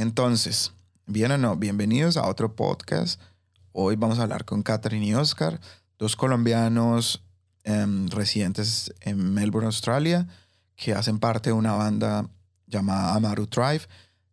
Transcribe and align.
Entonces, 0.00 0.72
bien 1.04 1.30
o 1.30 1.36
no, 1.36 1.56
bienvenidos 1.56 2.16
a 2.16 2.26
otro 2.26 2.56
podcast. 2.56 3.20
Hoy 3.72 3.96
vamos 3.96 4.18
a 4.18 4.22
hablar 4.22 4.46
con 4.46 4.62
Catherine 4.62 5.04
y 5.04 5.12
Oscar, 5.12 5.60
dos 5.98 6.16
colombianos 6.16 7.22
em, 7.64 8.08
residentes 8.08 8.94
en 9.02 9.34
Melbourne, 9.34 9.66
Australia, 9.66 10.26
que 10.74 10.94
hacen 10.94 11.18
parte 11.18 11.50
de 11.50 11.52
una 11.52 11.74
banda 11.74 12.30
llamada 12.66 13.14
Amaru 13.14 13.46
Tribe. 13.46 13.82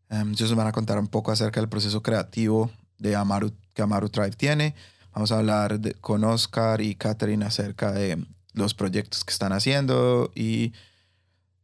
Em, 0.07 0.31
ellos 0.31 0.55
van 0.55 0.67
a 0.67 0.71
contar 0.71 0.99
un 0.99 1.07
poco 1.07 1.33
acerca 1.33 1.59
del 1.59 1.67
proceso 1.67 2.01
creativo 2.01 2.71
de 2.97 3.17
Amaru, 3.17 3.51
que 3.73 3.81
Amaru 3.81 4.09
tiene. 4.37 4.73
Vamos 5.11 5.33
a 5.33 5.39
hablar 5.39 5.81
con 5.99 6.23
Oscar 6.23 6.79
y 6.79 6.95
Catherine 6.95 7.43
acerca 7.43 7.91
de 7.91 8.25
los 8.53 8.73
proyectos 8.73 9.25
que 9.25 9.33
están 9.33 9.51
haciendo 9.51 10.31
y 10.33 10.71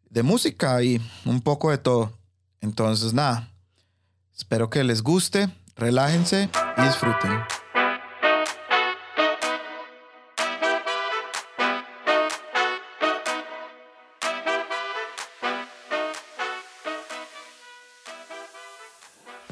de 0.09 0.23
música 0.23 0.83
y 0.83 1.01
un 1.23 1.39
poco 1.39 1.71
de 1.71 1.77
todo. 1.77 2.11
Entonces, 2.59 3.13
nada, 3.13 3.52
espero 4.35 4.69
que 4.69 4.83
les 4.83 5.01
guste, 5.01 5.47
relájense 5.75 6.49
y 6.77 6.81
disfruten. 6.81 7.31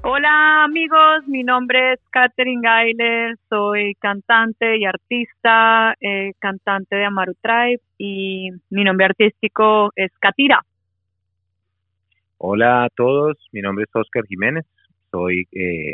Hola 0.04 0.64
amigos, 0.64 1.28
mi 1.28 1.44
nombre 1.44 1.94
es 1.94 2.00
Katherine 2.12 2.62
Gailer, 2.62 3.36
soy 3.50 3.96
cantante 3.96 4.78
y 4.78 4.86
artista, 4.86 5.94
eh, 6.02 6.34
cantante 6.40 6.96
de 6.96 7.06
Amaru 7.06 7.34
Tribe 7.42 7.82
y 7.98 8.50
mi 8.70 8.84
nombre 8.84 9.06
artístico 9.06 9.92
es 9.96 10.12
Katira. 10.20 10.64
Hola 12.44 12.86
a 12.86 12.90
todos, 12.96 13.38
mi 13.52 13.62
nombre 13.62 13.86
es 13.88 13.96
Oscar 13.96 14.24
Jiménez, 14.28 14.66
soy 15.12 15.48
eh, 15.52 15.94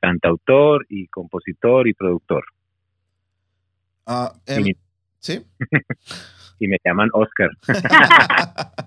cantautor 0.00 0.86
y 0.88 1.08
compositor 1.08 1.88
y 1.88 1.92
productor. 1.94 2.44
Ah, 4.06 4.32
Y 4.46 4.52
em, 4.52 4.62
mi- 4.62 4.76
¿Sí? 5.18 5.44
y 6.60 6.68
me 6.68 6.76
llaman 6.84 7.08
Oscar. 7.12 7.50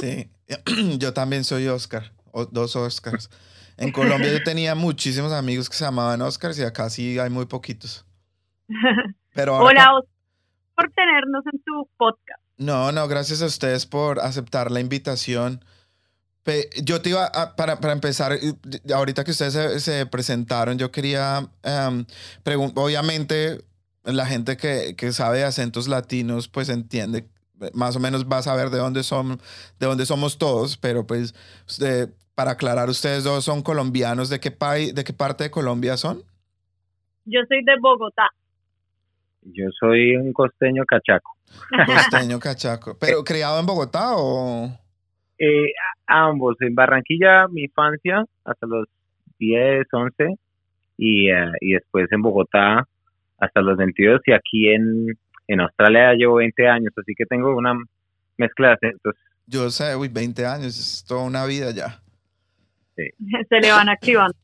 sí, 0.00 0.30
yo 1.00 1.12
también 1.12 1.42
soy 1.42 1.66
Oscar, 1.66 2.12
o- 2.30 2.46
dos 2.46 2.76
Oscars. 2.76 3.28
En 3.76 3.90
Colombia 3.90 4.32
yo 4.32 4.42
tenía 4.44 4.76
muchísimos 4.76 5.32
amigos 5.32 5.68
que 5.68 5.74
se 5.76 5.84
llamaban 5.84 6.22
Oscars 6.22 6.58
y 6.60 6.62
acá 6.62 6.90
sí 6.90 7.18
hay 7.18 7.30
muy 7.30 7.46
poquitos. 7.46 8.06
Pero 9.34 9.56
ahora 9.56 9.66
Hola, 9.68 9.94
Oscar, 9.98 10.14
por 10.76 10.92
tenernos 10.92 11.44
en 11.52 11.60
tu 11.64 11.88
podcast. 11.96 12.40
No, 12.56 12.92
no, 12.92 13.08
gracias 13.08 13.42
a 13.42 13.46
ustedes 13.46 13.84
por 13.86 14.20
aceptar 14.20 14.70
la 14.70 14.78
invitación. 14.78 15.64
Yo 16.82 17.00
te 17.02 17.10
iba 17.10 17.26
a, 17.26 17.56
para, 17.56 17.80
para 17.80 17.92
empezar, 17.92 18.32
eh, 18.32 18.54
ahorita 18.94 19.24
que 19.24 19.32
ustedes 19.32 19.52
se, 19.52 19.80
se 19.80 20.06
presentaron, 20.06 20.78
yo 20.78 20.90
quería, 20.90 21.48
pregun- 22.44 22.72
obviamente, 22.76 23.62
la 24.04 24.26
gente 24.26 24.56
que, 24.56 24.94
que 24.96 25.12
sabe 25.12 25.38
de 25.38 25.44
acentos 25.44 25.88
latinos, 25.88 26.48
pues 26.48 26.68
entiende, 26.68 27.26
eh, 27.60 27.70
más 27.74 27.96
o 27.96 28.00
menos 28.00 28.24
va 28.26 28.38
a 28.38 28.42
saber 28.42 28.70
de 28.70 28.78
dónde 28.78 29.02
son, 29.02 29.40
de 29.78 29.86
dónde 29.86 30.06
somos 30.06 30.38
todos, 30.38 30.76
pero 30.76 31.06
pues, 31.06 31.34
para 32.34 32.52
aclarar, 32.52 32.88
ustedes 32.88 33.24
dos 33.24 33.44
son 33.44 33.62
colombianos, 33.62 34.28
¿de 34.30 34.40
qué 34.40 34.50
país, 34.50 34.94
de 34.94 35.04
qué 35.04 35.12
parte 35.12 35.44
de 35.44 35.50
Colombia 35.50 35.96
son? 35.96 36.22
Yo 37.24 37.40
soy 37.48 37.62
de 37.64 37.72
Bogotá. 37.80 38.28
Yo 39.42 39.66
soy 39.78 40.16
un 40.16 40.32
costeño 40.32 40.84
cachaco. 40.86 41.36
Costeño, 41.86 42.38
cachaco. 42.40 42.96
¿Pero 42.98 43.22
criado 43.24 43.60
en 43.60 43.66
Bogotá 43.66 44.12
o...? 44.16 44.70
Eh, 45.38 45.72
ambos, 46.06 46.56
en 46.60 46.74
Barranquilla 46.74 47.46
mi 47.48 47.62
infancia 47.62 48.24
hasta 48.44 48.66
los 48.66 48.86
10, 49.38 49.86
11 49.92 50.34
y, 50.96 51.30
eh, 51.30 51.52
y 51.60 51.72
después 51.74 52.10
en 52.10 52.22
Bogotá 52.22 52.84
hasta 53.38 53.60
los 53.60 53.76
22 53.76 54.20
y 54.26 54.32
aquí 54.32 54.68
en, 54.68 55.06
en 55.46 55.60
Australia 55.60 56.14
llevo 56.14 56.36
20 56.36 56.68
años, 56.68 56.92
así 56.96 57.14
que 57.16 57.24
tengo 57.24 57.56
una 57.56 57.74
mezcla 58.36 58.68
de 58.68 58.74
acentos. 58.74 59.14
Yo 59.46 59.70
sé, 59.70 59.96
uy, 59.96 60.08
20 60.08 60.44
años, 60.44 60.78
es 60.78 61.04
toda 61.06 61.22
una 61.22 61.46
vida 61.46 61.70
ya. 61.70 62.02
Se 63.48 63.60
le 63.60 63.70
van 63.70 63.88
activando. 63.88 64.36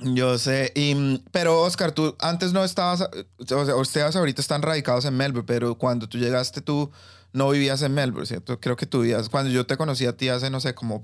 Yo 0.00 0.38
sé, 0.38 0.72
y, 0.74 0.94
mm, 0.94 1.24
pero 1.32 1.60
Oscar, 1.60 1.92
tú 1.92 2.16
antes 2.18 2.52
no 2.52 2.64
estabas, 2.64 3.08
o 3.38 3.64
sea, 3.64 3.76
ustedes 3.76 4.16
ahorita 4.16 4.40
están 4.40 4.62
radicados 4.62 5.04
en 5.04 5.16
Melbourne, 5.16 5.46
pero 5.46 5.74
cuando 5.74 6.08
tú 6.08 6.16
llegaste 6.16 6.62
tú 6.62 6.90
no 7.36 7.50
vivías 7.50 7.82
en 7.82 7.94
Melbourne, 7.94 8.26
¿cierto? 8.26 8.58
Creo 8.60 8.76
que 8.76 8.86
tú 8.86 9.02
vivías, 9.02 9.28
cuando 9.28 9.50
yo 9.52 9.66
te 9.66 9.76
conocí 9.76 10.06
a 10.06 10.16
ti 10.16 10.28
hace, 10.28 10.50
no 10.50 10.58
sé, 10.60 10.74
como 10.74 11.02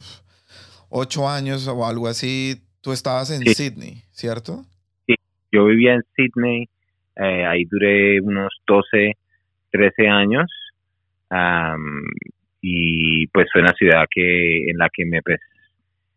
ocho 0.89 1.29
años 1.29 1.69
o 1.69 1.87
algo 1.87 2.09
así, 2.09 2.63
tú 2.81 2.93
estabas 2.93 3.31
en 3.31 3.43
Sí. 3.43 3.55
Sydney, 3.55 4.03
¿cierto? 4.11 4.65
Yo 5.53 5.67
vivía 5.67 5.95
en 5.95 6.03
Sydney, 6.17 6.69
eh, 7.17 7.45
ahí 7.47 7.65
duré 7.67 8.21
unos 8.23 8.49
12, 8.67 9.13
13 9.71 10.09
años 10.09 10.51
am, 11.29 12.03
y 12.61 13.27
pues 13.29 13.47
fue 13.53 13.61
una 13.63 13.73
ciudad 13.75 14.05
que 14.11 14.71
en 14.71 14.79
la 14.79 14.89
que 14.93 15.05
me 15.05 15.21
pues, 15.23 15.41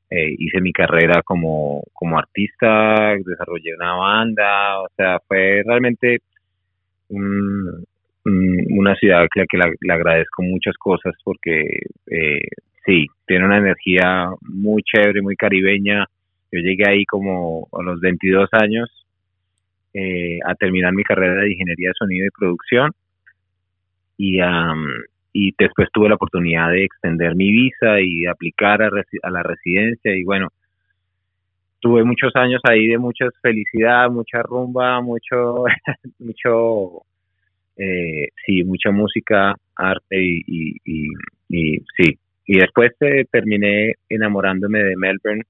eh, 0.09 0.35
hice 0.37 0.61
mi 0.61 0.71
carrera 0.71 1.21
como, 1.23 1.83
como 1.93 2.17
artista, 2.17 3.13
desarrollé 3.25 3.75
una 3.75 3.93
banda, 3.95 4.79
o 4.81 4.87
sea, 4.95 5.19
fue 5.27 5.63
realmente 5.65 6.19
un- 7.09 7.83
una 8.25 8.95
ciudad 8.95 9.27
que, 9.33 9.45
que 9.49 9.57
la- 9.57 9.73
le 9.79 9.93
agradezco 9.93 10.43
muchas 10.43 10.75
cosas 10.77 11.13
porque 11.23 11.61
eh, 12.07 12.41
sí, 12.85 13.07
tiene 13.27 13.45
una 13.45 13.57
energía 13.59 14.29
muy 14.41 14.83
chévere, 14.83 15.21
muy 15.21 15.35
caribeña. 15.35 16.05
Yo 16.51 16.59
llegué 16.61 16.87
ahí 16.89 17.05
como 17.05 17.67
a 17.73 17.83
los 17.83 17.99
22 18.01 18.49
años 18.53 18.89
eh, 19.93 20.39
a 20.45 20.55
terminar 20.55 20.93
mi 20.93 21.03
carrera 21.03 21.41
de 21.41 21.51
ingeniería 21.51 21.89
de 21.89 21.93
sonido 21.97 22.27
y 22.27 22.31
producción 22.37 22.91
y, 24.17 24.39
am, 24.41 24.85
y 25.33 25.53
después 25.57 25.89
tuve 25.93 26.09
la 26.09 26.15
oportunidad 26.15 26.71
de 26.71 26.85
extender 26.85 27.35
mi 27.35 27.51
visa 27.51 27.99
y 28.01 28.21
de 28.21 28.29
aplicar 28.29 28.81
a, 28.83 28.89
a 29.23 29.31
la 29.31 29.43
residencia 29.43 30.15
y 30.15 30.23
bueno, 30.23 30.49
tuve 31.79 32.03
muchos 32.03 32.35
años 32.35 32.61
ahí 32.69 32.87
de 32.87 32.97
mucha 32.97 33.27
felicidad, 33.41 34.09
mucha 34.09 34.41
rumba, 34.43 35.01
mucho, 35.01 35.65
mucho, 36.19 37.03
eh, 37.77 38.29
sí, 38.45 38.63
mucha 38.63 38.91
música, 38.91 39.55
arte 39.75 40.15
y, 40.21 40.43
y, 40.47 40.75
y, 40.85 41.07
y 41.49 41.77
sí. 41.97 42.17
Y 42.47 42.59
después 42.59 42.91
eh, 43.01 43.25
terminé 43.31 43.95
enamorándome 44.09 44.83
de 44.83 44.95
Melbourne 44.95 45.43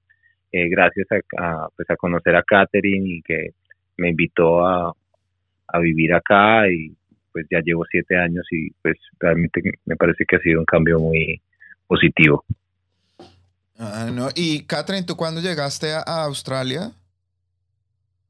eh, 0.52 0.68
gracias 0.70 1.06
a, 1.10 1.16
a, 1.42 1.68
pues 1.76 1.90
a 1.90 1.96
conocer 1.96 2.34
a 2.34 2.42
Catherine 2.42 3.06
y 3.06 3.22
que 3.22 3.50
me 3.98 4.10
invitó 4.10 4.66
a, 4.66 4.92
a 5.68 5.78
vivir 5.78 6.14
acá 6.14 6.68
y 6.70 6.94
pues 7.32 7.46
ya 7.50 7.60
llevo 7.60 7.84
siete 7.90 8.16
años 8.16 8.46
y 8.50 8.70
pues 8.82 8.96
realmente 9.20 9.60
me 9.84 9.96
parece 9.96 10.24
que 10.24 10.36
ha 10.36 10.40
sido 10.40 10.60
un 10.60 10.64
cambio 10.64 10.98
muy 10.98 11.40
positivo. 11.86 12.44
Ah, 13.78 14.10
no. 14.12 14.28
Y 14.34 14.66
Catherine, 14.66 15.04
¿tú 15.04 15.16
cuándo 15.16 15.40
llegaste 15.40 15.92
a, 15.92 15.98
a 15.98 16.24
Australia? 16.24 16.92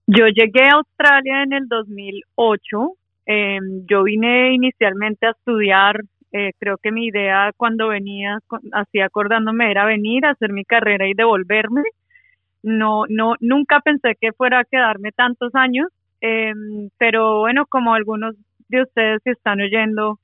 Yo 0.09 0.27
llegué 0.27 0.65
a 0.65 0.75
Australia 0.75 1.45
en 1.45 1.53
el 1.53 1.69
2008. 1.69 2.97
Eh, 3.27 3.59
yo 3.89 4.05
vine 4.05 4.55
inicialmente 4.55 5.27
a 5.27 5.31
estudiar. 5.31 6.01
eh, 6.33 6.53
creo 6.59 6.77
que 6.79 6.93
mi 6.93 7.07
idea 7.07 7.53
cuando 7.57 7.89
venía, 7.89 8.39
así 8.73 9.01
acordándome, 9.01 9.71
era 9.71 9.85
venir 9.85 10.27
a 10.27 10.31
hacer 10.31 10.53
mi 10.53 10.65
carrera 10.65 11.07
y 11.09 11.15
devolverme. 11.15 11.83
No, 12.63 13.05
no, 13.09 13.35
nunca 13.41 13.81
pensé 13.81 14.17
que 14.21 14.33
fuera 14.33 14.61
a 14.61 14.65
quedarme 14.65 15.13
tantos 15.13 15.55
años. 15.55 15.89
eh, 16.21 16.53
pero 16.99 17.41
bueno, 17.41 17.67
como 17.67 17.95
algunos 17.95 18.35
de 18.69 18.83
ustedes 18.83 19.21
que 19.25 19.31
están 19.33 19.61
oyendo 19.61 20.19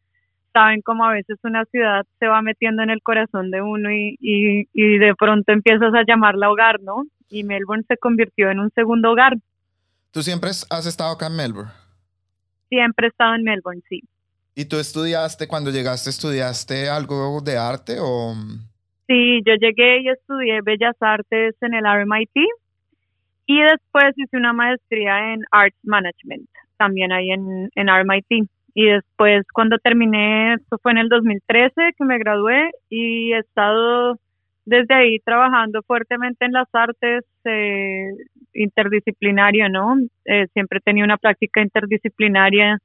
saben 0.53 0.83
cómo 0.83 1.05
a 1.05 1.13
veces 1.13 1.39
una 1.45 1.65
ciudad 1.67 2.05
se 2.19 2.27
va 2.27 2.43
metiendo 2.43 2.83
en 2.83 2.91
el 2.91 3.03
corazón 3.03 3.51
de 3.51 3.63
uno 3.63 3.91
y, 3.91 4.17
y, 4.21 4.69
y 4.73 4.99
de 4.99 5.15
pronto 5.15 5.53
empiezas 5.53 5.95
a 5.95 6.05
llamarla 6.07 6.51
hogar, 6.51 6.81
¿no? 6.83 7.05
Y 7.31 7.45
Melbourne 7.45 7.85
se 7.89 7.97
convirtió 7.97 8.51
en 8.51 8.59
un 8.59 8.71
segundo 8.75 9.13
hogar. 9.13 9.35
¿Tú 10.11 10.23
siempre 10.23 10.51
has 10.51 10.87
estado 10.87 11.13
acá 11.13 11.29
en 11.29 11.37
Melbourne? 11.37 11.71
Siempre 12.73 13.09
he 13.09 13.11
estado 13.11 13.35
en 13.35 13.43
Melbourne, 13.43 13.83
sí. 13.87 14.01
¿Y 14.55 14.65
tú 14.65 14.79
estudiaste, 14.79 15.47
cuando 15.47 15.71
llegaste, 15.71 16.09
estudiaste 16.09 16.89
algo 16.89 17.43
de 17.43 17.59
arte 17.59 17.99
o...? 18.01 18.33
Sí, 19.07 19.43
yo 19.45 19.53
llegué 19.61 20.01
y 20.01 20.09
estudié 20.09 20.61
Bellas 20.63 20.97
Artes 21.01 21.55
en 21.61 21.75
el 21.75 21.85
RMIT 21.85 22.31
y 23.45 23.61
después 23.61 24.15
hice 24.17 24.39
una 24.39 24.55
maestría 24.55 25.35
en 25.35 25.43
Arts 25.51 25.77
Management, 25.83 26.49
también 26.79 27.13
ahí 27.13 27.31
en, 27.31 27.69
en 27.75 27.89
RMIT. 27.89 28.49
Y 28.75 28.87
después, 28.87 29.45
cuando 29.53 29.77
terminé, 29.77 30.55
esto 30.55 30.79
fue 30.83 30.93
en 30.93 30.99
el 30.99 31.11
2013 31.11 31.75
que 31.99 32.05
me 32.07 32.17
gradué 32.17 32.71
y 32.89 33.35
he 33.35 33.39
estado 33.39 34.19
desde 34.65 34.95
ahí 34.95 35.19
trabajando 35.21 35.83
fuertemente 35.83 36.45
en 36.45 36.53
las 36.53 36.69
artes 36.73 37.25
eh, 37.45 38.09
interdisciplinario, 38.55 39.69
¿no? 39.69 39.97
Eh, 40.25 40.47
siempre 40.53 40.81
tenido 40.81 41.05
una 41.05 41.19
práctica 41.19 41.63
interdisciplinaria 41.63 42.79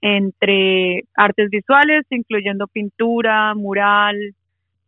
entre 0.00 1.02
artes 1.14 1.50
visuales, 1.50 2.04
incluyendo 2.10 2.66
pintura, 2.68 3.54
mural, 3.54 4.16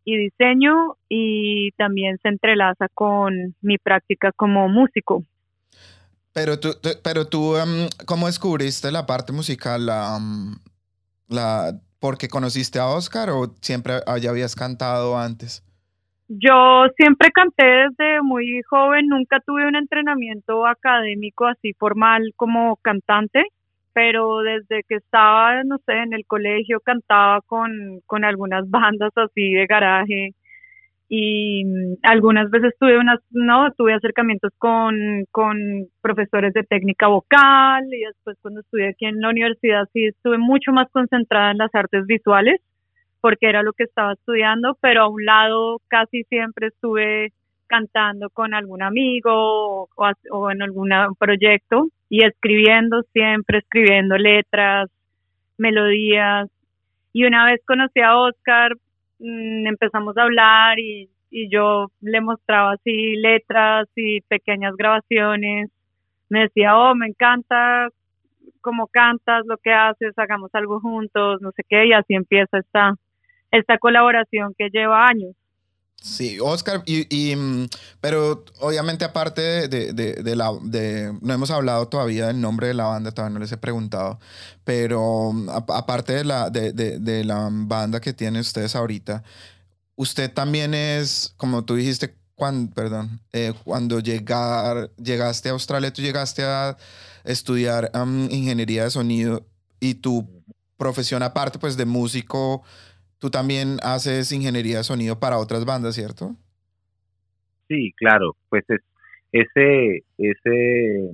y 0.04 0.16
diseño 0.16 0.96
y 1.08 1.72
también 1.72 2.18
se 2.22 2.28
entrelaza 2.28 2.88
con 2.94 3.54
mi 3.60 3.78
práctica 3.78 4.32
como 4.32 4.68
músico. 4.68 5.24
Pero 6.32 6.58
tú, 6.60 6.70
pero 7.02 7.26
tú 7.26 7.56
em, 7.56 7.88
¿cómo 8.06 8.26
descubriste 8.26 8.90
la 8.92 9.06
parte 9.06 9.32
musical? 9.32 9.86
La, 9.86 10.18
la, 11.28 11.80
¿Porque 11.98 12.28
conociste 12.28 12.78
a 12.78 12.86
Oscar 12.86 13.30
o 13.30 13.54
siempre 13.60 13.94
ya 14.20 14.30
habías 14.30 14.54
cantado 14.54 15.18
antes? 15.18 15.64
Yo 16.32 16.86
siempre 16.96 17.30
canté 17.32 17.64
desde 17.64 18.22
muy 18.22 18.62
joven, 18.62 19.08
nunca 19.08 19.40
tuve 19.44 19.66
un 19.66 19.74
entrenamiento 19.74 20.64
académico 20.64 21.46
así 21.46 21.72
formal 21.74 22.22
como 22.36 22.76
cantante, 22.76 23.42
pero 23.92 24.38
desde 24.38 24.84
que 24.88 24.94
estaba, 24.96 25.64
no 25.64 25.78
sé, 25.84 25.92
en 25.94 26.12
el 26.12 26.24
colegio 26.26 26.78
cantaba 26.84 27.40
con, 27.40 28.00
con 28.06 28.24
algunas 28.24 28.70
bandas 28.70 29.10
así 29.16 29.54
de 29.54 29.66
garaje 29.66 30.30
y 31.08 31.64
algunas 32.04 32.48
veces 32.50 32.74
tuve 32.78 32.96
unas, 32.96 33.18
no, 33.30 33.72
tuve 33.76 33.94
acercamientos 33.94 34.52
con, 34.58 35.24
con 35.32 35.58
profesores 36.00 36.54
de 36.54 36.62
técnica 36.62 37.08
vocal 37.08 37.84
y 37.92 38.04
después 38.04 38.38
cuando 38.40 38.60
estudié 38.60 38.90
aquí 38.90 39.06
en 39.06 39.20
la 39.20 39.30
universidad 39.30 39.88
sí 39.92 40.06
estuve 40.06 40.38
mucho 40.38 40.70
más 40.70 40.88
concentrada 40.92 41.50
en 41.50 41.58
las 41.58 41.74
artes 41.74 42.06
visuales 42.06 42.60
porque 43.20 43.48
era 43.48 43.62
lo 43.62 43.72
que 43.72 43.84
estaba 43.84 44.12
estudiando, 44.14 44.76
pero 44.80 45.02
a 45.02 45.08
un 45.08 45.24
lado 45.24 45.80
casi 45.88 46.24
siempre 46.24 46.68
estuve 46.68 47.32
cantando 47.66 48.30
con 48.30 48.54
algún 48.54 48.82
amigo 48.82 49.88
o, 49.94 50.50
en 50.50 50.62
algún 50.62 50.90
proyecto 51.18 51.88
y 52.08 52.24
escribiendo 52.24 53.02
siempre, 53.12 53.58
escribiendo 53.58 54.16
letras, 54.16 54.90
melodías. 55.56 56.48
Y 57.12 57.24
una 57.24 57.46
vez 57.46 57.60
conocí 57.66 58.00
a 58.00 58.16
Oscar, 58.16 58.74
mm, 59.20 59.66
empezamos 59.68 60.16
a 60.16 60.22
hablar 60.22 60.78
y, 60.80 61.08
y 61.30 61.48
yo 61.48 61.88
le 62.00 62.20
mostraba 62.20 62.72
así 62.72 63.16
letras 63.16 63.88
y 63.94 64.20
pequeñas 64.22 64.74
grabaciones. 64.76 65.70
Me 66.28 66.40
decía, 66.42 66.76
oh, 66.76 66.94
me 66.94 67.06
encanta 67.06 67.88
cómo 68.60 68.86
cantas, 68.88 69.46
lo 69.46 69.56
que 69.58 69.72
haces, 69.72 70.18
hagamos 70.18 70.50
algo 70.54 70.80
juntos, 70.80 71.40
no 71.40 71.52
sé 71.52 71.62
qué, 71.68 71.86
y 71.86 71.92
así 71.92 72.14
empieza 72.14 72.58
esta, 72.58 72.94
esta 73.50 73.78
colaboración 73.78 74.54
que 74.56 74.68
lleva 74.70 75.06
años. 75.06 75.34
Sí, 76.02 76.38
Oscar, 76.40 76.82
y, 76.86 77.36
mm, 77.36 77.68
pero 78.00 78.46
obviamente 78.60 79.04
aparte 79.04 79.68
de, 79.68 79.92
de, 79.92 80.36
la, 80.36 80.50
de, 80.62 81.12
no 81.20 81.34
hemos 81.34 81.50
hablado 81.50 81.88
todavía 81.88 82.28
del 82.28 82.40
nombre 82.40 82.68
de 82.68 82.74
la 82.74 82.86
banda, 82.86 83.12
todavía 83.12 83.34
no 83.34 83.40
les 83.40 83.52
he 83.52 83.58
preguntado, 83.58 84.18
pero 84.64 85.30
mm, 85.32 85.50
aparte 85.50 86.14
de 86.14 86.24
la, 86.24 86.48
de, 86.48 86.72
de, 86.72 87.24
la 87.24 87.48
banda 87.50 88.00
que 88.00 88.14
tienen 88.14 88.40
ustedes 88.40 88.74
ahorita, 88.76 89.22
usted 89.94 90.32
también 90.32 90.72
es, 90.72 91.34
como 91.36 91.66
tú 91.66 91.74
dijiste, 91.74 92.16
cuando, 92.34 92.72
perdón, 92.74 93.20
eh, 93.34 93.52
cuando 93.64 94.00
llegar, 94.00 94.90
llegaste 94.96 95.50
a 95.50 95.52
Australia, 95.52 95.92
tú 95.92 96.00
llegaste 96.00 96.44
a 96.44 96.78
estudiar 97.24 97.90
ingeniería 98.30 98.84
de 98.84 98.90
sonido 98.90 99.46
y 99.80 99.94
tu 99.96 100.26
profesión 100.78 101.22
aparte 101.22 101.58
pues 101.58 101.76
de 101.76 101.84
músico 101.84 102.62
tú 103.20 103.30
también 103.30 103.76
haces 103.82 104.32
ingeniería 104.32 104.78
de 104.78 104.84
sonido 104.84 105.20
para 105.20 105.38
otras 105.38 105.64
bandas, 105.64 105.94
¿cierto? 105.94 106.34
Sí, 107.68 107.92
claro, 107.96 108.34
pues 108.48 108.64
es, 108.68 108.80
ese, 109.32 110.02
ese, 110.18 111.10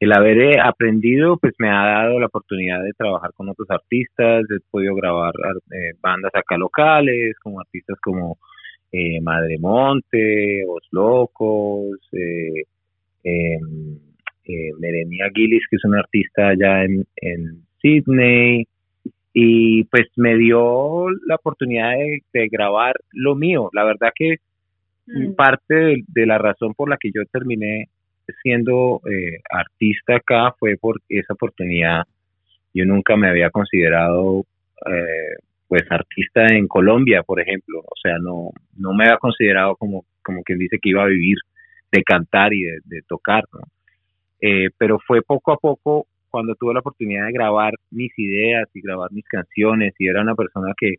el 0.00 0.12
haber 0.12 0.60
aprendido, 0.60 1.36
pues 1.36 1.54
me 1.58 1.70
ha 1.70 1.84
dado 1.84 2.18
la 2.18 2.26
oportunidad 2.26 2.82
de 2.82 2.92
trabajar 2.98 3.30
con 3.34 3.48
otros 3.48 3.70
artistas, 3.70 4.44
he 4.50 4.58
podido 4.70 4.94
grabar 4.96 5.32
eh, 5.70 5.92
bandas 6.00 6.32
acá 6.34 6.56
locales, 6.56 7.36
como 7.40 7.60
artistas 7.60 7.96
como 8.02 8.38
eh, 8.90 9.20
Madre 9.20 9.58
Monte, 9.58 10.64
Os 10.66 10.86
Locos, 10.90 11.98
eh, 12.12 12.64
em, 13.22 13.98
eh, 14.44 14.70
Merenia 14.80 15.30
Gillis, 15.32 15.62
que 15.70 15.76
es 15.76 15.84
una 15.84 16.00
artista 16.00 16.48
allá 16.48 16.84
en, 16.84 17.04
en 17.16 17.64
Sydney, 17.80 18.66
y 19.32 19.84
pues 19.84 20.08
me 20.16 20.36
dio 20.36 21.10
la 21.26 21.36
oportunidad 21.36 21.92
de, 22.32 22.48
grabar 22.48 22.96
lo 23.12 23.34
mío. 23.34 23.70
La 23.72 23.84
verdad 23.84 24.10
que 24.14 24.36
mm. 25.06 25.32
parte 25.32 26.02
de, 26.06 26.26
la 26.26 26.38
razón 26.38 26.74
por 26.74 26.90
la 26.90 26.98
que 26.98 27.10
yo 27.14 27.22
terminé 27.30 27.88
siendo 28.42 29.00
eh, 29.10 29.40
artista 29.50 30.16
acá 30.16 30.54
fue 30.58 30.76
por 30.76 31.00
esa 31.08 31.34
oportunidad. 31.34 32.04
Yo 32.74 32.84
nunca 32.84 33.16
me 33.16 33.28
había 33.28 33.50
considerado 33.50 34.44
eh, 34.86 35.36
pues 35.68 35.82
artista 35.90 36.46
en 36.46 36.68
Colombia, 36.68 37.22
por 37.22 37.40
ejemplo. 37.40 37.80
O 37.80 37.96
sea, 38.02 38.18
no, 38.18 38.50
no 38.76 38.92
me 38.92 39.04
había 39.04 39.18
considerado 39.18 39.76
como, 39.76 40.04
como 40.22 40.42
quien 40.42 40.58
dice 40.58 40.78
que 40.80 40.90
iba 40.90 41.02
a 41.02 41.06
vivir 41.06 41.38
de 41.90 42.02
cantar 42.02 42.52
y 42.54 42.62
de, 42.62 43.02
tocar, 43.06 43.44
¿no? 43.52 43.60
Eh, 44.40 44.70
pero 44.76 44.98
fue 44.98 45.22
poco 45.22 45.52
a 45.52 45.56
poco 45.56 46.06
cuando 46.32 46.56
tuve 46.56 46.74
la 46.74 46.80
oportunidad 46.80 47.26
de 47.26 47.32
grabar 47.32 47.74
mis 47.90 48.10
ideas 48.16 48.68
y 48.74 48.80
grabar 48.80 49.12
mis 49.12 49.26
canciones 49.28 49.94
y 49.98 50.08
era 50.08 50.22
una 50.22 50.34
persona 50.34 50.72
que 50.76 50.94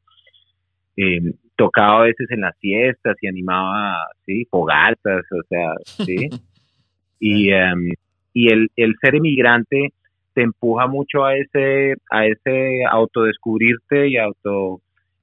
eh, 0.95 1.33
tocaba 1.57 2.01
a 2.01 2.03
veces 2.03 2.29
en 2.29 2.41
las 2.41 2.57
fiestas 2.59 3.17
y 3.21 3.27
animaba, 3.27 3.97
sí, 4.25 4.45
fogatas, 4.49 5.25
o 5.31 5.43
sea, 5.49 5.73
sí. 6.05 6.29
y 7.19 7.51
em, 7.51 7.89
y 8.33 8.51
el, 8.51 8.69
el 8.75 8.95
ser 9.01 9.15
emigrante 9.15 9.89
te 10.33 10.41
empuja 10.41 10.87
mucho 10.87 11.25
a 11.25 11.35
ese 11.35 11.95
a 12.11 12.25
ese 12.25 12.83
autodescubrirte 12.89 14.07
y 14.09 14.17
auto 14.17 14.81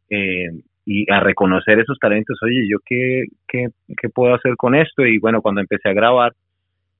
eh, 0.08 0.50
y 0.86 1.10
a 1.10 1.20
reconocer 1.20 1.78
esos 1.80 1.98
talentos. 1.98 2.38
Oye 2.42 2.66
yo 2.68 2.78
qué, 2.84 3.24
qué, 3.48 3.68
qué 4.00 4.08
puedo 4.08 4.34
hacer 4.34 4.56
con 4.56 4.74
esto 4.74 5.04
y 5.06 5.18
bueno 5.18 5.42
cuando 5.42 5.60
empecé 5.60 5.88
a 5.88 5.94
grabar 5.94 6.32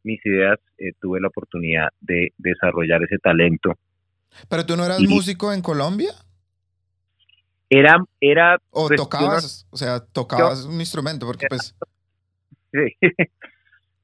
mis 0.03 0.25
ideas, 0.25 0.59
eh, 0.79 0.93
tuve 1.01 1.21
la 1.21 1.29
oportunidad 1.29 1.89
de 2.01 2.33
desarrollar 2.39 3.03
ese 3.03 3.19
talento. 3.19 3.75
¿Pero 4.49 4.65
tú 4.65 4.77
no 4.77 4.85
eras 4.85 5.01
músico 5.01 5.53
en 5.53 5.63
Colombia? 5.63 6.11
Era, 7.69 7.99
era... 8.21 8.59
¿O 8.71 8.89
pues, 8.89 9.01
tocabas, 9.01 9.67
o 9.71 9.77
sea, 9.77 10.01
tocabas 10.01 10.65
un 10.65 10.81
instrumento? 10.81 11.27
Porque 11.27 11.47
pues... 11.49 11.75
Sí. 12.73 12.95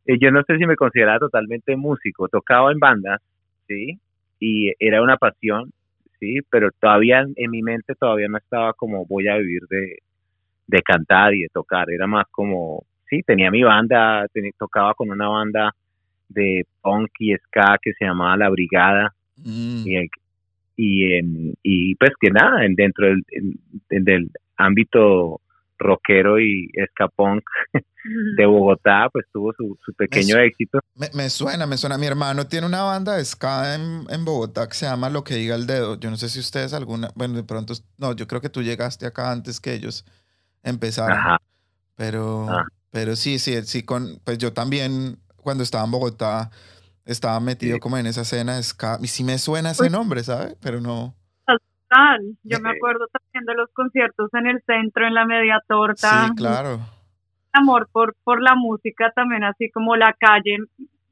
Eh, 0.06 0.18
yo 0.20 0.30
no 0.30 0.42
sé 0.46 0.56
si 0.56 0.66
me 0.66 0.76
consideraba 0.76 1.18
totalmente 1.18 1.76
músico, 1.76 2.28
tocaba 2.28 2.70
en 2.72 2.78
bandas, 2.78 3.20
sí, 3.66 3.98
y 4.38 4.72
era 4.78 5.02
una 5.02 5.16
pasión, 5.16 5.72
sí, 6.20 6.38
pero 6.50 6.70
todavía 6.80 7.24
en, 7.34 7.50
mi 7.50 7.62
mente 7.62 7.94
todavía 7.94 8.28
no 8.28 8.38
estaba 8.38 8.72
como 8.74 9.04
voy 9.06 9.28
a 9.28 9.36
vivir 9.36 9.62
de, 9.68 9.98
de 10.66 10.82
cantar 10.82 11.34
y 11.34 11.42
de 11.42 11.48
tocar, 11.52 11.90
era 11.90 12.06
más 12.06 12.24
como, 12.30 12.84
sí, 13.08 13.22
tenía 13.22 13.50
mi 13.50 13.62
banda, 13.64 14.26
tocaba 14.58 14.94
con 14.94 15.10
una 15.10 15.28
banda 15.28 15.72
de 16.28 16.64
punk 16.82 17.10
y 17.18 17.34
ska 17.36 17.78
que 17.80 17.92
se 17.98 18.04
llamaba 18.04 18.36
La 18.36 18.48
Brigada. 18.48 19.14
Mm. 19.36 19.84
Y, 19.86 20.10
y, 20.76 21.54
y, 21.62 21.94
pues 21.96 22.10
que 22.20 22.30
nada, 22.30 22.60
dentro 22.76 23.06
del, 23.06 23.24
del 23.90 24.30
ámbito 24.56 25.40
rockero 25.78 26.40
y 26.40 26.70
ska 26.92 27.08
punk 27.08 27.44
de 28.36 28.46
Bogotá, 28.46 29.08
pues 29.12 29.26
tuvo 29.32 29.52
su, 29.56 29.76
su 29.84 29.92
pequeño 29.94 30.38
éxito. 30.38 30.78
Me, 30.94 31.28
suena, 31.28 31.66
me 31.66 31.76
suena. 31.76 31.98
Mi 31.98 32.06
hermano 32.06 32.46
tiene 32.46 32.66
una 32.66 32.82
banda 32.82 33.16
de 33.16 33.24
ska 33.24 33.74
en, 33.74 34.06
en, 34.08 34.24
Bogotá 34.24 34.68
que 34.68 34.74
se 34.74 34.86
llama 34.86 35.10
Lo 35.10 35.24
que 35.24 35.34
diga 35.34 35.54
el 35.54 35.66
dedo. 35.66 35.98
Yo 35.98 36.10
no 36.10 36.16
sé 36.16 36.28
si 36.28 36.38
ustedes 36.38 36.72
alguna, 36.72 37.10
bueno, 37.14 37.34
de 37.34 37.44
pronto, 37.44 37.74
no, 37.98 38.14
yo 38.14 38.26
creo 38.26 38.40
que 38.40 38.48
tú 38.48 38.62
llegaste 38.62 39.06
acá 39.06 39.32
antes 39.32 39.60
que 39.60 39.74
ellos 39.74 40.04
empezaron. 40.62 41.18
Pero, 41.96 42.46
ah. 42.48 42.66
pero 42.90 43.16
sí, 43.16 43.38
sí, 43.38 43.60
sí, 43.62 43.82
con, 43.82 44.20
pues 44.24 44.38
yo 44.38 44.52
también 44.52 45.18
cuando 45.46 45.62
estaba 45.62 45.84
en 45.84 45.92
Bogotá, 45.92 46.50
estaba 47.04 47.38
metido 47.38 47.78
como 47.78 47.96
en 47.96 48.06
esa 48.06 48.22
escena 48.22 48.56
de 48.56 48.64
ska. 48.64 48.98
Y 49.00 49.06
sí 49.06 49.22
me 49.22 49.38
suena 49.38 49.70
ese 49.70 49.88
nombre, 49.88 50.24
¿sabes? 50.24 50.56
Pero 50.60 50.80
no. 50.80 51.14
Yo 52.42 52.58
me 52.58 52.70
acuerdo 52.70 53.06
también 53.06 53.46
de 53.46 53.54
los 53.54 53.70
conciertos 53.72 54.28
en 54.34 54.48
el 54.48 54.60
centro, 54.66 55.06
en 55.06 55.14
la 55.14 55.24
media 55.24 55.62
torta. 55.68 56.26
Sí, 56.26 56.34
claro. 56.34 56.80
Amor 57.52 57.88
por, 57.92 58.16
por 58.24 58.42
la 58.42 58.56
música 58.56 59.12
también, 59.14 59.44
así 59.44 59.70
como 59.70 59.94
la 59.94 60.12
calle 60.18 60.58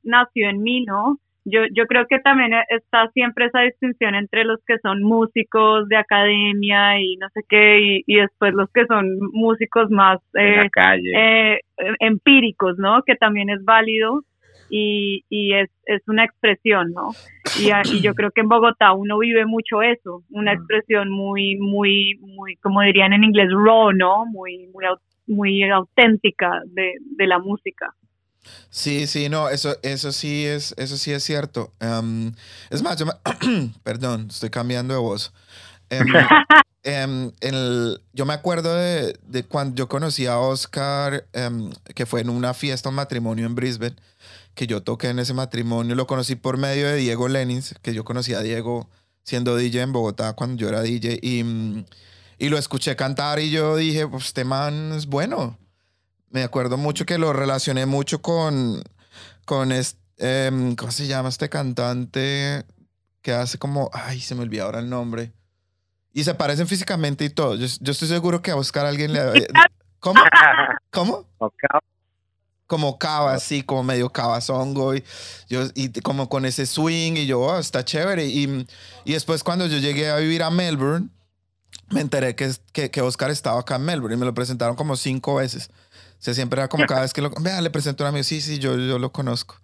nació 0.03 0.51
en 0.51 0.63
mí, 0.65 0.85
¿no? 0.85 1.21
Yo, 1.45 1.61
yo 1.75 1.87
creo 1.87 2.07
que 2.09 2.19
también 2.21 2.53
está 2.71 3.11
siempre 3.13 3.47
esa 3.47 3.61
distinción 3.61 4.15
entre 4.15 4.45
los 4.45 4.61
que 4.67 4.79
son 4.79 5.03
músicos 5.03 5.87
de 5.89 5.97
academia 5.97 6.99
y 6.99 7.17
no 7.17 7.29
sé 7.35 7.43
qué, 7.49 8.03
y, 8.07 8.15
después 8.17 8.55
los 8.55 8.71
que 8.73 8.87
son 8.87 9.19
músicos 9.33 9.91
más 9.91 10.21
eh, 10.39 10.61
eh, 11.15 11.61
empíricos, 12.01 12.79
¿no? 12.79 13.03
Que 13.03 13.17
también 13.17 13.51
es 13.51 13.63
válido 13.63 14.23
y, 14.71 15.25
y 15.29 15.53
es, 15.53 15.71
es 15.85 16.01
una 16.09 16.25
expresión, 16.25 16.93
¿no? 16.93 17.11
Y, 17.61 17.71
y, 17.95 18.01
yo 18.01 18.15
creo 18.15 18.31
que 18.31 18.41
en 18.41 18.49
Bogotá 18.49 18.95
uno 18.95 19.19
vive 19.19 19.45
mucho 19.45 19.83
eso, 19.83 20.23
una 20.31 20.55
expresión 20.55 21.11
muy, 21.11 21.57
muy, 21.57 22.19
muy, 22.21 22.57
como 22.57 22.81
dirían 22.81 23.13
en 23.13 23.25
inglés, 23.25 23.49
raw, 23.53 23.93
¿no? 23.93 24.25
Muy, 24.25 24.67
muy, 24.69 24.87
muy 25.27 25.63
auténtica 25.65 26.63
de, 26.67 26.95
de 27.17 27.27
la 27.27 27.39
música. 27.39 27.93
Sí, 28.71 29.07
sí, 29.07 29.29
no, 29.29 29.49
eso, 29.49 29.77
eso 29.83 30.13
sí 30.13 30.45
es, 30.45 30.75
eso 30.77 30.97
sí 30.97 31.13
es 31.13 31.23
cierto. 31.23 31.73
Em, 31.81 32.33
es 32.71 32.83
más, 32.83 32.97
yo 32.97 33.07
perdón, 33.83 34.29
estoy 34.31 34.51
cambiando 34.51 34.95
de 34.95 35.01
voz. 35.01 35.33
Em, 35.91 36.07
em, 36.83 37.33
el, 37.41 38.03
yo 38.13 38.27
me 38.27 38.35
acuerdo 38.35 38.75
de, 38.75 39.19
de, 39.27 39.45
cuando 39.45 39.77
yo 39.77 39.89
conocí 39.89 40.27
a 40.27 40.39
Oscar, 40.39 41.27
que 41.95 42.07
fue 42.07 42.21
en 42.21 42.31
una 42.31 42.55
fiesta, 42.55 42.89
un 42.89 42.97
matrimonio 42.97 43.47
en 43.47 43.55
Brisbane, 43.55 43.97
que 44.55 44.67
yo 44.67 44.83
toqué 44.83 45.09
en 45.09 45.19
ese 45.19 45.35
matrimonio. 45.35 45.95
Lo 45.95 46.07
conocí 46.07 46.37
por 46.37 46.57
medio 46.57 46.87
de 46.89 46.97
Diego 46.97 47.29
Lenins, 47.29 47.75
que 47.83 47.95
yo 47.95 48.05
conocí 48.05 48.35
a 48.35 48.41
Diego 48.41 48.89
siendo 49.25 49.57
DJ 49.57 49.83
en 49.83 49.93
Bogotá 49.93 50.35
cuando 50.35 50.57
yo 50.57 50.69
era 50.69 50.83
DJ. 50.83 51.19
Y, 51.23 51.43
mm, 51.43 51.85
y 52.39 52.49
lo 52.49 52.59
escuché 52.59 52.97
cantar 52.97 53.41
y 53.41 53.51
yo 53.51 53.77
dije, 53.77 54.07
pues 54.07 54.27
este 54.27 54.45
man 54.45 54.93
es 54.93 55.07
bueno. 55.07 55.59
Me 56.35 56.43
acuerdo 56.43 56.77
mucho 56.77 57.07
que 57.07 57.17
lo 57.17 57.33
relacioné 57.33 57.87
mucho 57.87 58.21
con, 58.21 58.83
con 59.45 59.71
este, 59.71 60.51
¿cómo 60.77 60.91
se 60.91 61.07
llama 61.07 61.29
este 61.29 61.49
cantante? 61.49 62.65
Que 63.23 63.33
hace 63.33 63.57
como, 63.57 63.89
ay, 63.93 64.21
se 64.21 64.35
me 64.35 64.43
olvidó 64.43 64.65
ahora 64.65 64.81
el 64.81 64.91
nombre. 64.91 65.33
Y 66.13 66.25
se 66.25 66.35
parecen 66.35 66.67
físicamente 66.67 67.25
y 67.25 67.31
todo. 67.31 67.55
Yo, 67.55 67.65
estoy 67.65 68.09
seguro 68.09 68.43
que 68.43 68.51
a 68.51 68.57
Oscar 68.57 68.85
alguien 68.85 69.13
le... 69.13 69.47
¿Cómo? 70.01 70.21
¿Cómo? 70.91 71.25
Como 72.67 72.99
cava, 72.99 73.35
así, 73.35 73.63
como 73.63 73.85
medio 73.85 74.11
cabazongo. 74.11 74.97
Y, 74.97 75.05
yo, 75.49 75.67
y 75.75 75.93
como 76.01 76.29
con 76.31 76.47
ese 76.47 76.67
swing. 76.67 77.13
Y 77.13 77.27
yo, 77.27 77.43
oh, 77.43 77.59
está 77.59 77.85
chévere. 77.85 78.27
Y, 78.27 78.67
y 79.05 79.13
después 79.13 79.45
cuando 79.45 79.67
yo 79.67 79.79
llegué 79.79 80.11
a 80.11 80.17
vivir 80.17 80.43
a 80.43 80.51
Melbourne, 80.51 81.11
me 81.91 82.01
enteré 82.01 82.35
que, 82.35 82.51
que, 82.73 82.91
que 82.91 83.03
Oscar 83.03 83.31
estaba 83.31 83.61
acá 83.61 83.77
en 83.77 83.85
Melbourne. 83.85 84.17
Y 84.17 84.19
me 84.19 84.25
lo 84.27 84.35
presentaron 84.35 84.75
como 84.75 84.97
cinco 84.97 85.37
veces. 85.37 85.71
O 86.25 86.27
sea, 86.27 86.33
siempre 86.33 86.59
era 86.59 86.69
como 86.69 86.87
cada 86.87 87.03
vez 87.03 87.13
que 87.13 87.21
lo... 87.21 87.29
Vea, 87.39 87.61
le 87.61 87.69
presento 87.69 88.03
a 88.03 88.07
un 88.07 88.15
amigo. 88.15 88.25
Sí, 88.25 88.41
sí, 88.41 88.59
yo, 88.59 88.79
yo 88.79 88.99
lo 88.99 89.13
conozco. 89.13 89.61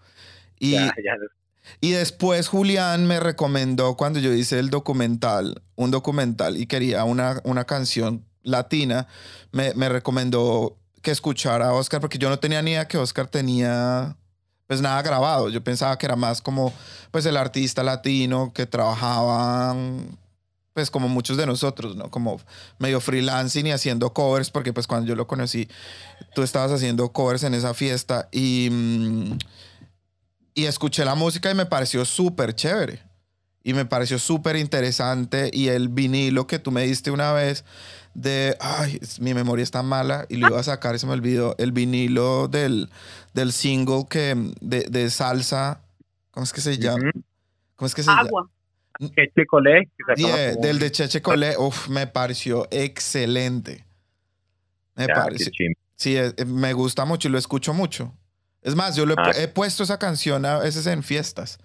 Y, 0.59 0.77
y 1.81 1.93
después 1.93 2.49
Julián 2.49 3.07
me 3.07 3.19
recomendó 3.19 3.97
cuando 3.97 4.19
yo 4.19 4.31
hice 4.35 4.59
el 4.59 4.69
documental, 4.69 5.63
un 5.75 5.91
documental 5.91 6.59
y 6.59 6.67
quería 6.67 7.05
una, 7.05 7.41
una 7.45 7.65
canción 7.65 8.27
latina, 8.43 9.09
me, 9.53 9.73
me 9.73 9.89
recomendó 9.89 10.77
que 11.01 11.13
escuchara 11.13 11.69
a 11.69 11.73
Oscar 11.73 12.03
porque 12.03 12.19
yo 12.19 12.29
no 12.29 12.39
tenía 12.39 12.61
ni 12.61 12.73
idea 12.73 12.87
que 12.87 12.99
Oscar 12.99 13.27
tenía 13.27 14.19
pues 14.67 14.83
nada 14.83 15.01
grabado. 15.01 15.49
Yo 15.49 15.65
pensaba 15.65 15.97
que 15.97 16.05
era 16.05 16.17
más 16.17 16.43
como 16.43 16.75
pues 17.11 17.25
el 17.25 17.39
artista 17.39 17.83
latino 17.83 18.53
que 18.53 18.67
trabajaba 18.67 19.75
pues 20.81 20.91
como 20.91 21.09
muchos 21.09 21.37
de 21.37 21.47
nosotros, 21.47 21.97
¿no? 21.97 22.11
Como 22.11 22.41
medio 22.79 23.01
freelancing 23.01 23.67
y 23.67 23.73
haciendo 23.73 24.13
covers 24.13 24.51
porque 24.51 24.73
pues 24.73 24.87
cuando 24.87 25.07
yo 25.07 25.15
lo 25.15 25.27
conocí 25.27 25.69
tú 26.35 26.43
estabas 26.43 26.73
haciendo 26.73 27.13
covers 27.13 27.43
en 27.45 27.55
esa 27.55 27.75
fiesta 27.75 28.29
y 28.33 28.69
mm, 28.71 29.39
y 30.55 30.67
escuché 30.67 31.05
la 31.05 31.15
música 31.15 31.51
y 31.51 31.55
me 31.55 31.67
pareció 31.67 32.05
súper 32.05 32.55
chévere. 32.55 33.03
Y 33.63 33.75
me 33.75 33.85
pareció 33.85 34.19
súper 34.19 34.57
interesante. 34.57 35.51
Y 35.53 35.69
el 35.69 35.89
vinilo 35.89 36.47
que 36.47 36.59
tú 36.59 36.71
me 36.71 36.83
diste 36.83 37.11
una 37.11 37.33
vez 37.33 37.65
de, 38.15 38.57
ay, 38.61 38.99
mi 39.21 39.35
memoria 39.35 39.63
está 39.63 39.83
mala 39.83 40.27
y 40.29 40.37
lo 40.37 40.49
iba 40.49 40.61
a 40.61 40.65
sacar 40.65 40.95
y 40.95 40.99
se 40.99 41.07
me 41.07 41.13
olvidó, 41.13 41.55
el 41.59 41.73
vinilo 41.73 42.49
del, 42.49 42.91
del 43.35 43.53
single 43.53 44.07
que, 44.09 44.53
de, 44.61 44.81
de 44.91 45.11
salsa, 45.11 45.81
¿cómo 46.31 46.45
es 46.45 46.53
que 46.53 46.61
se 46.61 46.79
llama? 46.79 47.11
¿Cómo 47.77 47.87
es 47.87 47.95
que 47.95 48.03
se 48.03 48.11
Agua. 48.11 48.43
llama? 48.43 48.51
Cheche 49.09 49.47
Colé. 49.47 49.89
del 50.61 50.79
de 50.79 50.93
Cheche 50.93 51.23
Colé, 51.23 51.57
uf, 51.59 51.89
me 51.89 52.07
pareció 52.07 52.69
excelente. 52.71 53.85
Me 54.95 55.07
pareció. 55.09 55.51
Sí, 55.97 56.17
eh, 56.17 56.33
me 56.47 56.73
gusta 56.73 57.05
mucho 57.05 57.29
y 57.29 57.31
lo 57.31 57.39
escucho 57.39 57.75
mucho. 57.75 58.15
Es 58.63 58.75
más, 58.75 58.97
yo 58.97 59.05
ah. 59.17 59.33
he, 59.37 59.49
puesto 59.49 59.83
esa 59.83 59.99
canción 59.99 60.45
a 60.45 60.59
veces 60.59 60.87
en 60.87 61.03
fiestas, 61.03 61.59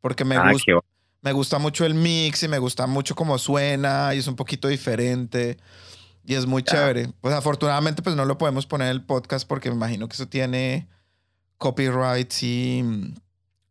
porque 0.00 0.24
me, 0.24 0.36
ah, 0.36 0.50
gusta, 0.52 0.72
me 1.20 1.32
gusta 1.32 1.58
mucho 1.58 1.84
el 1.84 1.94
mix 1.94 2.42
y 2.42 2.48
me 2.48 2.58
gusta 2.58 2.86
mucho 2.86 3.14
cómo 3.14 3.36
suena 3.38 4.14
y 4.14 4.18
es 4.18 4.26
un 4.26 4.36
poquito 4.36 4.68
diferente 4.68 5.58
y 6.24 6.34
es 6.34 6.46
muy 6.46 6.62
chévere. 6.62 7.08
Pues 7.20 7.34
afortunadamente 7.34 8.02
pues 8.02 8.16
no 8.16 8.24
lo 8.24 8.38
podemos 8.38 8.66
poner 8.66 8.88
en 8.88 8.92
el 8.92 9.04
podcast 9.04 9.46
porque 9.46 9.68
me 9.68 9.76
imagino 9.76 10.08
que 10.08 10.14
eso 10.14 10.28
tiene 10.28 10.88
copyright 11.58 12.32
y... 12.42 12.84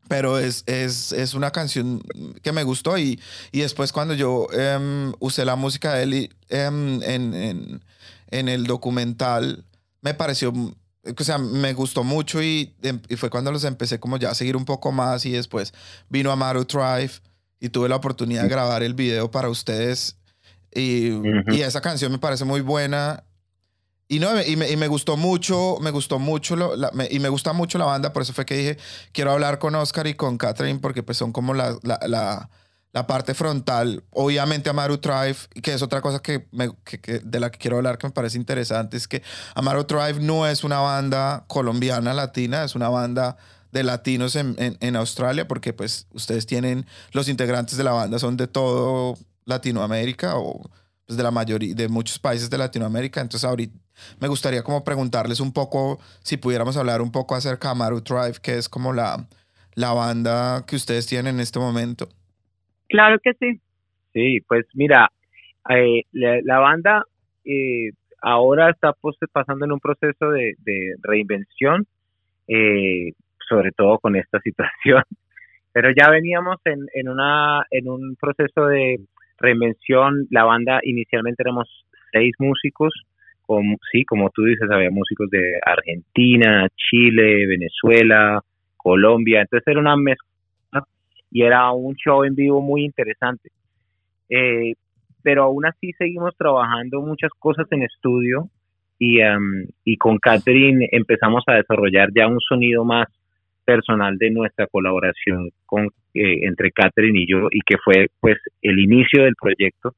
Pero 0.10 0.40
es, 0.40 0.64
es, 0.66 1.14
es 1.14 1.34
una 1.34 1.52
canción 1.52 2.02
que 2.42 2.52
me 2.52 2.64
gustó 2.64 2.98
y, 2.98 3.22
y 3.54 3.60
después 3.60 3.94
cuando 3.94 4.14
yo 4.16 4.48
em, 4.52 5.14
usé 5.20 5.46
la 5.46 5.56
música 5.56 5.94
de 5.94 6.04
él 6.04 6.36
em, 6.50 7.02
en, 7.04 7.34
en, 7.34 7.86
en 8.32 8.50
el 8.50 8.66
documental, 8.66 9.64
me 10.02 10.14
pareció 10.14 10.52
o 11.18 11.24
sea, 11.24 11.38
me 11.38 11.74
gustó 11.74 12.04
mucho 12.04 12.42
y, 12.42 12.76
em, 12.82 13.00
y, 13.08 13.16
fue 13.16 13.30
cuando 13.30 13.52
los 13.52 13.64
empecé 13.64 14.00
como 14.00 14.18
ya 14.18 14.32
a 14.32 14.36
seguir 14.36 14.58
un 14.58 14.66
poco 14.66 14.92
más 14.92 15.26
y 15.26 15.32
después 15.32 15.74
vino 16.10 16.32
Amaru 16.32 16.66
Drive 16.66 17.14
y 17.60 17.70
tuve 17.70 17.88
la 17.88 17.96
oportunidad 17.96 18.44
de 18.44 18.50
grabar 18.50 18.84
el 18.84 18.96
video 18.96 19.32
para 19.32 19.50
ustedes 19.50 20.18
y, 20.74 21.12
y 21.54 21.62
esa 21.62 21.82
canción 21.82 22.12
me 22.12 22.20
parece 22.20 22.46
muy 22.46 22.62
buena 22.62 23.24
y, 24.10 24.20
no, 24.20 24.42
y, 24.42 24.58
me, 24.58 24.70
y 24.70 24.76
me 24.76 24.90
gustó 24.90 25.16
mucho, 25.16 25.78
me 25.80 25.92
gustó 25.92 26.20
mucho 26.20 26.58
lo, 26.58 26.74
y 27.10 27.20
me 27.20 27.30
gusta 27.30 27.54
mucho 27.54 27.78
la 27.78 27.86
banda, 27.86 28.12
por 28.12 28.24
eso 28.24 28.34
fue 28.34 28.46
que 28.46 28.58
dije, 28.58 28.78
quiero 29.14 29.32
hablar 29.32 29.60
con 29.60 29.74
Oscar 29.76 30.08
y 30.08 30.16
con 30.16 30.38
Catherine 30.38 30.80
porque 30.80 31.04
pues 31.04 31.18
son 31.18 31.32
como 31.32 31.54
la, 31.54 31.78
la, 31.84 32.00
la 32.08 32.50
la 32.92 33.06
parte 33.06 33.36
frontal, 33.36 34.04
obviamente 34.10 34.70
Amaru 34.70 34.98
Drive, 34.98 35.38
que 35.62 35.74
es 35.74 35.82
otra 35.82 36.02
cosa 36.02 36.20
que, 36.20 36.48
me, 36.52 36.72
que, 36.84 37.20
de 37.20 37.40
la 37.40 37.52
que 37.52 37.60
quiero 37.60 37.78
hablar 37.78 38.00
que 38.00 38.08
me 38.08 38.14
parece 38.14 38.38
interesante, 38.38 38.98
es 38.98 39.08
que 39.08 39.22
Amaru 39.54 39.84
Drive 39.84 40.20
no 40.20 40.48
es 40.48 40.64
una 40.64 40.80
banda 40.80 41.46
colombiana 41.48 42.14
latina, 42.14 42.64
es 42.64 42.76
una 42.76 42.90
banda 42.90 43.38
de 43.72 43.84
latinos 43.84 44.36
en, 44.36 44.56
en, 44.58 44.96
Australia, 44.96 45.48
porque 45.48 45.74
pues 45.74 46.08
ustedes 46.12 46.48
tienen, 46.48 46.88
los 47.12 47.30
integrantes 47.30 47.78
de 47.78 47.84
la 47.84 47.92
banda 47.92 48.18
son 48.18 48.36
de 48.38 48.48
todo 48.48 49.16
Latinoamérica 49.46 50.38
o 50.38 50.68
pues, 51.06 51.16
de 51.16 51.22
la 51.22 51.30
mayoría, 51.30 51.76
de 51.76 51.88
muchos 51.90 52.18
países 52.18 52.50
de 52.50 52.58
Latinoamérica, 52.58 53.22
entonces 53.22 53.48
ahorita 53.48 53.78
me 54.20 54.28
gustaría 54.28 54.64
como 54.64 54.84
preguntarles 54.84 55.40
un 55.40 55.54
poco, 55.54 56.00
si 56.22 56.38
pudiéramos 56.38 56.78
hablar 56.78 57.02
un 57.02 57.12
poco 57.12 57.36
acerca 57.36 57.70
de 57.70 57.72
Amaru 57.74 58.02
Drive, 58.02 58.40
que 58.42 58.58
es 58.58 58.70
como 58.70 58.94
la, 58.94 59.28
la 59.76 59.94
banda 59.94 60.66
que 60.68 60.76
ustedes 60.76 61.08
tienen 61.08 61.36
en 61.36 61.42
este 61.42 61.60
momento. 61.60 62.08
Claro 62.88 63.18
que 63.24 63.34
sí. 63.34 63.62
Sí, 64.14 64.40
pues 64.48 64.66
mira, 64.74 65.10
eh, 65.70 66.04
la, 66.12 66.60
banda 66.60 67.04
eh, 67.46 67.92
ahora 68.22 68.72
está 68.72 68.94
pues, 69.00 69.16
pasando 69.32 69.66
en 69.66 69.72
un 69.72 69.80
proceso 69.80 70.32
de, 70.32 70.56
reinvención, 71.02 71.86
eh, 72.48 73.14
sobre 73.48 73.72
todo 73.72 74.00
con 74.00 74.16
esta 74.16 74.40
situación, 74.44 75.04
pero 75.72 75.90
ya 75.96 76.10
veníamos 76.10 76.58
en, 76.66 76.88
en, 76.94 77.10
una, 77.10 77.64
en 77.70 77.88
un 77.88 78.16
proceso 78.20 78.66
de 78.66 79.00
reinvención. 79.38 80.28
La 80.32 80.44
banda 80.44 80.80
inicialmente 80.84 81.44
éramos 81.44 81.86
seis 82.12 82.34
músicos, 82.40 82.94
sí, 83.92 84.06
como 84.06 84.30
tú 84.30 84.44
dices, 84.44 84.70
había 84.70 84.92
músicos 84.92 85.30
de 85.30 85.60
Argentina, 85.66 86.68
Chile, 86.76 87.48
Venezuela, 87.48 88.42
Colombia, 88.78 89.42
entonces 89.42 89.68
era 89.68 89.80
una 89.80 89.96
mezcla 89.96 90.28
y 91.32 91.44
era 91.44 91.72
un 91.72 91.96
show 91.96 92.24
en 92.24 92.36
vivo 92.36 92.62
muy 92.62 92.84
interesante. 92.84 93.50
Eh, 94.30 94.74
pero 95.24 95.44
aún 95.44 95.66
así 95.66 95.92
seguimos 95.94 96.36
trabajando 96.38 97.02
muchas 97.02 97.32
cosas 97.40 97.68
en 97.72 97.84
estudio 97.84 98.50
y, 98.98 99.20
em, 99.20 99.68
y 99.84 99.98
con 99.98 100.18
Catherine 100.18 100.88
empezamos 100.92 101.44
a 101.48 101.54
desarrollar 101.54 102.10
ya 102.16 102.28
un 102.28 102.40
sonido 102.40 102.86
más 102.86 103.08
personal 103.66 104.18
de 104.18 104.32
nuestra 104.32 104.68
colaboración 104.68 105.50
con, 105.66 105.88
eh, 106.14 106.40
entre 106.44 106.72
Catherine 106.72 107.20
y 107.20 107.28
yo 107.28 107.48
y 107.52 107.60
que 107.62 107.78
fue 107.78 108.08
pues 108.20 108.38
el 108.62 108.80
inicio 108.80 109.24
del 109.24 109.36
proyecto 109.40 109.94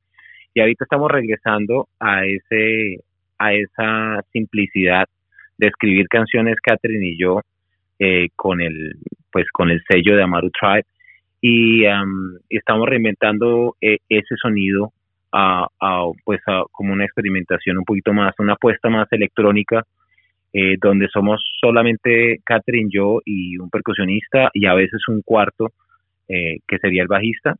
y 0.53 0.59
ahorita 0.59 0.83
estamos 0.83 1.09
regresando 1.09 1.87
a 1.99 2.25
ese 2.25 2.99
a 3.41 3.53
esa 3.53 4.21
simplicidad 4.31 5.07
de 5.57 5.67
escribir 5.67 6.07
canciones 6.07 6.55
Catherine 6.61 7.07
y 7.07 7.17
yo 7.17 7.41
eh, 7.99 8.29
con 8.35 8.61
el 8.61 8.95
pues 9.31 9.45
con 9.51 9.69
el 9.69 9.81
sello 9.89 10.15
de 10.15 10.23
Amaru 10.23 10.51
Tribe 10.51 10.85
y 11.41 11.83
estamos 12.49 12.87
reinventando 12.87 13.75
eh, 13.81 13.97
ese 14.09 14.35
sonido 14.41 14.93
a, 15.31 15.67
pues 16.23 16.41
como 16.71 16.93
una 16.93 17.05
experimentación 17.05 17.77
un 17.77 17.85
poquito 17.85 18.13
más, 18.13 18.33
una 18.37 18.53
apuesta 18.53 18.89
más 18.89 19.07
electrónica, 19.11 19.83
eh, 20.53 20.75
donde 20.81 21.07
somos 21.07 21.41
solamente 21.59 22.39
Catherine, 22.43 22.89
yo 22.91 23.19
y 23.25 23.57
un 23.57 23.69
percusionista 23.69 24.49
y 24.53 24.65
a 24.65 24.73
veces 24.73 25.01
un 25.07 25.21
cuarto 25.21 25.71
eh, 26.27 26.57
que 26.67 26.77
sería 26.77 27.03
el 27.03 27.07
bajista. 27.07 27.55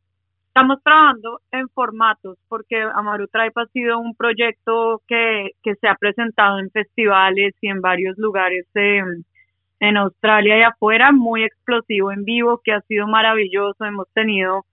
Estamos 0.54 0.82
trabajando 0.82 1.40
en 1.50 1.66
formatos 1.70 2.36
porque 2.46 2.76
Amaru 2.94 3.26
Tribe 3.28 3.52
ha 3.54 3.66
sido 3.72 3.98
un 3.98 4.14
proyecto 4.14 5.00
que, 5.08 5.52
que 5.62 5.76
se 5.76 5.88
ha 5.88 5.94
presentado 5.94 6.58
en 6.58 6.70
festivales 6.70 7.54
y 7.62 7.68
en 7.68 7.80
varios 7.80 8.18
lugares 8.18 8.66
en 8.74 9.96
Australia 9.96 10.58
y 10.58 10.62
afuera, 10.62 11.10
muy 11.10 11.42
explosivo 11.44 12.12
en 12.12 12.24
vivo, 12.24 12.60
que 12.62 12.72
ha 12.72 12.82
sido 12.82 13.06
maravilloso. 13.06 13.82
Hemos 13.82 14.06
tenido 14.12 14.66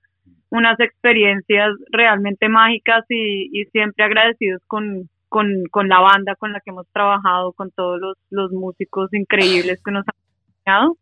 unas 0.49 0.77
experiencias 0.81 1.69
realmente 1.93 2.49
mágicas 2.49 3.05
y, 3.07 3.63
siempre 3.71 4.03
agradecidos 4.03 4.61
con, 4.67 5.09
con, 5.29 5.87
la 5.87 6.01
banda 6.01 6.35
con 6.35 6.51
la 6.51 6.59
que 6.59 6.71
hemos 6.71 6.89
trabajado, 6.91 7.53
con 7.53 7.71
todos 7.71 8.01
los, 8.01 8.17
los 8.29 8.51
músicos 8.51 9.13
increíbles 9.13 9.81
que 9.81 9.91
nos 9.91 10.03
han 10.09 10.15
acompañado. 10.17 10.97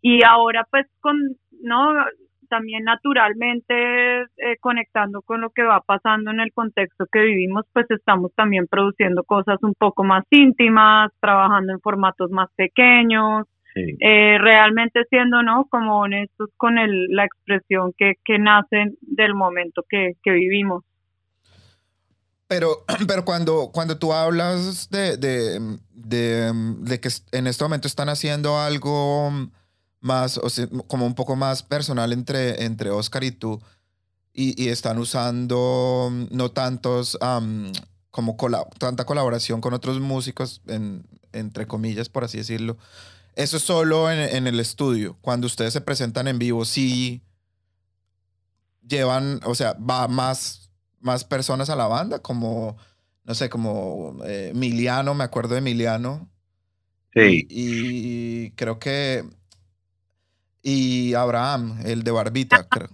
Y 0.00 0.22
ahora 0.22 0.64
pues 0.70 0.86
con, 1.00 1.18
no, 1.60 1.92
también 2.48 2.84
naturalmente 2.84 4.22
eh, 4.22 4.56
conectando 4.60 5.22
con 5.22 5.40
lo 5.40 5.50
que 5.50 5.62
va 5.62 5.80
pasando 5.80 6.30
en 6.30 6.40
el 6.40 6.52
contexto 6.52 7.06
que 7.10 7.20
vivimos, 7.20 7.64
pues 7.72 7.86
estamos 7.90 8.32
también 8.34 8.66
produciendo 8.66 9.22
cosas 9.24 9.58
un 9.62 9.74
poco 9.74 10.04
más 10.04 10.24
íntimas, 10.30 11.10
trabajando 11.20 11.72
en 11.72 11.80
formatos 11.80 12.30
más 12.30 12.48
pequeños, 12.56 13.46
eh, 13.74 14.38
realmente 14.38 15.02
siendo, 15.10 15.42
¿no? 15.42 15.66
Como 15.68 16.00
honestos 16.00 16.50
con 16.56 16.78
el, 16.78 17.08
la 17.08 17.24
expresión 17.24 17.92
que, 17.96 18.14
que 18.24 18.38
nace 18.38 18.92
del 19.00 19.34
momento 19.34 19.82
que, 19.88 20.12
que 20.22 20.30
vivimos. 20.30 20.84
Pero, 22.46 22.84
pero 23.08 23.24
cuando, 23.24 23.70
cuando 23.72 23.98
tú 23.98 24.12
hablas 24.12 24.88
de, 24.90 25.16
de, 25.16 25.78
de, 25.90 26.52
de, 26.78 27.00
que 27.00 27.08
en 27.32 27.46
este 27.46 27.64
momento 27.64 27.88
están 27.88 28.08
haciendo 28.08 28.58
algo 28.58 29.30
más, 30.04 30.38
o 30.38 30.50
sea, 30.50 30.68
como 30.86 31.06
un 31.06 31.14
poco 31.14 31.34
más 31.34 31.62
personal 31.62 32.12
entre, 32.12 32.64
entre 32.64 32.90
Oscar 32.90 33.24
y 33.24 33.32
tú, 33.32 33.60
y, 34.32 34.62
y 34.62 34.68
están 34.68 34.98
usando 34.98 36.12
no 36.30 36.50
tantos, 36.50 37.18
como 38.10 38.36
tanta 38.78 39.06
colaboración 39.06 39.60
con 39.60 39.72
otros 39.72 40.00
músicos, 40.00 40.60
en, 40.66 41.06
entre 41.32 41.66
comillas, 41.66 42.08
por 42.08 42.24
así 42.24 42.38
decirlo, 42.38 42.76
eso 43.34 43.56
es 43.56 43.62
solo 43.62 44.10
en, 44.10 44.18
en, 44.20 44.46
el 44.46 44.60
estudio. 44.60 45.16
Cuando 45.22 45.46
ustedes 45.46 45.72
se 45.72 45.80
presentan 45.80 46.28
en 46.28 46.38
vivo, 46.38 46.64
sí 46.64 47.22
llevan, 48.86 49.40
o 49.44 49.54
sea, 49.54 49.72
va 49.72 50.06
más, 50.06 50.70
más 51.00 51.24
personas 51.24 51.70
a 51.70 51.76
la 51.76 51.86
banda, 51.86 52.18
como, 52.18 52.76
no 53.24 53.34
sé, 53.34 53.48
como 53.48 54.18
eh, 54.26 54.50
Emiliano, 54.52 55.14
me 55.14 55.24
acuerdo 55.24 55.54
de 55.54 55.58
Emiliano. 55.58 56.28
Sí. 57.14 57.46
Y, 57.48 58.50
creo 58.50 58.78
que. 58.78 59.24
Y 60.66 61.12
Abraham, 61.12 61.76
el 61.84 62.02
de 62.02 62.10
Barbita, 62.10 62.66
creo. 62.68 62.88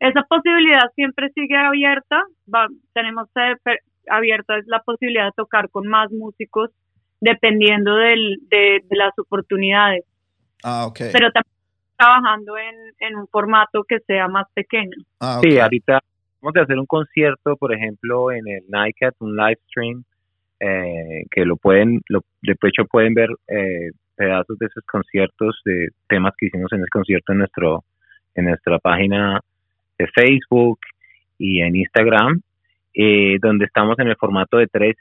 Esa 0.00 0.22
posibilidad 0.28 0.90
siempre 0.96 1.30
sigue 1.34 1.56
abierta. 1.56 2.24
tenemos 2.92 3.28
abierta 4.08 4.54
la 4.66 4.80
posibilidad 4.82 5.26
de 5.26 5.32
tocar 5.36 5.70
con 5.70 5.86
más 5.86 6.10
músicos 6.10 6.70
dependiendo 7.20 7.94
del, 7.94 8.38
de, 8.48 8.82
las 8.90 9.16
oportunidades. 9.18 10.04
Ah, 10.64 10.86
ok. 10.86 10.98
Pero 11.12 11.30
también 11.30 11.54
trabajando 11.96 12.58
en, 12.58 12.74
en 12.98 13.16
un 13.16 13.28
formato 13.28 13.84
que 13.84 14.00
sea 14.00 14.26
más 14.26 14.46
pequeño. 14.52 14.96
Ah, 15.20 15.38
okay. 15.38 15.52
Sí, 15.52 15.58
ahorita 15.58 16.00
vamos 16.40 16.56
a 16.56 16.62
hacer 16.62 16.78
un 16.78 16.86
concierto, 16.86 17.56
por 17.56 17.72
ejemplo, 17.72 18.32
en 18.32 18.48
el 18.48 18.64
Nightcat, 18.68 19.14
un 19.20 19.36
live 19.36 19.58
stream, 19.68 20.04
eh, 20.58 21.24
que 21.30 21.44
lo 21.44 21.56
pueden, 21.56 22.00
lo, 22.08 22.24
de 22.42 22.52
hecho 22.52 22.84
pueden 22.90 23.14
ver 23.14 23.30
eh, 23.48 23.90
pedazos 24.20 24.58
de 24.58 24.66
esos 24.66 24.84
conciertos, 24.84 25.58
de 25.64 25.88
temas 26.06 26.34
que 26.36 26.46
hicimos 26.46 26.70
en 26.72 26.80
ese 26.80 26.90
concierto 26.90 27.32
en 27.32 27.38
nuestro 27.38 27.84
en 28.34 28.44
nuestra 28.44 28.78
página 28.78 29.40
de 29.98 30.06
Facebook 30.14 30.78
y 31.38 31.62
en 31.62 31.74
Instagram, 31.74 32.40
eh, 32.94 33.38
donde 33.40 33.64
estamos 33.64 33.98
en 33.98 34.08
el 34.08 34.16
formato 34.16 34.58
de 34.58 34.66
tres. 34.66 34.96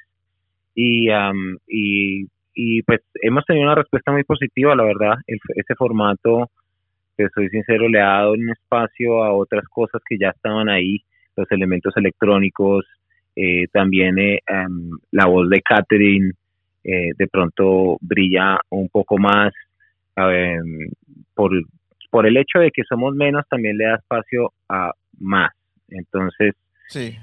Y, 0.74 1.10
y, 1.68 2.28
y, 2.54 2.82
pues 2.84 3.02
hemos 3.22 3.44
tenido 3.46 3.66
una 3.66 3.76
respuesta 3.76 4.12
muy 4.14 4.24
positiva, 4.24 4.76
la 4.76 4.84
verdad, 4.84 5.16
ese 5.28 5.76
formato, 5.76 6.50
que 7.18 7.28
soy 7.36 7.50
sincero, 7.50 7.90
le 7.90 8.00
ha 8.00 8.20
dado 8.20 8.34
un 8.34 8.50
espacio 8.50 9.22
a 9.24 9.34
otras 9.34 9.66
cosas 9.68 10.02
que 10.08 10.18
ya 10.18 10.30
estaban 10.30 10.70
ahí, 10.70 11.00
los 11.36 11.52
elementos 11.52 11.96
electrónicos, 11.98 12.86
eh, 13.36 13.68
también 13.74 14.18
eh, 14.18 14.40
la 15.12 15.26
voz 15.26 15.50
de 15.50 15.62
Catherine 15.62 16.32
eh, 16.84 17.12
de 17.18 17.28
pronto 17.28 17.98
brilla 18.02 18.60
un 18.70 18.90
poco 18.90 19.18
más 19.18 19.54
por, 21.34 21.52
por 22.12 22.28
el 22.28 22.36
hecho 22.36 22.60
de 22.60 22.72
que 22.72 22.84
somos 22.84 23.16
menos 23.16 23.46
también 23.50 23.78
le 23.78 23.86
da 23.86 23.96
espacio 23.96 24.52
a 24.68 24.92
más 25.18 25.54
entonces 25.88 26.56
sí. 26.90 27.16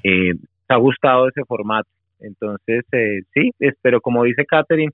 ha 0.69 0.77
gustado 0.77 1.29
ese 1.29 1.45
formato 1.45 1.91
entonces, 2.21 2.85
eh, 2.93 3.23
sí, 3.35 3.51
pero 3.83 4.01
como 4.01 4.25
dice 4.25 4.45
Catherine, 4.47 4.93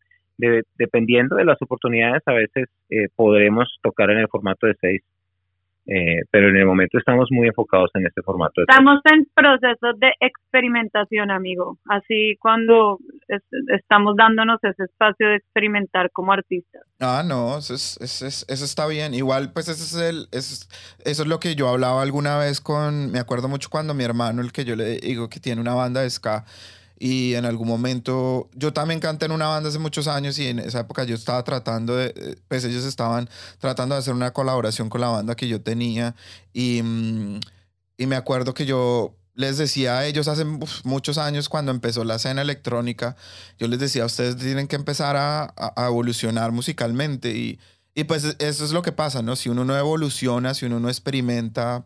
dependiendo 0.76 1.36
de 1.36 1.44
las 1.44 1.60
oportunidades, 1.60 2.22
a 2.26 2.32
veces 2.32 2.68
eh, 2.90 3.08
podremos 3.14 3.68
tocar 3.82 4.10
en 4.10 4.18
el 4.18 4.28
formato 4.28 4.66
de 4.66 4.74
seis. 4.80 5.02
Eh, 5.84 6.22
pero 6.30 6.48
en 6.48 6.56
el 6.56 6.64
momento 6.64 6.96
estamos 6.98 7.28
muy 7.32 7.48
enfocados 7.48 7.90
en 7.94 8.06
este 8.06 8.22
formato. 8.22 8.60
estamos 8.60 9.00
en 9.12 9.26
proceso 9.34 9.92
de 9.98 10.12
experimentación, 10.20 11.30
amigo. 11.32 11.78
Así 11.88 12.36
cuando 12.38 12.98
estamos 13.68 14.14
dándonos 14.16 14.62
ese 14.62 14.84
espacio 14.84 15.28
de 15.28 15.36
experimentar 15.36 16.10
como 16.12 16.32
artistas. 16.32 16.82
Ah, 17.00 17.24
no, 17.26 17.58
eso, 17.58 17.74
es, 17.74 17.98
eso, 18.00 18.46
eso 18.48 18.64
está 18.64 18.86
bien. 18.86 19.12
Igual, 19.12 19.52
pues 19.52 19.68
ese 19.68 19.82
es 19.82 20.08
el, 20.08 20.28
eso 20.30 20.68
es 21.04 21.26
lo 21.26 21.40
que 21.40 21.56
yo 21.56 21.68
hablaba 21.68 22.02
alguna 22.02 22.38
vez 22.38 22.60
con, 22.60 23.10
me 23.10 23.18
acuerdo 23.18 23.48
mucho 23.48 23.68
cuando 23.68 23.92
mi 23.92 24.04
hermano, 24.04 24.40
el 24.40 24.52
que 24.52 24.64
yo 24.64 24.76
le 24.76 24.98
digo 24.98 25.28
que 25.28 25.40
tiene 25.40 25.60
una 25.60 25.74
banda 25.74 26.02
de 26.02 26.10
ska, 26.10 26.44
y 27.04 27.34
en 27.34 27.46
algún 27.46 27.66
momento, 27.66 28.48
yo 28.54 28.72
también 28.72 29.00
canté 29.00 29.26
en 29.26 29.32
una 29.32 29.48
banda 29.48 29.68
hace 29.68 29.80
muchos 29.80 30.06
años 30.06 30.38
y 30.38 30.46
en 30.46 30.60
esa 30.60 30.78
época 30.78 31.02
yo 31.02 31.16
estaba 31.16 31.42
tratando 31.42 31.96
de, 31.96 32.14
eh, 32.14 32.36
pues 32.46 32.64
ellos 32.64 32.84
estaban 32.84 33.28
tratando 33.58 33.96
de 33.96 33.98
hacer 33.98 34.14
una 34.14 34.32
colaboración 34.32 34.88
con 34.88 35.00
la 35.00 35.08
banda 35.08 35.34
que 35.34 35.48
yo 35.48 35.60
tenía 35.60 36.14
y, 36.52 36.80
mm, 36.80 37.40
y 37.98 38.06
me 38.06 38.14
acuerdo 38.14 38.54
que 38.54 38.66
yo 38.66 39.16
les 39.34 39.58
decía 39.58 39.98
a 39.98 40.06
ellos 40.06 40.28
hace 40.28 40.44
muchos 40.84 41.18
años 41.18 41.48
cuando 41.48 41.72
empezó 41.72 42.04
la 42.04 42.14
escena 42.14 42.40
electrónica, 42.40 43.16
yo 43.58 43.66
les 43.66 43.80
decía, 43.80 44.04
ustedes 44.06 44.36
tienen 44.36 44.68
que 44.68 44.76
empezar 44.76 45.16
a, 45.16 45.52
a, 45.56 45.86
evolucionar 45.88 46.52
musicalmente 46.52 47.36
y, 47.36 47.58
y 47.96 48.04
pues 48.04 48.36
eso 48.38 48.64
es 48.64 48.70
lo 48.70 48.82
que 48.82 48.92
pasa, 48.92 49.22
¿no? 49.22 49.34
Si 49.34 49.48
uno 49.48 49.64
no 49.64 49.76
evoluciona, 49.76 50.54
si 50.54 50.66
uno 50.66 50.78
no 50.78 50.88
experimenta, 50.88 51.84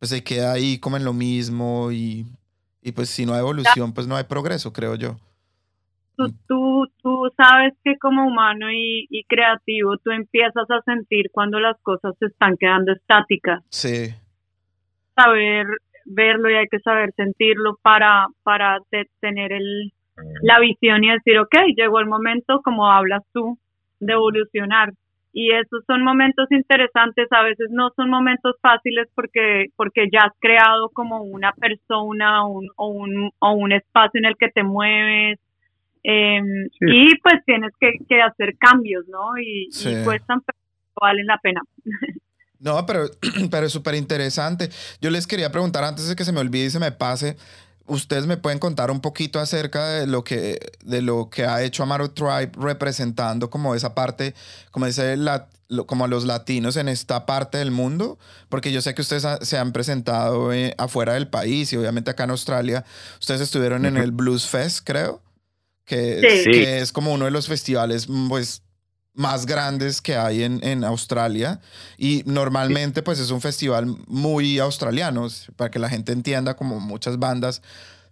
pues 0.00 0.10
se 0.10 0.24
queda 0.24 0.50
ahí 0.50 0.78
como 0.78 0.96
en 0.96 1.04
lo 1.04 1.12
mismo 1.12 1.92
y 1.92 2.26
y 2.82 2.92
pues 2.92 3.08
si 3.08 3.26
no 3.26 3.34
hay 3.34 3.40
evolución, 3.40 3.92
pues 3.92 4.06
no 4.06 4.16
hay 4.16 4.24
progreso, 4.24 4.72
creo 4.72 4.94
yo. 4.94 5.16
Tú, 6.16 6.32
tú, 6.48 6.86
tú 7.00 7.30
sabes 7.36 7.74
que 7.84 7.96
como 7.96 8.26
humano 8.26 8.72
y, 8.72 9.06
y, 9.08 9.22
creativo 9.24 9.96
tú 9.98 10.10
empiezas 10.10 10.68
a 10.68 10.82
sentir 10.82 11.26
cuando 11.30 11.60
las 11.60 11.76
cosas 11.82 12.14
se 12.18 12.26
están 12.26 12.56
quedando 12.58 12.92
estáticas. 12.92 13.62
Sí. 13.70 14.12
Saber 15.14 15.66
verlo 16.04 16.50
y 16.50 16.54
hay 16.54 16.66
que 16.68 16.80
saber 16.80 17.12
sentirlo 17.14 17.78
para, 17.82 18.26
para 18.42 18.78
tener 19.20 19.52
el, 19.52 19.92
la 20.42 20.58
visión 20.58 21.04
y 21.04 21.12
decir, 21.12 21.38
ok, 21.38 21.54
llegó 21.76 22.00
el 22.00 22.06
momento, 22.06 22.60
como 22.62 22.90
hablas 22.90 23.22
tú, 23.32 23.58
de 24.00 24.14
evolucionar 24.14 24.92
y 25.32 25.52
esos 25.52 25.84
son 25.86 26.02
momentos 26.02 26.46
interesantes, 26.50 27.28
a 27.30 27.42
veces 27.42 27.68
no 27.70 27.90
son 27.96 28.10
momentos 28.10 28.56
fáciles 28.60 29.08
porque, 29.14 29.66
porque 29.76 30.08
ya 30.12 30.20
has 30.26 30.32
creado 30.40 30.88
como 30.90 31.22
una 31.22 31.52
persona 31.52 32.46
un, 32.46 32.68
o, 32.76 32.88
un, 32.88 33.30
o 33.38 33.52
un 33.52 33.72
espacio 33.72 34.18
en 34.18 34.24
el 34.24 34.36
que 34.36 34.48
te 34.48 34.62
mueves 34.62 35.38
em, 36.02 36.68
y 36.80 37.18
pues 37.20 37.44
tienes 37.44 37.72
que, 37.78 37.92
que, 38.08 38.22
hacer 38.22 38.56
cambios, 38.58 39.06
¿no? 39.08 39.36
Y, 39.38 39.68
y 39.68 40.04
cuestan, 40.04 40.40
pero 40.40 40.58
valen 41.00 41.26
la 41.26 41.38
pena. 41.38 41.60
No, 42.60 42.84
pero, 42.86 43.06
pero 43.50 43.66
es 43.66 43.72
súper 43.72 43.94
interesante. 43.94 44.68
Yo 45.00 45.10
les 45.10 45.26
quería 45.26 45.52
preguntar 45.52 45.84
antes 45.84 46.08
de 46.08 46.16
que 46.16 46.24
se 46.24 46.32
me 46.32 46.40
olvide 46.40 46.66
y 46.66 46.70
se 46.70 46.80
me 46.80 46.92
pase, 46.92 47.36
ustedes 47.88 48.26
me 48.26 48.36
pueden 48.36 48.58
contar 48.58 48.90
un 48.90 49.00
poquito 49.00 49.40
acerca 49.40 49.88
de 49.88 50.06
lo 50.06 50.22
que, 50.22 50.58
de 50.84 51.02
lo 51.02 51.30
que 51.30 51.44
ha 51.44 51.62
hecho 51.62 51.82
Amaro 51.82 52.10
Tribe 52.10 52.52
representando 52.56 53.50
como 53.50 53.74
esa 53.74 53.94
parte, 53.94 54.34
como 54.70 54.86
dice 54.86 55.16
la, 55.16 55.48
como 55.86 56.06
los 56.06 56.24
latinos 56.24 56.76
en 56.76 56.88
esta 56.88 57.26
parte 57.26 57.58
del 57.58 57.70
mundo, 57.70 58.18
porque 58.48 58.72
yo 58.72 58.80
sé 58.80 58.94
que 58.94 59.02
ustedes 59.02 59.26
se 59.42 59.58
han 59.58 59.72
presentado 59.72 60.52
eh, 60.52 60.74
afuera 60.78 61.14
del 61.14 61.28
país 61.28 61.72
y 61.72 61.76
obviamente 61.76 62.10
acá 62.10 62.24
en 62.24 62.30
Australia, 62.30 62.84
ustedes 63.18 63.40
estuvieron 63.40 63.86
en 63.86 63.96
el 63.96 64.12
Blues 64.12 64.46
Fest, 64.46 64.80
creo, 64.84 65.22
que, 65.84 66.44
que 66.52 66.80
es 66.80 66.92
como 66.92 67.12
uno 67.12 67.24
de 67.24 67.30
los 67.30 67.48
festivales 67.48 68.06
pues 68.28 68.62
más 69.18 69.46
grandes 69.46 70.00
que 70.00 70.16
hay 70.16 70.44
en, 70.44 70.60
en 70.62 70.84
Australia. 70.84 71.60
Y 71.98 72.22
normalmente 72.24 73.02
pues 73.02 73.18
es 73.18 73.30
un 73.30 73.40
festival 73.40 73.86
muy 74.06 74.60
australiano, 74.60 75.26
para 75.56 75.70
que 75.70 75.80
la 75.80 75.90
gente 75.90 76.12
entienda 76.12 76.54
como 76.54 76.78
muchas 76.78 77.18
bandas 77.18 77.60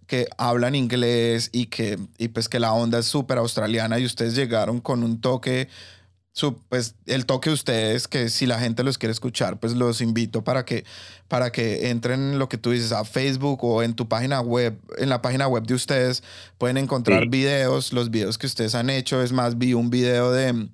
que 0.05 0.27
hablan 0.37 0.75
inglés 0.75 1.49
y 1.51 1.67
que 1.67 1.97
y 2.17 2.27
pues 2.29 2.49
que 2.49 2.59
la 2.59 2.73
onda 2.73 2.99
es 2.99 3.05
súper 3.05 3.37
australiana 3.37 3.99
y 3.99 4.05
ustedes 4.05 4.35
llegaron 4.35 4.79
con 4.79 5.03
un 5.03 5.19
toque 5.19 5.69
pues 6.69 6.95
el 7.07 7.25
toque 7.25 7.49
de 7.49 7.55
ustedes, 7.55 8.07
que 8.07 8.29
si 8.29 8.45
la 8.45 8.59
gente 8.59 8.83
los 8.83 8.97
quiere 8.97 9.11
escuchar, 9.11 9.59
pues 9.59 9.73
los 9.73 10.01
invito 10.01 10.43
para 10.43 10.65
que, 10.65 10.85
para 11.27 11.51
que 11.51 11.89
entren 11.89 12.33
en 12.33 12.39
lo 12.39 12.47
que 12.47 12.57
tú 12.57 12.71
dices 12.71 12.91
a 12.91 13.05
Facebook 13.05 13.63
o 13.63 13.81
en 13.81 13.95
tu 13.95 14.07
página 14.07 14.41
web, 14.41 14.79
en 14.97 15.09
la 15.09 15.21
página 15.21 15.47
web 15.47 15.63
de 15.63 15.73
ustedes, 15.73 16.23
pueden 16.57 16.77
encontrar 16.77 17.27
videos, 17.27 17.91
los 17.91 18.11
videos 18.11 18.37
que 18.37 18.45
ustedes 18.45 18.75
han 18.75 18.89
hecho. 18.89 19.21
Es 19.23 19.31
más, 19.31 19.57
vi 19.57 19.73
un 19.73 19.89
video 19.89 20.31
de 20.31 20.67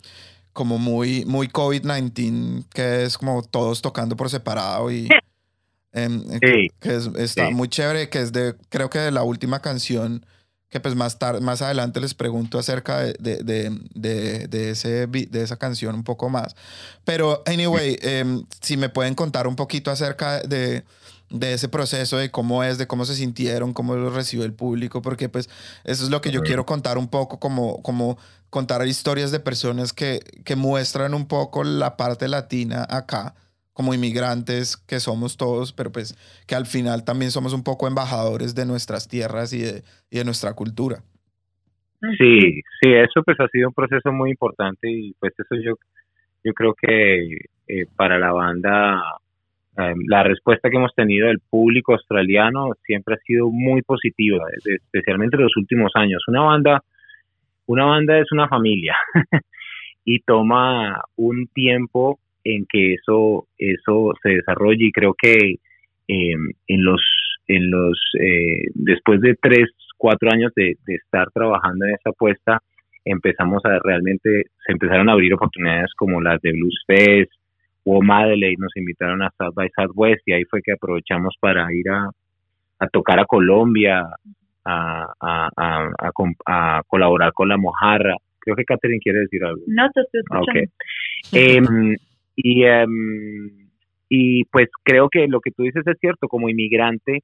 como 0.52 0.78
muy, 0.78 1.23
muy 1.26 1.47
COVID-19, 1.47 2.65
que 2.73 3.06
es 3.06 3.17
como 3.17 3.41
todos 3.41 3.82
tocando 3.82 4.15
por 4.15 4.30
separado 4.30 4.91
y... 4.91 5.08
Em, 5.95 6.23
que 6.39 6.71
es, 6.82 7.08
está 7.19 7.52
muy 7.52 7.67
chévere, 7.67 8.10
que 8.10 8.19
es 8.19 8.34
de, 8.34 8.56
creo 8.69 8.89
que 8.89 8.97
de 8.97 9.12
la 9.12 9.21
última 9.21 9.62
canción 9.62 10.26
que 10.73 10.79
pues 10.79 10.95
más, 10.95 11.19
tarde, 11.19 11.39
más 11.39 11.62
adelante 11.62 11.99
les 11.99 12.15
pregunto 12.15 12.57
acerca 12.57 12.97
de, 12.97 13.13
de, 13.19 13.69
de, 13.93 14.47
de, 14.47 14.71
ese, 14.71 15.05
de 15.05 15.43
esa 15.43 15.55
canción 15.57 15.93
un 15.93 16.03
poco 16.03 16.29
más. 16.29 16.55
Pero, 17.05 17.43
anyway, 17.45 17.95
em, 18.01 18.43
si 18.59 18.75
me 18.75 18.89
pueden 18.89 19.13
contar 19.13 19.45
un 19.45 19.55
poquito 19.55 19.91
acerca 19.91 20.39
de, 20.39 20.83
de 21.29 21.53
ese 21.53 21.69
proceso, 21.69 22.17
de 22.17 22.31
cómo 22.31 22.63
es, 22.63 22.79
de 22.79 22.88
cómo 22.88 23.05
se 23.05 23.13
sintieron, 23.13 23.71
cómo 23.71 23.93
lo 23.95 24.09
recibió 24.09 24.45
el 24.45 24.53
público, 24.53 25.03
porque 25.03 25.29
pues 25.29 25.47
eso 25.83 26.05
es 26.05 26.09
lo 26.09 26.21
que 26.21 26.31
yo 26.31 26.41
quiero 26.41 26.65
contar 26.65 26.97
un 26.97 27.07
poco, 27.07 27.39
como, 27.39 27.83
como 27.83 28.17
contar 28.49 28.83
historias 28.88 29.29
de 29.29 29.39
personas 29.39 29.93
que, 29.93 30.21
que 30.43 30.55
muestran 30.55 31.13
un 31.13 31.27
poco 31.27 31.63
la 31.63 31.97
parte 31.97 32.27
latina 32.27 32.88
acá 32.89 33.36
como 33.73 33.93
inmigrantes 33.93 34.77
que 34.77 34.99
somos 34.99 35.38
todos, 35.38 35.73
pero 35.73 35.91
pues 35.91 36.15
que 36.47 36.55
al 36.55 36.65
final 36.65 37.03
también 37.03 37.31
somos 37.31 37.53
un 37.53 37.63
poco 37.63 37.88
embajadores 37.88 38.55
de 38.55 38.65
nuestras 38.65 39.07
tierras 39.07 39.51
y 39.53 39.59
de, 39.59 39.83
y 40.12 40.19
de 40.19 40.25
nuestra 40.25 40.53
cultura. 40.53 41.03
Sí, 42.17 42.62
sí, 42.81 42.93
eso 42.93 43.23
pues 43.23 43.39
ha 43.39 43.47
sido 43.47 43.69
un 43.69 43.73
proceso 43.73 44.12
muy 44.12 44.31
importante 44.31 44.91
y 44.91 45.13
pues 45.19 45.33
eso 45.38 45.55
yo, 45.55 45.75
yo 46.43 46.53
creo 46.53 46.73
que 46.73 47.38
eh, 47.67 47.86
para 47.95 48.19
la 48.19 48.33
banda 48.33 49.01
em, 49.77 49.97
la 50.07 50.23
respuesta 50.23 50.69
que 50.69 50.75
hemos 50.75 50.93
tenido 50.93 51.27
del 51.27 51.39
público 51.49 51.93
australiano 51.93 52.71
siempre 52.86 53.15
ha 53.15 53.19
sido 53.19 53.49
muy 53.49 53.81
positiva, 53.83 54.45
especialmente 54.65 55.38
en 55.38 55.43
los 55.43 55.55
últimos 55.55 55.93
años. 55.95 56.21
Una 56.27 56.41
banda, 56.41 56.83
una 57.67 57.86
banda 57.86 58.19
es 58.19 58.29
una 58.33 58.49
familia 58.49 58.97
y 60.03 60.19
toma 60.19 61.01
un 61.15 61.47
tiempo 61.47 62.19
en 62.43 62.65
que 62.67 62.93
eso, 62.93 63.47
eso 63.58 64.13
se 64.21 64.29
desarrolle 64.29 64.86
y 64.86 64.91
creo 64.91 65.15
que 65.19 65.56
em, 66.08 66.51
en 66.67 66.84
los, 66.84 67.01
en 67.47 67.71
los 67.71 67.99
eh, 68.19 68.69
después 68.73 69.21
de 69.21 69.36
tres, 69.41 69.69
cuatro 69.97 70.29
años 70.32 70.51
de, 70.56 70.75
estar 70.88 71.29
trabajando 71.32 71.86
en 71.86 71.95
esa 71.95 72.10
apuesta, 72.10 72.62
empezamos 73.06 73.63
a 73.65 73.79
realmente, 73.84 74.43
se 74.65 74.71
empezaron 74.71 75.10
a 75.10 75.13
abrir 75.13 75.34
oportunidades 75.34 75.91
como 75.95 76.21
las 76.21 76.41
de 76.41 76.51
Blues 76.51 76.84
Fest 76.86 77.32
o 77.86 78.01
Madeleine, 78.01 78.58
nos 78.60 78.75
invitaron 78.75 79.21
a 79.21 79.32
South 79.38 79.53
by 79.56 79.69
Southwest 79.75 80.21
y 80.25 80.34
ahí 80.34 80.43
fue 80.45 80.62
que 80.62 80.73
aprovechamos 80.73 81.36
para 81.39 81.67
ir 81.73 81.89
a, 81.89 82.10
a 82.79 82.88
tocar 82.88 83.19
a 83.19 83.25
Colombia, 83.25 84.08
a, 84.65 85.06
a, 85.19 85.49
a, 85.56 86.12
a, 86.45 86.82
colaborar 86.88 87.34
con 87.34 87.49
la 87.49 87.58
Mojarra. 87.58 88.15
Creo 88.39 88.56
que 88.56 88.65
Catherine 88.65 88.99
quiere 88.99 89.19
decir 89.19 89.43
algo. 89.43 89.62
No, 89.67 89.89
te 89.91 90.01
estoy 90.01 90.21
escuchando. 90.21 90.51
Okay. 90.51 91.95
Y, 92.35 92.63
em, 92.63 93.69
y 94.09 94.43
pues 94.45 94.69
creo 94.83 95.09
que 95.09 95.27
lo 95.27 95.39
que 95.41 95.51
tú 95.51 95.63
dices 95.63 95.85
es 95.85 95.97
cierto, 95.99 96.27
como 96.27 96.49
inmigrante, 96.49 97.21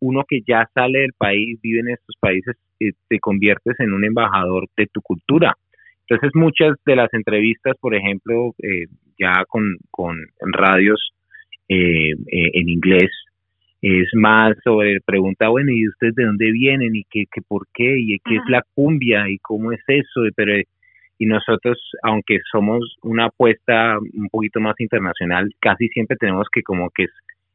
uno 0.00 0.24
que 0.28 0.40
ya 0.46 0.68
sale 0.74 1.00
del 1.00 1.12
país, 1.16 1.58
vive 1.62 1.80
en 1.80 1.90
estos 1.90 2.16
países, 2.20 2.56
eh, 2.80 2.92
te 3.08 3.18
conviertes 3.20 3.78
en 3.78 3.92
un 3.92 4.04
embajador 4.04 4.66
de 4.76 4.86
tu 4.92 5.00
cultura. 5.00 5.54
Entonces 6.08 6.30
muchas 6.34 6.76
de 6.84 6.96
las 6.96 7.12
entrevistas, 7.14 7.74
por 7.80 7.94
ejemplo, 7.94 8.54
eh, 8.62 8.86
ya 9.18 9.44
con, 9.48 9.76
con 9.90 10.16
radios 10.40 11.12
eh, 11.68 12.10
en 12.26 12.68
inglés, 12.68 13.10
es 13.82 14.08
más 14.14 14.54
sobre 14.62 15.00
pregunta, 15.04 15.48
bueno, 15.48 15.72
¿y 15.72 15.88
ustedes 15.88 16.14
de 16.14 16.24
dónde 16.24 16.52
vienen? 16.52 16.94
¿Y 16.94 17.04
qué, 17.10 17.24
qué 17.30 17.42
por 17.42 17.66
qué? 17.74 17.98
¿Y 17.98 18.18
qué 18.24 18.36
es 18.36 18.42
la 18.48 18.62
cumbia? 18.74 19.28
¿Y 19.28 19.38
cómo 19.38 19.72
es 19.72 19.80
eso? 19.88 20.22
Pero 20.36 20.54
y 21.18 21.26
nosotros, 21.26 21.78
aunque 22.02 22.38
somos 22.50 22.96
una 23.02 23.26
apuesta 23.26 23.98
un 23.98 24.28
poquito 24.30 24.60
más 24.60 24.74
internacional, 24.78 25.50
casi 25.60 25.88
siempre 25.88 26.16
tenemos 26.16 26.48
que 26.52 26.62
como 26.62 26.90
que 26.90 27.06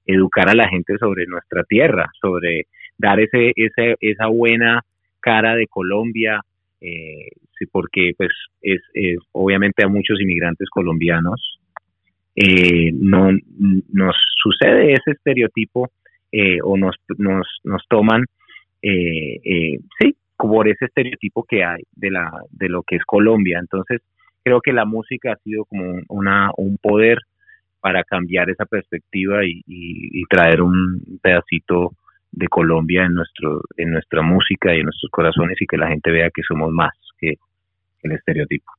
educar 0.05 0.49
a 0.49 0.55
la 0.55 0.69
gente 0.69 0.97
sobre 0.97 1.25
nuestra 1.27 1.63
tierra, 1.63 2.09
sobre 2.21 2.67
dar 2.97 3.19
ese, 3.19 3.51
ese 3.55 3.95
esa 3.99 4.27
buena 4.27 4.81
cara 5.19 5.55
de 5.55 5.67
Colombia, 5.67 6.41
eh, 6.79 7.29
porque 7.71 8.11
pues 8.15 8.29
es, 8.61 8.79
obviamente 9.31 9.83
a 9.83 9.87
muchos 9.87 10.21
inmigrantes 10.21 10.69
colombianos 10.69 11.59
eh, 12.35 12.91
no 12.93 13.31
nos 13.91 14.15
sucede 14.41 14.93
ese 14.93 15.11
estereotipo 15.11 15.89
eh, 16.31 16.59
o 16.63 16.77
nos, 16.77 16.95
nos, 17.17 17.47
nos 17.63 17.81
toman 17.89 18.23
eh, 18.81 19.79
sí 19.99 20.15
por 20.37 20.67
ese 20.67 20.85
estereotipo 20.85 21.43
que 21.43 21.63
hay 21.63 21.83
de 21.95 22.11
la 22.11 22.31
de 22.51 22.69
lo 22.69 22.83
que 22.83 22.97
es 22.97 23.03
Colombia. 23.05 23.59
Entonces, 23.59 24.01
creo 24.43 24.61
que 24.61 24.73
la 24.73 24.85
música 24.85 25.33
ha 25.33 25.37
sido 25.37 25.65
como 25.65 25.99
una 26.09 26.51
un 26.57 26.77
poder 26.77 27.19
para 27.79 28.03
cambiar 28.03 28.49
esa 28.49 28.65
perspectiva 28.65 29.45
y, 29.45 30.23
traer 30.29 30.61
un 30.61 31.19
pedacito 31.21 31.91
de 32.31 32.47
Colombia 32.47 33.05
en 33.05 33.13
nuestro 33.13 33.61
en 33.77 33.91
nuestra 33.91 34.21
música 34.21 34.75
y 34.75 34.79
en 34.79 34.83
nuestros 34.83 35.09
corazones 35.09 35.61
y 35.61 35.65
que 35.65 35.77
la 35.77 35.87
gente 35.87 36.11
vea 36.11 36.29
que 36.29 36.41
somos 36.47 36.71
más 36.71 36.93
que 37.17 37.35
el 38.03 38.11
estereotipo. 38.11 38.71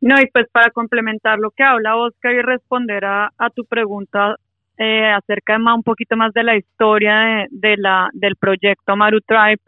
No, 0.00 0.20
y 0.20 0.26
pues 0.26 0.46
para 0.50 0.70
complementar 0.70 1.38
lo 1.38 1.50
que 1.50 1.62
habla 1.62 1.96
Oscar 1.96 2.34
y 2.34 2.42
responder 2.42 3.04
a, 3.06 3.30
tu 3.54 3.64
pregunta 3.64 4.36
eh, 4.76 5.06
acerca 5.06 5.54
de 5.54 5.60
más, 5.60 5.76
un 5.76 5.82
poquito 5.82 6.16
más 6.16 6.32
de 6.34 6.42
la 6.42 6.56
historia 6.56 7.46
de, 7.50 7.76
la, 7.78 8.10
del 8.12 8.36
proyecto 8.36 8.96
Maru 8.96 9.20
Tribe, 9.22 9.62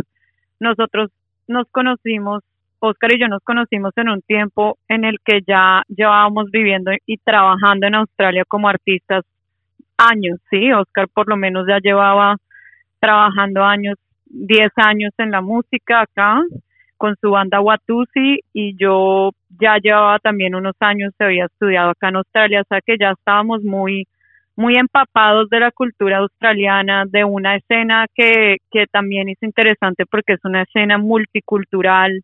nosotros 0.61 1.11
nos 1.49 1.67
conocimos, 1.71 2.43
Oscar 2.81 3.15
y 3.15 3.21
yo 3.21 3.29
nos 3.29 3.43
conocimos 3.43 3.93
en 3.97 4.09
un 4.09 4.23
tiempo 4.23 4.79
en 4.89 5.05
el 5.05 5.17
que 5.25 5.41
ya 5.47 5.83
llevábamos 5.89 6.51
viviendo 6.51 6.91
y 7.07 7.19
trabajando 7.19 7.87
en 7.87 7.95
Australia 7.97 8.45
como 8.47 8.69
artistas 8.69 9.25
años, 9.97 10.39
sí, 10.51 10.73
Oscar 10.73 11.09
por 11.13 11.29
lo 11.29 11.37
menos 11.37 11.67
ya 11.67 11.79
llevaba 11.79 12.37
trabajando 13.01 13.63
años, 13.65 13.97
10 14.27 14.69
años 14.77 15.13
en 15.19 15.31
la 15.31 15.41
música 15.41 16.03
acá 16.03 16.43
con 16.97 17.15
su 17.21 17.31
banda 17.31 17.61
Watusi 17.61 18.41
y 18.53 18.77
yo 18.77 19.31
ya 19.61 19.77
llevaba 19.83 20.19
también 20.19 20.55
unos 20.55 20.75
años, 20.81 21.13
había 21.19 21.47
estudiado 21.47 21.91
acá 21.91 22.09
en 22.09 22.17
Australia, 22.17 22.63
o 22.63 22.65
sea 22.69 22.81
que 22.85 22.97
ya 22.99 23.11
estábamos 23.11 23.63
muy 23.63 24.07
muy 24.57 24.77
empapados 24.77 25.49
de 25.51 25.61
la 25.61 25.71
cultura 25.71 26.19
australiana, 26.19 27.05
de 27.07 27.25
una 27.25 27.57
escena 27.57 28.07
que, 28.15 28.57
que 28.71 28.87
también 28.87 29.29
es 29.29 29.43
interesante 29.43 30.07
porque 30.07 30.33
es 30.33 30.45
una 30.45 30.63
escena 30.63 30.97
multicultural 30.99 32.23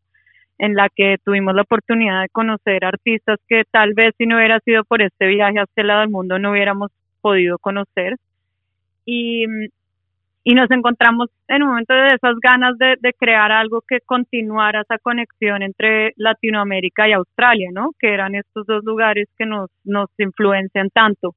en 0.59 0.75
la 0.75 0.89
que 0.89 1.17
tuvimos 1.25 1.55
la 1.55 1.63
oportunidad 1.63 2.23
de 2.23 2.29
conocer 2.31 2.85
artistas 2.85 3.39
que 3.49 3.65
tal 3.71 3.95
vez 3.95 4.15
si 4.17 4.27
no 4.27 4.37
hubiera 4.37 4.61
sido 4.61 4.85
por 4.85 5.03
este 5.03 5.27
viaje 5.27 5.59
a 5.59 5.65
este 5.65 5.85
lado 5.85 6.01
del 6.01 6.11
mundo 6.11 6.39
no 6.39 6.53
hubiéramos 6.53 6.91
podido 7.21 7.59
conocer. 7.59 8.17
Y, 9.05 9.45
y 10.45 10.55
nos 10.55 10.71
encontramos 10.71 11.29
en 11.49 11.63
un 11.63 11.71
momento 11.71 11.95
de 11.95 12.09
esas 12.09 12.37
ganas 12.41 12.79
de, 12.79 12.97
de, 13.01 13.13
crear 13.15 13.51
algo 13.51 13.83
que 13.87 14.01
continuara 14.01 14.83
esa 14.83 14.99
conexión 14.99 15.63
entre 15.63 16.13
Latinoamérica 16.17 17.09
y 17.09 17.13
Australia, 17.13 17.71
¿no? 17.73 17.91
Que 17.99 18.15
eran 18.15 18.35
estos 18.35 18.67
dos 18.67 18.85
lugares 18.85 19.29
que 19.37 19.47
nos, 19.47 19.71
nos 19.85 20.09
influencian 20.19 20.89
tanto 20.91 21.35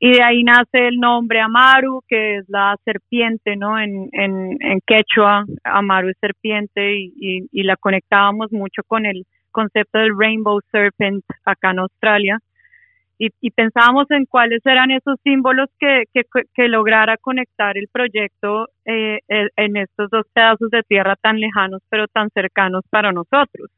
y 0.00 0.12
de 0.12 0.22
ahí 0.22 0.44
nace 0.44 0.86
el 0.86 0.96
nombre 0.98 1.40
Amaru, 1.40 2.02
que 2.06 2.36
es 2.38 2.44
la 2.48 2.76
serpiente, 2.84 3.56
¿no? 3.56 3.78
En, 3.78 4.08
en, 4.12 4.56
en 4.60 4.80
quechua, 4.86 5.44
Amaru 5.64 6.10
es 6.10 6.16
serpiente 6.20 6.96
y, 6.96 7.48
y, 7.50 7.62
la 7.64 7.76
conectábamos 7.76 8.52
mucho 8.52 8.82
con 8.86 9.06
el 9.06 9.24
concepto 9.50 9.98
del 9.98 10.16
Rainbow 10.16 10.60
Serpent 10.70 11.24
acá 11.44 11.72
en 11.72 11.80
Australia. 11.80 12.38
Y, 13.18 13.30
y 13.40 13.50
pensábamos 13.50 14.08
en 14.10 14.26
cuáles 14.26 14.64
eran 14.64 14.92
esos 14.92 15.16
símbolos 15.24 15.68
que, 15.80 16.04
que, 16.14 16.22
que 16.54 16.68
lograra 16.68 17.16
conectar 17.16 17.76
el 17.76 17.88
proyecto 17.90 18.68
eh, 18.84 19.18
en 19.26 19.76
estos 19.76 20.08
dos 20.10 20.24
pedazos 20.32 20.70
de 20.70 20.84
tierra 20.84 21.16
tan 21.20 21.40
lejanos 21.40 21.82
pero 21.90 22.06
tan 22.06 22.30
cercanos 22.30 22.84
para 22.88 23.10
nosotros. 23.10 23.68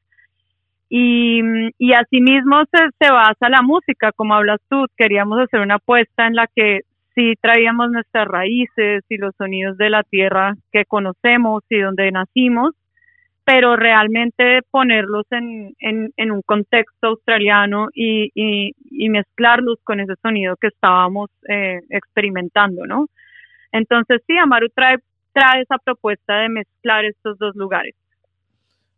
Y, 0.93 1.41
y 1.79 1.93
asimismo 1.93 2.65
se, 2.73 2.79
se 2.99 3.13
basa 3.13 3.49
la 3.49 3.63
música, 3.63 4.11
como 4.11 4.35
hablas 4.35 4.61
tú, 4.69 4.87
queríamos 4.97 5.39
hacer 5.41 5.61
una 5.61 5.77
apuesta 5.77 6.27
en 6.27 6.35
la 6.35 6.49
que 6.49 6.81
sí 7.15 7.35
traíamos 7.41 7.93
nuestras 7.93 8.27
raíces 8.27 9.05
y 9.09 9.17
los 9.17 9.35
sonidos 9.37 9.77
de 9.77 9.89
la 9.89 10.03
tierra 10.03 10.55
que 10.73 10.85
conocemos 10.85 11.63
y 11.71 11.79
donde 11.79 12.11
nacimos, 12.11 12.75
pero 13.45 13.77
realmente 13.77 14.63
ponerlos 14.71 15.27
en, 15.31 15.75
en, 15.79 16.13
en 16.17 16.31
un 16.33 16.43
contexto 16.43 17.09
australiano 17.09 17.89
y, 17.95 18.31
y, 18.35 18.73
y, 18.91 19.09
mezclarlos 19.11 19.79
con 19.85 20.01
ese 20.01 20.15
sonido 20.23 20.57
que 20.57 20.69
estábamos 20.69 21.31
eh, 21.49 21.81
experimentando, 21.91 22.87
¿no? 22.87 23.07
Entonces 23.73 24.23
sí, 24.27 24.37
Amaru 24.37 24.69
trae, 24.75 24.97
trae 25.33 25.63
esa 25.63 25.79
propuesta 25.79 26.41
de 26.41 26.49
mezclar 26.49 27.05
estos 27.05 27.39
dos 27.39 27.55
lugares. 27.55 27.95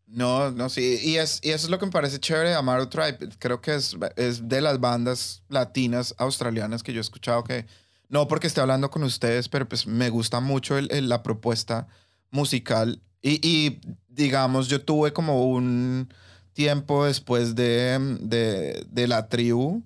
No, 0.07 0.51
no, 0.51 0.69
sí. 0.69 0.99
Y, 1.03 1.17
es, 1.17 1.41
y 1.43 1.51
eso 1.51 1.67
es 1.67 1.71
lo 1.71 1.79
que 1.79 1.87
me 1.87 1.93
parece 1.93 2.21
chévere 2.21 2.51
de 2.51 2.87
Tribe. 2.87 3.19
Creo 3.39 3.61
que 3.61 3.75
es, 3.75 3.97
es 4.17 4.49
de 4.49 4.61
las 4.61 4.79
bandas 4.79 5.43
latinas 5.49 6.15
australianas 6.19 6.83
que 6.83 6.93
yo 6.93 6.99
he 6.99 7.01
escuchado 7.01 7.45
que, 7.45 7.67
no 8.09 8.29
porque 8.29 8.47
esté 8.47 8.61
hablando 8.61 8.91
con 8.91 9.03
ustedes, 9.05 9.49
pero 9.49 9.67
pues 9.69 9.87
me 9.87 10.11
gusta 10.11 10.41
mucho 10.41 10.77
el, 10.77 11.09
la 11.09 11.23
propuesta 11.23 11.89
musical. 12.31 13.01
Y, 13.23 13.47
y, 13.47 13.81
digamos, 14.09 14.69
yo 14.69 14.85
tuve 14.85 15.13
como 15.13 15.47
un 15.47 16.13
tiempo 16.53 17.07
después 17.07 17.55
de, 17.55 17.99
de, 18.21 18.85
de 18.91 19.09
la 19.09 19.29
tribu 19.29 19.83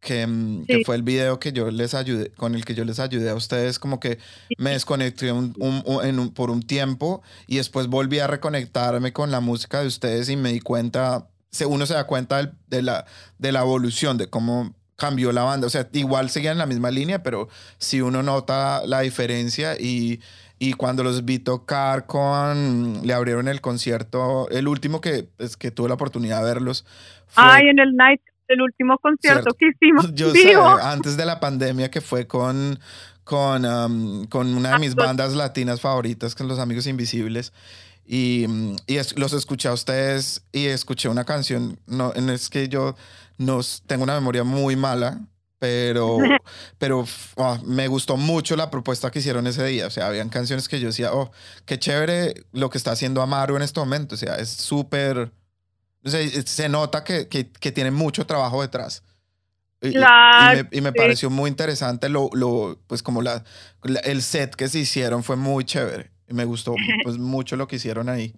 que, 0.00 0.26
mm, 0.26 0.64
que, 0.66 0.84
fue 0.84 0.96
el 0.96 1.02
video 1.02 1.38
que 1.38 1.52
yo 1.52 1.70
les 1.70 1.94
ayudé, 1.94 2.30
con 2.32 2.54
el 2.54 2.64
que 2.64 2.74
yo 2.74 2.84
les 2.84 2.98
ayudé 2.98 3.30
a 3.30 3.34
ustedes, 3.34 3.78
como 3.78 4.00
que 4.00 4.18
me 4.58 4.70
desconecté 4.70 5.30
un, 5.32 5.54
un, 5.58 6.30
por 6.34 6.50
un 6.50 6.62
tiempo 6.62 7.22
y 7.46 7.56
después 7.56 7.86
volví 7.86 8.18
a 8.18 8.26
reconectarme 8.26 9.12
con 9.12 9.30
la 9.30 9.40
música 9.40 9.80
de 9.80 9.86
ustedes 9.86 10.28
y 10.28 10.36
me 10.36 10.52
di 10.52 10.60
cuenta, 10.60 11.28
uno 11.66 11.86
se 11.86 11.94
da 11.94 12.04
cuenta 12.04 12.52
de, 12.68 12.82
la, 12.82 13.04
de 13.38 13.52
la 13.52 13.60
evolución, 13.60 14.16
de 14.16 14.28
cómo 14.28 14.74
cambió 14.96 15.32
la 15.32 15.42
banda. 15.42 15.66
O 15.66 15.70
sea, 15.70 15.88
igual 15.92 16.30
seguían 16.30 16.52
en 16.52 16.58
la 16.58 16.66
misma 16.66 16.90
línea, 16.90 17.22
pero 17.22 17.48
si 17.78 18.00
uno 18.00 18.22
nota 18.22 18.86
la 18.86 19.00
diferencia 19.00 19.76
y, 19.78 20.20
y 20.58 20.72
cuando 20.74 21.02
los 21.02 21.24
vi 21.24 21.38
tocar 21.38 22.06
con, 22.06 23.00
le 23.06 23.12
abrieron 23.12 23.48
el 23.48 23.60
concierto, 23.60 24.48
el 24.50 24.66
último 24.66 25.00
que, 25.00 25.28
es 25.38 25.56
que 25.56 25.70
tuve 25.70 25.88
la 25.88 25.94
oportunidad 25.94 26.38
de 26.38 26.44
verlos. 26.44 26.86
Ay, 27.34 27.68
en 27.68 27.78
el 27.78 27.94
night 27.96 28.20
el 28.50 28.60
último 28.62 28.98
concierto 28.98 29.54
que 29.54 29.68
hicimos. 29.68 30.12
Yo 30.14 30.32
sé, 30.32 30.54
antes 30.54 31.16
de 31.16 31.24
la 31.24 31.40
pandemia 31.40 31.90
que 31.90 32.00
fue 32.00 32.26
con, 32.26 32.78
con, 33.24 33.64
um, 33.64 34.26
con 34.26 34.54
una 34.54 34.72
de 34.72 34.78
mis 34.80 34.94
bandas 34.94 35.34
latinas 35.34 35.80
favoritas, 35.80 36.34
con 36.34 36.48
Los 36.48 36.58
Amigos 36.58 36.86
Invisibles. 36.86 37.52
Y, 38.04 38.46
y 38.88 38.98
los 39.16 39.32
escuché 39.32 39.68
a 39.68 39.72
ustedes 39.72 40.42
y 40.50 40.66
escuché 40.66 41.08
una 41.08 41.24
canción. 41.24 41.78
No, 41.86 42.12
es 42.12 42.50
que 42.50 42.68
yo 42.68 42.96
no, 43.38 43.60
tengo 43.86 44.02
una 44.02 44.14
memoria 44.14 44.42
muy 44.42 44.74
mala, 44.74 45.20
pero, 45.60 46.18
pero 46.78 47.06
ah, 47.36 47.60
me 47.64 47.86
gustó 47.86 48.16
mucho 48.16 48.56
la 48.56 48.68
propuesta 48.68 49.12
que 49.12 49.20
hicieron 49.20 49.46
ese 49.46 49.64
día. 49.64 49.86
O 49.86 49.90
sea, 49.90 50.08
habían 50.08 50.28
canciones 50.28 50.68
que 50.68 50.80
yo 50.80 50.88
decía, 50.88 51.14
oh, 51.14 51.30
qué 51.66 51.78
chévere 51.78 52.34
lo 52.50 52.68
que 52.68 52.78
está 52.78 52.90
haciendo 52.90 53.22
Amaro 53.22 53.54
en 53.56 53.62
este 53.62 53.78
momento. 53.78 54.16
O 54.16 54.18
sea, 54.18 54.34
es 54.36 54.48
súper 54.48 55.30
se 56.04 56.68
nota 56.68 57.04
que, 57.04 57.28
que, 57.28 57.50
que, 57.52 57.72
tiene 57.72 57.90
mucho 57.90 58.26
trabajo 58.26 58.62
detrás. 58.62 59.04
Y, 59.82 59.96
y, 59.96 60.80
me, 60.82 60.92
pareció 60.92 61.30
muy 61.30 61.48
interesante 61.48 62.10
lo, 62.10 62.28
lo 62.34 62.78
pues 62.86 63.02
como 63.02 63.22
la, 63.22 63.42
el 64.04 64.20
set 64.20 64.54
que 64.54 64.68
se 64.68 64.80
hicieron 64.80 65.22
fue 65.22 65.36
muy 65.36 65.64
chévere. 65.64 66.10
Y 66.28 66.34
me 66.34 66.44
gustó 66.44 66.74
pues 67.04 67.18
mucho 67.18 67.56
lo 67.56 67.66
que 67.66 67.76
hicieron 67.76 68.08
ahí. 68.08 68.34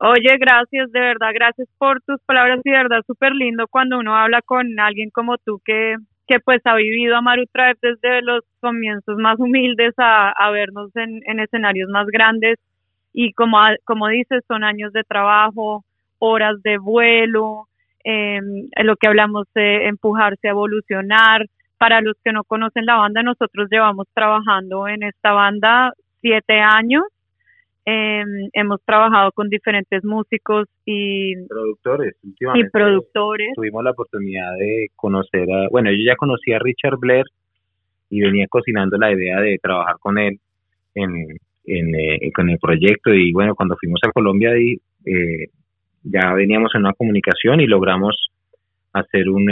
Oye, 0.00 0.36
gracias, 0.38 0.92
de 0.92 1.00
verdad, 1.00 1.30
gracias 1.34 1.68
por 1.76 2.00
tus 2.02 2.20
palabras 2.24 2.60
y 2.64 2.70
de 2.70 2.76
verdad 2.76 3.02
súper 3.04 3.32
lindo 3.32 3.66
cuando 3.68 3.98
uno 3.98 4.14
habla 4.16 4.42
con 4.42 4.78
alguien 4.78 5.10
como 5.10 5.38
tú 5.38 5.60
que, 5.64 5.96
que 6.28 6.38
pues 6.38 6.60
ha 6.66 6.76
vivido 6.76 7.16
a 7.16 7.20
Maru 7.20 7.46
Tribe 7.52 7.78
desde 7.82 8.22
los 8.22 8.44
comienzos 8.60 9.16
más 9.18 9.40
humildes 9.40 9.94
a, 9.96 10.30
a 10.30 10.50
vernos 10.52 10.94
en, 10.94 11.20
en, 11.26 11.40
escenarios 11.40 11.90
más 11.90 12.06
grandes 12.06 12.58
y 13.12 13.32
como, 13.32 13.58
como 13.84 14.06
dices, 14.06 14.44
son 14.46 14.62
años 14.62 14.92
de 14.92 15.02
trabajo, 15.02 15.84
horas 16.18 16.62
de 16.62 16.78
vuelo, 16.78 17.68
eh, 18.04 18.40
lo 18.82 18.96
que 18.96 19.08
hablamos 19.08 19.46
de 19.54 19.86
empujarse 19.86 20.48
a 20.48 20.52
evolucionar. 20.52 21.46
Para 21.78 22.00
los 22.00 22.16
que 22.24 22.32
no 22.32 22.42
conocen 22.42 22.86
la 22.86 22.96
banda, 22.96 23.22
nosotros 23.22 23.68
llevamos 23.70 24.06
trabajando 24.12 24.88
en 24.88 25.04
esta 25.04 25.32
banda 25.32 25.92
siete 26.20 26.58
años. 26.60 27.04
Eh, 27.86 28.22
hemos 28.52 28.82
trabajado 28.84 29.32
con 29.32 29.48
diferentes 29.48 30.04
músicos 30.04 30.66
y 30.84 31.34
productores. 31.46 32.16
Últimamente 32.22 32.68
y 32.68 32.70
productores. 32.70 33.48
Tuvimos 33.54 33.84
la 33.84 33.92
oportunidad 33.92 34.56
de 34.58 34.88
conocer 34.96 35.50
a, 35.50 35.68
bueno, 35.70 35.90
yo 35.90 35.98
ya 36.04 36.16
conocía 36.16 36.56
a 36.56 36.58
Richard 36.58 36.98
Blair 36.98 37.24
y 38.10 38.20
venía 38.20 38.46
cocinando 38.48 38.98
la 38.98 39.12
idea 39.12 39.40
de 39.40 39.58
trabajar 39.62 39.96
con 40.00 40.18
él 40.18 40.38
en, 40.94 41.38
en, 41.64 41.94
eh, 41.94 42.30
con 42.34 42.50
el 42.50 42.58
proyecto 42.58 43.14
y 43.14 43.32
bueno, 43.32 43.54
cuando 43.54 43.76
fuimos 43.76 44.00
a 44.06 44.12
Colombia 44.12 44.50
y, 44.58 44.78
eh, 45.06 45.48
ya 46.10 46.32
veníamos 46.34 46.74
en 46.74 46.82
una 46.82 46.94
comunicación 46.94 47.60
y 47.60 47.66
logramos 47.66 48.30
hacer 48.92 49.28
un, 49.28 49.50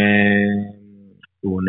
un 1.42 1.66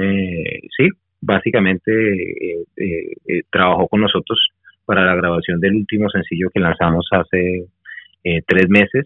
sí, 0.78 0.90
básicamente 1.22 1.92
eh, 1.92 2.66
eh, 2.78 3.42
trabajó 3.52 3.88
con 3.88 4.02
nosotros 4.02 4.40
para 4.86 5.06
la 5.06 5.16
grabación 5.16 5.60
del 5.60 5.76
último 5.76 6.10
sencillo 6.10 6.50
que 6.54 6.62
lanzamos 6.62 7.08
hace 7.12 7.66
eh, 8.24 8.42
tres 8.46 8.70
meses, 8.70 9.06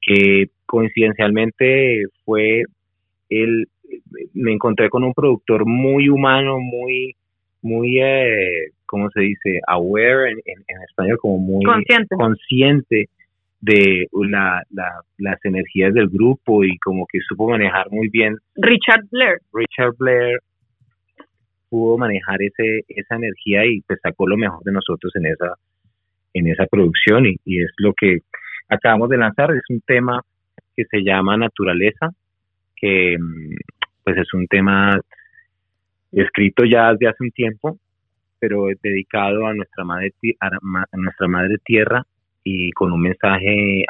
que 0.00 0.48
coincidencialmente 0.66 2.04
fue 2.24 2.64
el, 3.28 3.66
me 4.34 4.52
encontré 4.52 4.88
con 4.88 5.04
un 5.04 5.14
productor 5.14 5.66
muy 5.66 6.08
humano, 6.08 6.58
muy, 6.58 7.16
muy, 7.62 8.00
eh, 8.00 8.72
¿cómo 8.86 9.10
se 9.10 9.20
dice? 9.20 9.60
Aware 9.66 10.30
en, 10.30 10.38
en, 10.44 10.82
español, 10.88 11.18
como 11.20 11.38
muy 11.38 11.64
consciente, 11.64 12.14
consciente 12.16 13.08
de 13.60 14.06
la, 14.12 14.62
las 15.18 15.44
energías 15.44 15.92
del 15.92 16.08
grupo 16.08 16.64
y 16.64 16.78
como 16.78 17.06
que 17.06 17.18
supo 17.28 17.50
manejar 17.50 17.90
muy 17.90 18.08
bien. 18.08 18.36
Richard 18.56 19.04
Blair. 19.10 19.38
Richard 19.52 19.94
Blair 19.98 20.38
pudo 21.68 21.98
manejar 21.98 22.42
ese 22.42 22.80
esa 22.88 23.16
energía 23.16 23.64
y 23.64 23.80
pues 23.82 24.00
sacó 24.02 24.26
lo 24.26 24.36
mejor 24.36 24.62
de 24.64 24.72
nosotros 24.72 25.12
en 25.14 25.26
esa 25.26 25.54
en 26.34 26.48
esa 26.48 26.66
producción 26.66 27.26
y, 27.26 27.36
y 27.44 27.62
es 27.62 27.70
lo 27.78 27.92
que 27.94 28.18
acabamos 28.68 29.08
de 29.08 29.18
lanzar 29.18 29.50
es 29.52 29.62
un 29.68 29.80
tema 29.82 30.20
que 30.76 30.84
se 30.90 31.02
llama 31.02 31.36
naturaleza 31.36 32.10
que 32.74 33.16
pues 34.02 34.16
es 34.16 34.34
un 34.34 34.46
tema 34.48 34.98
escrito 36.10 36.64
ya 36.64 36.92
desde 36.92 37.08
hace 37.08 37.24
un 37.24 37.30
tiempo 37.30 37.78
pero 38.40 38.66
dedicado 38.82 39.46
a 39.46 39.54
nuestra 39.54 39.84
madre 39.84 40.12
a 40.40 40.50
nuestra 40.96 41.28
madre 41.28 41.56
tierra 41.64 42.04
y 42.44 42.70
con 42.72 42.92
un 42.92 43.02
mensaje 43.02 43.84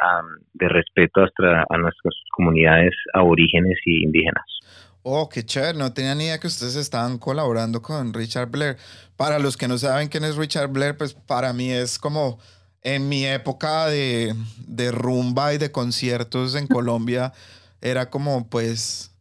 de 0.53 0.69
respeto 0.69 1.21
a, 1.21 1.77
nuestras 1.77 2.13
comunidades 2.35 2.93
aborígenes 3.13 3.77
y 3.85 4.03
indígenas. 4.03 4.45
Oh, 5.03 5.29
qué 5.29 5.43
chévere. 5.43 5.77
No 5.77 5.93
tenía 5.93 6.13
ni 6.15 6.25
idea 6.25 6.39
que 6.39 6.47
ustedes 6.47 6.75
estaban 6.75 7.17
colaborando 7.17 7.81
con 7.81 8.13
Richard 8.13 8.49
Blair. 8.49 8.77
Para 9.15 9.39
los 9.39 9.57
que 9.57 9.67
no 9.67 9.77
saben 9.77 10.09
quién 10.09 10.23
es 10.23 10.35
Richard 10.35 10.69
Blair, 10.69 10.95
pues 10.95 11.13
para 11.13 11.53
mí 11.53 11.71
es 11.71 11.97
como 11.97 12.39
en 12.83 13.09
mi 13.09 13.25
época 13.25 13.87
de, 13.87 14.33
de 14.67 14.91
rumba 14.91 15.53
y 15.53 15.57
de 15.57 15.71
conciertos 15.71 16.55
en 16.55 16.67
Colombia, 16.67 17.31
era 17.79 18.09
como 18.09 18.49
pues 18.49 19.15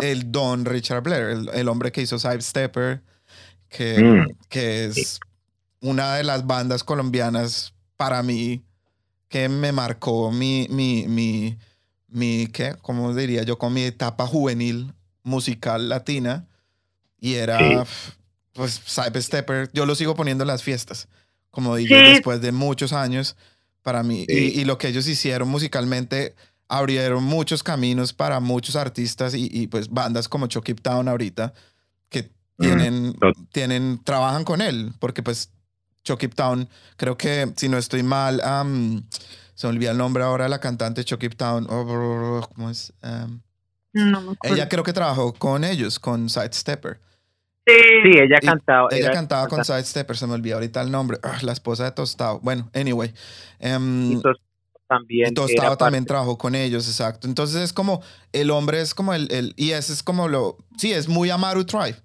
el 0.00 0.30
don 0.30 0.64
Richard 0.64 1.02
Blair, 1.02 1.48
el, 1.52 1.68
hombre 1.68 1.92
que 1.92 2.02
hizo 2.02 2.18
Side 2.18 2.42
Stepper, 2.42 3.02
que, 3.68 3.98
mm. 3.98 4.48
que 4.48 4.84
es 4.84 5.18
una 5.80 6.14
de 6.16 6.24
las 6.24 6.46
bandas 6.46 6.84
colombianas 6.84 7.74
para 7.96 8.22
mí 8.22 8.62
que 9.28 9.48
me 9.48 9.72
marcó 9.72 10.30
mi, 10.30 10.66
mi, 10.70 11.06
mi, 11.08 11.58
mi, 12.08 12.46
¿qué? 12.48 12.76
¿Cómo 12.82 13.14
diría 13.14 13.42
yo? 13.42 13.58
Con 13.58 13.72
mi 13.72 13.82
etapa 13.82 14.26
juvenil 14.26 14.92
musical 15.22 15.88
latina. 15.88 16.46
Y 17.18 17.34
era, 17.34 17.84
pues, 18.52 18.80
Cyber 18.84 19.22
Stepper. 19.22 19.70
Yo 19.72 19.86
lo 19.86 19.94
sigo 19.94 20.14
poniendo 20.14 20.44
en 20.44 20.48
las 20.48 20.62
fiestas, 20.62 21.08
como 21.50 21.74
dije, 21.76 21.94
después 21.94 22.40
de 22.40 22.52
muchos 22.52 22.92
años 22.92 23.36
para 23.82 24.02
mí. 24.02 24.24
Y, 24.28 24.60
y, 24.60 24.64
lo 24.64 24.78
que 24.78 24.88
ellos 24.88 25.06
hicieron 25.06 25.48
musicalmente 25.48 26.34
abrieron 26.68 27.22
muchos 27.22 27.62
caminos 27.62 28.12
para 28.12 28.40
muchos 28.40 28.76
artistas 28.76 29.34
y, 29.34 29.48
y 29.52 29.68
pues 29.68 29.88
bandas 29.88 30.28
como 30.28 30.48
Chucky 30.48 30.74
Town 30.74 31.08
ahorita 31.08 31.54
que 32.08 32.30
tienen, 32.58 33.14
tienen, 33.52 34.00
trabajan 34.02 34.44
con 34.44 34.60
él, 34.60 34.92
porque 34.98 35.22
pues 35.22 35.50
Chucky 36.06 36.28
Town. 36.28 36.68
Creo 36.96 37.18
que, 37.18 37.52
si 37.56 37.68
no 37.68 37.76
estoy 37.76 38.02
mal, 38.02 38.40
se 39.54 39.66
me 39.66 39.72
olvida 39.72 39.90
el 39.90 39.98
nombre 39.98 40.22
ahora 40.22 40.44
de 40.44 40.50
la 40.50 40.60
cantante 40.60 41.04
Chucky 41.04 41.28
Town. 41.30 41.66
Oh, 41.68 42.48
¿Cómo 42.54 42.70
es? 42.70 42.94
ella 44.42 44.68
creo 44.68 44.84
que 44.84 44.92
trabajó 44.92 45.32
con 45.32 45.64
ellos, 45.64 45.98
con 45.98 46.28
Sidestepper. 46.28 47.00
Sí, 47.66 47.74
sí 48.04 48.18
ella 48.18 48.38
cantaba. 48.40 48.88
Ella 48.92 49.10
cantaba 49.10 49.48
con 49.48 49.64
Sidestepper, 49.64 50.16
se 50.16 50.26
me 50.26 50.34
olvida 50.34 50.54
ahorita 50.54 50.80
el 50.82 50.90
nombre. 50.90 51.18
Ah, 51.22 51.38
la 51.42 51.52
esposa 51.52 51.84
de 51.84 51.90
Tostado. 51.90 52.38
Bueno, 52.40 52.70
anyway. 52.74 53.12
Um, 53.58 54.22
también. 54.86 55.34
Tostado 55.34 55.76
también 55.76 56.04
trabajó 56.04 56.38
con 56.38 56.54
ellos, 56.54 56.86
exacto. 56.86 57.26
Entonces 57.26 57.62
es 57.62 57.72
como, 57.72 58.02
el 58.32 58.50
hombre 58.50 58.80
es 58.80 58.94
como 58.94 59.14
el, 59.14 59.32
el, 59.32 59.54
y 59.56 59.72
ese 59.72 59.92
es 59.92 60.02
como 60.04 60.28
lo, 60.28 60.58
sí, 60.76 60.92
es 60.92 61.08
muy 61.08 61.30
Amaru 61.30 61.64
Tribe. 61.64 61.96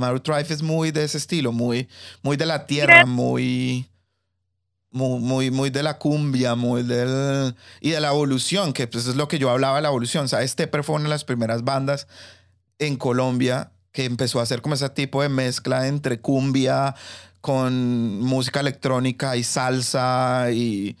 Amaru 0.00 0.20
Tribe 0.20 0.46
es 0.48 0.62
muy 0.62 0.92
de 0.92 1.04
ese 1.04 1.18
estilo, 1.18 1.52
muy, 1.52 1.86
muy 2.22 2.38
de 2.38 2.46
la 2.46 2.64
tierra, 2.64 3.04
muy, 3.04 3.86
muy, 4.90 5.50
muy, 5.50 5.68
de 5.68 5.82
la 5.82 5.98
cumbia, 5.98 6.54
muy 6.54 6.82
del, 6.82 7.54
y 7.82 7.90
de 7.90 8.00
la 8.00 8.08
evolución, 8.08 8.72
que 8.72 8.86
pues 8.86 9.06
es 9.06 9.16
lo 9.16 9.28
que 9.28 9.38
yo 9.38 9.50
hablaba 9.50 9.76
de 9.76 9.82
la 9.82 9.88
evolución. 9.88 10.26
¿Sabes? 10.26 10.52
Stepper 10.52 10.84
fue 10.84 10.94
una 10.94 11.04
de 11.04 11.10
las 11.10 11.24
primeras 11.24 11.64
bandas 11.64 12.08
en 12.78 12.96
Colombia 12.96 13.72
que 13.92 14.06
empezó 14.06 14.40
a 14.40 14.44
hacer 14.44 14.62
como 14.62 14.74
ese 14.74 14.88
tipo 14.88 15.20
de 15.20 15.28
mezcla 15.28 15.86
entre 15.86 16.20
cumbia 16.20 16.94
con 17.42 18.20
música 18.20 18.60
electrónica 18.60 19.36
y 19.36 19.44
salsa 19.44 20.50
y, 20.50 20.96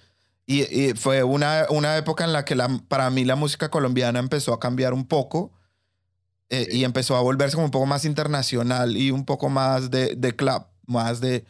y, 0.46 0.92
fue 0.94 1.22
una, 1.22 1.66
una 1.70 1.96
época 1.96 2.24
en 2.24 2.34
la 2.34 2.44
que 2.44 2.54
la, 2.54 2.68
para 2.88 3.08
mí 3.08 3.24
la 3.24 3.36
música 3.36 3.70
colombiana 3.70 4.18
empezó 4.18 4.52
a 4.52 4.60
cambiar 4.60 4.92
un 4.92 5.06
poco 5.06 5.52
eh, 6.50 6.66
y 6.70 6.84
empezó 6.84 7.16
a 7.16 7.22
volverse 7.22 7.54
como 7.54 7.66
un 7.66 7.70
poco 7.70 7.86
más 7.86 8.04
internacional 8.04 8.96
y 8.96 9.10
un 9.10 9.24
poco 9.24 9.48
más 9.48 9.90
de, 9.90 10.14
de 10.16 10.34
club, 10.34 10.62
más 10.86 11.20
de, 11.20 11.44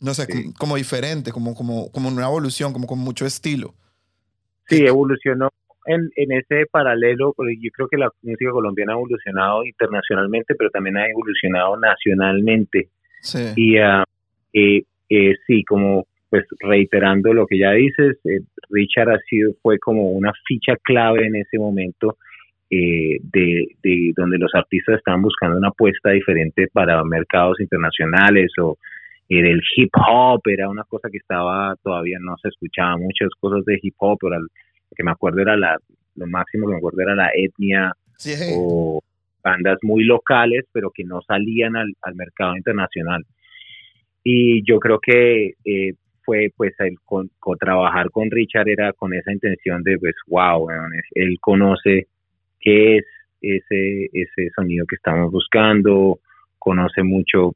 no 0.00 0.12
sé, 0.14 0.26
como, 0.58 0.76
diferente, 0.76 1.32
como, 1.32 1.54
como, 1.54 1.90
como 1.90 2.08
una 2.08 2.26
evolución, 2.26 2.72
como 2.72 2.86
con 2.86 2.98
mucho 2.98 3.24
estilo. 3.24 3.74
Sí, 4.68 4.84
evolucionó 4.84 5.48
en, 5.86 6.10
en 6.16 6.32
ese 6.32 6.66
paralelo, 6.70 7.32
porque 7.36 7.56
yo 7.60 7.70
creo 7.72 7.88
que 7.88 7.96
la 7.96 8.10
música 8.22 8.50
colombiana 8.50 8.92
ha 8.92 8.96
evolucionado 8.96 9.64
internacionalmente, 9.64 10.54
pero 10.54 10.70
también 10.70 10.96
ha 10.96 11.08
evolucionado 11.08 11.76
nacionalmente. 11.78 12.88
Sí. 13.20 13.52
Y 13.56 13.78
ah, 13.78 14.04
eh, 14.52 14.84
eh, 15.08 15.34
sí, 15.46 15.64
como 15.64 16.06
pues 16.30 16.46
reiterando 16.58 17.32
lo 17.32 17.46
que 17.46 17.58
ya 17.58 17.70
dices, 17.70 18.18
eh, 18.24 18.40
Richard 18.68 19.08
ha 19.08 19.18
sido, 19.28 19.52
fue 19.62 19.78
como 19.78 20.10
una 20.10 20.32
ficha 20.48 20.74
clave 20.82 21.26
en 21.26 21.36
ese 21.36 21.58
momento 21.58 22.18
eh, 22.70 23.18
de, 23.22 23.66
de 23.82 24.12
donde 24.16 24.38
los 24.38 24.54
artistas 24.54 24.96
estaban 24.98 25.22
buscando 25.22 25.58
una 25.58 25.68
apuesta 25.68 26.10
diferente 26.10 26.68
para 26.72 27.02
mercados 27.04 27.60
internacionales 27.60 28.52
o 28.60 28.78
eh, 29.28 29.40
el 29.40 29.60
hip 29.76 29.90
hop 30.08 30.40
era 30.46 30.68
una 30.68 30.84
cosa 30.84 31.08
que 31.10 31.18
estaba 31.18 31.74
todavía 31.82 32.18
no 32.20 32.36
se 32.42 32.48
escuchaba 32.48 32.96
muchas 32.96 33.28
cosas 33.40 33.64
de 33.64 33.78
hip 33.82 33.94
hop, 33.98 34.18
pero 34.20 34.36
que 34.96 35.02
me 35.04 35.10
acuerdo 35.10 35.40
era 35.42 35.56
la 35.56 35.76
lo 36.16 36.26
máximo 36.26 36.66
que 36.66 36.72
me 36.72 36.78
acuerdo 36.78 37.02
era 37.02 37.14
la 37.14 37.30
etnia 37.34 37.92
Sí. 38.16 38.32
o 38.56 39.02
bandas 39.42 39.78
muy 39.82 40.04
locales, 40.04 40.64
pero 40.72 40.90
que 40.94 41.04
no 41.04 41.20
salían 41.22 41.74
al, 41.76 41.92
al 42.02 42.14
mercado 42.14 42.56
internacional. 42.56 43.24
Y 44.22 44.62
yo 44.64 44.78
creo 44.78 45.00
que 45.00 45.54
eh, 45.64 45.94
fue 46.22 46.50
pues 46.56 46.72
el 46.78 46.96
con, 47.04 47.28
con 47.38 47.58
trabajar 47.58 48.10
con 48.10 48.30
Richard 48.30 48.68
era 48.68 48.92
con 48.92 49.12
esa 49.12 49.32
intención 49.32 49.82
de 49.82 49.98
pues 49.98 50.14
wow, 50.28 50.68
él 51.14 51.36
conoce 51.40 52.06
qué 52.64 52.98
es 52.98 53.04
ese 53.42 54.06
ese 54.14 54.50
sonido 54.56 54.86
que 54.88 54.96
estamos 54.96 55.30
buscando, 55.32 56.20
conoce 56.58 57.04
mucho 57.04 57.54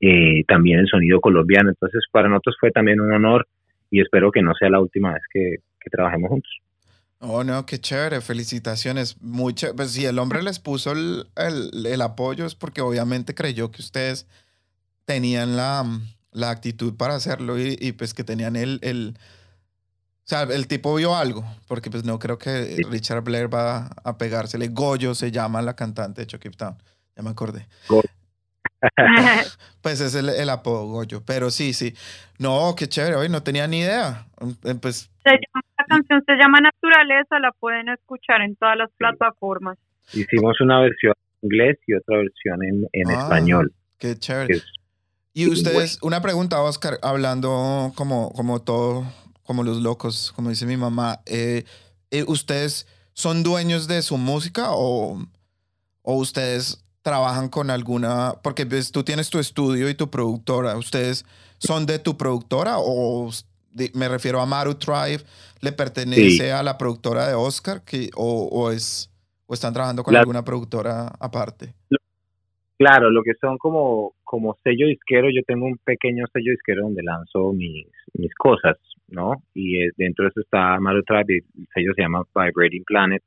eh, 0.00 0.44
también 0.46 0.80
el 0.80 0.88
sonido 0.88 1.20
colombiano, 1.20 1.70
entonces 1.70 2.04
para 2.12 2.28
nosotros 2.28 2.56
fue 2.60 2.70
también 2.70 3.00
un 3.00 3.12
honor 3.12 3.48
y 3.90 4.00
espero 4.02 4.30
que 4.30 4.42
no 4.42 4.54
sea 4.54 4.68
la 4.70 4.80
última 4.80 5.14
vez 5.14 5.22
que, 5.32 5.56
que 5.80 5.90
trabajemos 5.90 6.28
juntos. 6.30 6.52
Oh, 7.20 7.44
no, 7.44 7.64
qué 7.64 7.78
chévere, 7.80 8.20
felicitaciones. 8.20 9.20
Mucho, 9.22 9.74
pues 9.74 9.92
si 9.92 10.04
el 10.04 10.18
hombre 10.18 10.42
les 10.42 10.58
puso 10.60 10.92
el, 10.92 11.26
el- 11.36 11.86
el 11.86 12.02
apoyo 12.02 12.44
es 12.44 12.54
porque 12.54 12.82
obviamente 12.82 13.34
creyó 13.34 13.70
que 13.70 13.80
ustedes 13.82 14.28
tenían 15.06 15.56
la, 15.56 15.84
la 16.32 16.50
actitud 16.50 16.96
para 16.96 17.14
hacerlo 17.16 17.58
y, 17.60 17.76
y, 17.80 17.92
pues 17.92 18.14
que 18.14 18.24
tenían 18.24 18.56
el, 18.56 18.80
el, 18.82 19.14
o 20.26 20.28
sea, 20.28 20.42
el 20.42 20.66
tipo 20.66 20.94
vio 20.96 21.14
algo, 21.14 21.44
porque 21.68 21.88
pues 21.90 22.04
no 22.04 22.18
creo 22.18 22.36
que 22.38 22.64
Sí. 22.76 22.82
Richard 22.82 23.22
Blair 23.22 23.52
va 23.52 23.88
a 24.04 24.18
pegársele. 24.18 24.68
Goyo 24.68 25.14
se 25.14 25.30
llama 25.30 25.62
la 25.62 25.76
cantante 25.76 26.22
de 26.22 26.26
Chucky 26.26 26.50
Town, 26.50 26.76
ya 27.16 27.22
me 27.22 27.30
acordé. 27.30 27.66
Pues 29.80 30.00
es 30.00 30.14
el, 30.14 30.28
el 30.28 30.50
apodo 30.50 30.86
Goyo, 30.86 31.22
pero 31.24 31.50
sí, 31.50 31.72
sí. 31.72 31.94
No, 32.38 32.74
qué 32.76 32.88
chévere, 32.88 33.16
hoy 33.16 33.28
no 33.28 33.42
tenía 33.42 33.66
ni 33.66 33.80
idea. 33.80 34.26
Eh, 34.64 34.74
Pues 34.80 35.10
Se 35.24 35.30
llama- 35.30 35.62
la 35.78 35.84
canción 35.88 36.22
se 36.26 36.32
llama 36.34 36.58
Naturaleza, 36.60 37.38
la 37.40 37.52
pueden 37.52 37.88
escuchar 37.88 38.42
en 38.42 38.56
todas 38.56 38.76
las 38.76 38.90
plataformas. 38.96 39.78
Hicimos 40.12 40.60
una 40.60 40.80
versión 40.80 41.14
en 41.42 41.46
inglés 41.50 41.78
y 41.86 41.94
otra 41.94 42.16
versión 42.18 42.62
en, 42.64 42.88
en 42.92 43.10
Ah. 43.10 43.22
español. 43.22 43.72
qué 43.98 44.16
chévere. 44.18 44.56
es- 44.56 44.64
Y 45.32 45.48
ustedes, 45.50 45.98
una 46.02 46.20
pregunta, 46.20 46.60
Oscar, 46.62 46.98
hablando 47.02 47.92
como, 47.96 48.32
como 48.32 48.60
todo, 48.62 49.04
como 49.46 49.62
los 49.62 49.80
locos, 49.80 50.32
como 50.34 50.50
dice 50.50 50.66
mi 50.66 50.76
mamá, 50.76 51.20
eh, 51.26 51.64
eh, 52.10 52.24
¿ustedes 52.26 52.86
son 53.12 53.42
dueños 53.42 53.88
de 53.88 54.02
su 54.02 54.18
música 54.18 54.68
o, 54.72 55.18
o 56.02 56.14
ustedes 56.16 56.82
trabajan 57.02 57.48
con 57.48 57.70
alguna, 57.70 58.34
porque 58.42 58.64
ves, 58.64 58.90
tú 58.90 59.04
tienes 59.04 59.30
tu 59.30 59.38
estudio 59.38 59.88
y 59.88 59.94
tu 59.94 60.10
productora, 60.10 60.76
¿ustedes 60.76 61.24
son 61.58 61.86
de 61.86 61.98
tu 62.00 62.16
productora 62.16 62.76
o 62.78 63.30
de- 63.70 63.92
me 63.94 64.08
refiero 64.08 64.40
a 64.40 64.46
Maru 64.46 64.74
Tribe, 64.74 65.20
le 65.60 65.72
pertenece 65.72 66.30
Sí. 66.30 66.50
a 66.50 66.62
la 66.64 66.76
productora 66.76 67.28
de 67.28 67.34
Oscar 67.34 67.82
que, 67.84 68.10
o, 68.16 68.48
o 68.50 68.70
es, 68.72 69.08
o 69.46 69.54
están 69.54 69.72
trabajando 69.72 70.02
con 70.02 70.14
La- 70.14 70.20
alguna 70.20 70.44
productora 70.44 71.06
aparte? 71.20 71.74
Claro, 72.78 73.08
lo 73.10 73.22
que 73.22 73.32
son 73.40 73.56
como, 73.56 74.14
como 74.24 74.54
sello 74.62 74.86
disquero, 74.88 75.28
yo 75.30 75.40
tengo 75.46 75.64
un 75.66 75.78
pequeño 75.78 76.24
sello 76.32 76.50
disquero 76.50 76.82
donde 76.82 77.02
lanzo 77.02 77.52
mis, 77.52 77.86
mis 78.14 78.34
cosas, 78.34 78.76
¿no? 79.08 79.36
Y 79.54 79.82
eh, 79.82 79.90
dentro 79.96 80.24
de 80.24 80.30
eso 80.30 80.40
está 80.40 80.78
Mario 80.80 81.02
Tribe, 81.02 81.44
el 81.56 81.66
sello 81.72 81.92
se 81.94 82.02
llama 82.02 82.24
Vibrating 82.34 82.84
Planet, 82.84 83.22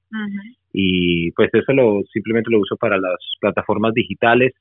y 0.74 1.32
pues 1.32 1.50
eso 1.54 1.74
lo 1.74 2.02
simplemente 2.12 2.52
lo 2.52 2.60
uso 2.60 2.76
para 2.78 2.98
las 2.98 3.18
plataformas 3.40 3.94
digitales, 3.94 4.54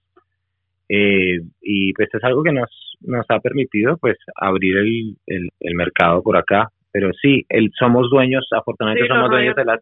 eh, 0.88 1.40
y 1.60 1.92
pues 1.92 2.08
es 2.12 2.24
algo 2.24 2.42
que 2.42 2.52
nos, 2.52 2.96
nos 3.02 3.26
ha 3.28 3.40
permitido 3.40 3.96
pues 3.98 4.16
abrir 4.36 4.76
el, 4.76 5.16
el, 5.26 5.48
el 5.60 5.74
mercado 5.74 6.22
por 6.22 6.36
acá, 6.36 6.70
pero 6.90 7.12
sí, 7.20 7.44
el, 7.48 7.70
somos 7.78 8.08
dueños, 8.10 8.46
afortunadamente 8.50 9.06
Sí, 9.06 9.14
somos 9.14 9.30
dueños 9.30 9.54
de 9.54 9.64
las 9.64 9.80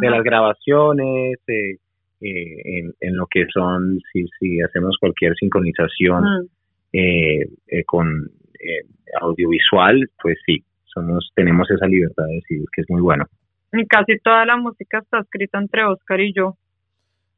de 0.00 0.10
las 0.10 0.22
grabaciones, 0.22 1.38
eh, 1.48 1.76
eh, 2.20 2.78
en, 2.78 2.92
en 3.00 3.16
lo 3.16 3.26
que 3.26 3.46
son, 3.52 3.98
si, 4.12 4.26
si 4.38 4.60
hacemos 4.60 4.96
cualquier 4.98 5.34
sincronización 5.34 6.48
eh, 6.92 7.44
con 7.86 8.30
audiovisual, 9.20 10.08
pues 10.22 10.38
sí, 10.46 10.64
somos 10.94 11.30
tenemos 11.34 11.68
esa 11.70 11.86
libertad 11.86 12.24
de 12.24 12.34
decidir, 12.36 12.64
que 12.72 12.80
es 12.82 12.86
muy 12.88 13.02
bueno. 13.02 13.26
Y 13.72 13.86
casi 13.86 14.18
toda 14.20 14.46
la 14.46 14.56
música 14.56 14.98
está 14.98 15.18
escrita 15.18 15.58
entre 15.58 15.84
Oscar 15.84 16.20
y 16.20 16.32
yo. 16.32 16.56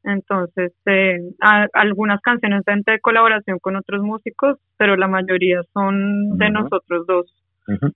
Entonces, 0.03 0.71
eh, 0.85 1.17
a- 1.41 1.67
algunas 1.73 2.21
canciones 2.21 2.61
son 2.65 2.81
de 2.85 2.99
colaboración 3.01 3.57
con 3.59 3.75
otros 3.75 4.01
músicos, 4.03 4.57
pero 4.77 4.95
la 4.95 5.07
mayoría 5.07 5.61
son 5.73 6.37
de 6.37 6.49
nosotros 6.51 7.05
dos. 7.07 7.25
Ujú. 7.67 7.91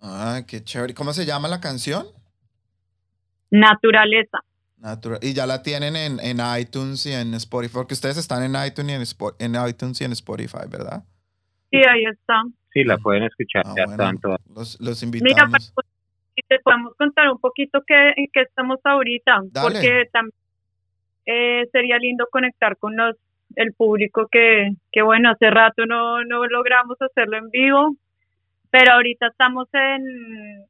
Ah, 0.00 0.40
qué 0.48 0.62
chévere. 0.64 0.94
¿Cómo 0.94 1.12
se 1.12 1.26
llama 1.26 1.46
la 1.48 1.60
canción? 1.60 2.06
Naturaleza. 3.50 4.38
Natural. 4.78 5.18
Y 5.22 5.32
ya 5.34 5.46
la 5.46 5.62
tienen 5.62 5.96
en, 5.96 6.20
en 6.20 6.38
iTunes 6.60 7.04
y 7.06 7.12
en 7.12 7.34
Spotify, 7.34 7.72
porque 7.74 7.94
ustedes 7.94 8.16
están 8.16 8.42
en 8.42 8.52
iTunes 8.66 9.16
y 9.18 9.44
en, 9.44 9.54
en 9.56 9.68
iTunes 9.68 10.00
y 10.00 10.04
en 10.04 10.12
Spotify, 10.12 10.68
¿verdad? 10.70 11.02
Sí, 11.70 11.78
ahí 11.78 12.04
está. 12.04 12.42
Sí, 12.72 12.84
la 12.84 12.98
pueden 12.98 13.24
escuchar 13.24 13.62
Ah, 13.66 13.74
ya 13.76 13.84
bueno, 13.86 13.96
tanto. 14.04 14.36
los, 14.54 14.80
los 14.80 15.02
Mira, 15.04 15.18
invitamos. 15.18 15.72
para- 15.74 15.88
y 16.36 16.42
te 16.42 16.60
podemos 16.60 16.94
contar 16.96 17.28
un 17.30 17.38
poquito 17.40 17.82
qué, 17.86 18.10
en 18.16 18.26
qué 18.32 18.42
estamos 18.42 18.78
ahorita, 18.84 19.40
Dale. 19.50 19.68
porque 19.68 20.04
también 20.12 20.34
eh, 21.26 21.66
sería 21.72 21.98
lindo 21.98 22.26
conectar 22.30 22.76
con 22.76 22.96
los 22.96 23.16
el 23.56 23.72
público 23.72 24.28
que, 24.30 24.70
que 24.92 25.02
bueno, 25.02 25.30
hace 25.30 25.50
rato 25.50 25.84
no, 25.86 26.22
no 26.24 26.46
logramos 26.46 26.96
hacerlo 27.00 27.38
en 27.38 27.48
vivo, 27.50 27.96
pero 28.70 28.92
ahorita 28.92 29.28
estamos 29.28 29.68
en, 29.72 30.02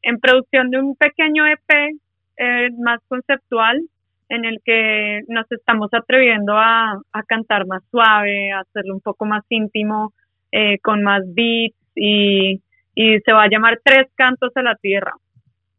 en 0.02 0.18
producción 0.20 0.70
de 0.70 0.78
un 0.80 0.94
pequeño 0.96 1.44
EP 1.46 1.96
eh, 2.38 2.68
más 2.78 3.00
conceptual 3.08 3.82
en 4.30 4.44
el 4.44 4.60
que 4.64 5.22
nos 5.28 5.50
estamos 5.52 5.92
atreviendo 5.92 6.56
a, 6.56 6.92
a 7.12 7.22
cantar 7.24 7.66
más 7.66 7.82
suave, 7.90 8.52
a 8.52 8.60
hacerlo 8.60 8.94
un 8.94 9.00
poco 9.00 9.26
más 9.26 9.44
íntimo, 9.48 10.12
eh, 10.52 10.78
con 10.82 11.02
más 11.02 11.22
beats 11.34 11.76
y, 11.94 12.60
y 12.94 13.18
se 13.20 13.32
va 13.32 13.44
a 13.44 13.48
llamar 13.48 13.80
Tres 13.84 14.06
Cantos 14.16 14.52
a 14.56 14.62
la 14.62 14.74
Tierra. 14.76 15.12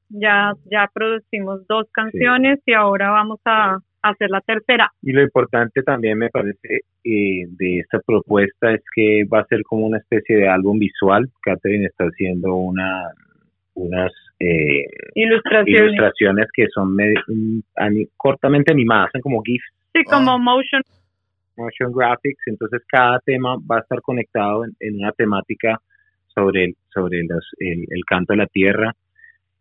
Ya, 0.10 0.54
ya 0.72 0.90
producimos 0.94 1.66
dos 1.68 1.88
canciones 1.92 2.60
y 2.66 2.74
ahora 2.74 3.12
vamos 3.12 3.40
a, 3.46 3.74
a 3.76 4.10
hacer 4.10 4.30
la 4.32 4.42
tercera. 4.42 4.92
Y 5.04 5.12
lo 5.12 5.22
importante 5.22 5.84
también 5.84 6.18
me 6.18 6.30
parece 6.30 6.80
eh, 7.04 7.46
de 7.48 7.80
esta 7.80 8.00
propuesta 8.00 8.72
es 8.74 8.82
que 8.96 9.24
va 9.32 9.42
a 9.42 9.46
ser 9.46 9.62
como 9.64 9.86
una 9.86 10.00
especie 10.00 10.36
de 10.38 10.50
álbum 10.50 10.80
visual. 10.80 11.28
Catherine 11.44 11.86
está 11.86 12.06
haciendo 12.06 12.56
una 12.56 13.12
unas 13.76 14.12
eh, 14.40 14.84
Ilustraciones. 15.16 15.82
ilustraciones 15.84 16.48
que 16.54 16.68
son 16.74 16.96
me- 16.96 17.14
mm, 17.28 17.60
ani- 17.78 18.08
cortamente 18.18 18.74
animadas, 18.74 19.10
son 19.14 19.22
como 19.22 19.42
GIFs, 19.42 19.64
Sí, 19.94 20.04
como 20.04 20.32
Ah. 20.32 20.38
motion. 20.38 20.82
Motion 21.60 21.92
graphics, 21.92 22.42
entonces 22.48 22.82
cada 22.88 23.20
tema 23.20 23.58
va 23.70 23.78
a 23.78 23.82
estar 23.82 24.02
conectado 24.02 24.66
en, 24.66 24.72
en 24.80 24.96
una 24.96 25.12
temática 25.12 25.80
sobre 26.34 26.66
el, 26.66 26.76
sobre 26.94 27.24
los, 27.24 27.46
el, 27.60 27.86
el 27.90 28.06
canto 28.06 28.34
de 28.34 28.38
la 28.38 28.48
tierra 28.48 28.96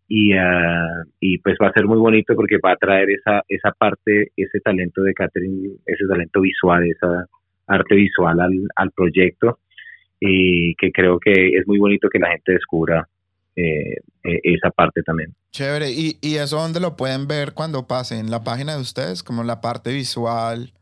y, 0.08 0.32
ah, 0.32 1.04
y 1.20 1.38
pues 1.38 1.56
va 1.62 1.68
a 1.68 1.72
ser 1.72 1.84
muy 1.86 1.98
bonito 1.98 2.34
porque 2.34 2.56
va 2.64 2.72
a 2.72 2.76
traer 2.76 3.10
esa, 3.10 3.42
esa 3.48 3.72
parte, 3.72 4.32
ese 4.36 4.60
talento 4.60 5.02
de 5.02 5.12
Catherine, 5.12 5.76
ese 5.84 6.06
talento 6.08 6.40
visual, 6.40 6.86
esa 6.86 7.26
arte 7.66 7.94
visual 7.94 8.40
al, 8.40 8.54
al 8.76 8.90
proyecto 8.92 9.58
y 10.20 10.74
que 10.76 10.90
creo 10.90 11.18
que 11.20 11.50
es 11.56 11.66
muy 11.66 11.78
bonito 11.78 12.08
que 12.08 12.18
la 12.18 12.30
gente 12.30 12.52
descubra 12.52 13.06
eh, 13.54 13.96
eh, 14.24 14.40
esa 14.44 14.70
parte 14.70 15.02
también. 15.02 15.34
Chévere. 15.50 15.90
¿Y, 15.90 16.16
¿Y 16.22 16.36
eso 16.36 16.56
dónde 16.56 16.80
lo 16.80 16.96
pueden 16.96 17.26
ver 17.26 17.52
cuando 17.52 17.86
pase? 17.86 18.18
¿En 18.18 18.30
la 18.30 18.44
página 18.44 18.76
de 18.76 18.80
ustedes? 18.80 19.22
Como 19.22 19.44
la 19.44 19.60
parte 19.60 19.92
visual. 19.92 20.72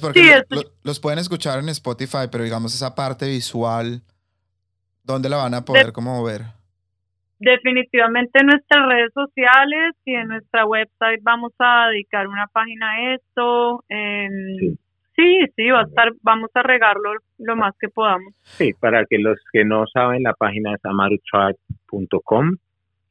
porque 0.00 0.20
Sí, 0.20 0.26
lo- 0.30 0.36
es- 0.36 0.46
lo- 0.50 0.70
los 0.84 1.00
pueden 1.00 1.18
escuchar 1.18 1.58
en 1.58 1.68
Spotify, 1.68 2.26
pero 2.30 2.44
digamos 2.44 2.74
esa 2.74 2.94
parte 2.94 3.28
visual, 3.28 4.02
¿dónde 5.04 5.28
la 5.28 5.36
van 5.38 5.54
a 5.54 5.64
poder 5.64 5.92
como 5.92 6.22
ver? 6.24 6.42
Definitivamente 7.38 8.38
en 8.40 8.46
nuestras 8.46 8.86
redes 8.88 9.10
sociales 9.14 9.94
y 10.04 10.14
en 10.14 10.28
nuestra 10.28 10.64
website 10.64 11.20
vamos 11.22 11.52
a 11.58 11.88
dedicar 11.90 12.28
una 12.28 12.46
página 12.52 12.90
a 12.92 13.14
esto. 13.14 13.84
em, 13.88 14.30
Sí. 14.60 14.78
sí, 15.16 15.38
sí, 15.56 15.68
va 15.70 15.80
a 15.80 15.84
estar, 15.84 16.12
vamos 16.22 16.50
a 16.54 16.62
regarlo 16.62 17.12
lo 17.38 17.56
más 17.56 17.74
que 17.80 17.88
podamos. 17.88 18.32
Sí, 18.42 18.72
para 18.78 19.04
que 19.06 19.18
los 19.18 19.38
que 19.52 19.64
no 19.64 19.86
saben, 19.92 20.22
la 20.22 20.34
página 20.34 20.72
es 20.74 20.84
amarutribe.com 20.84 22.56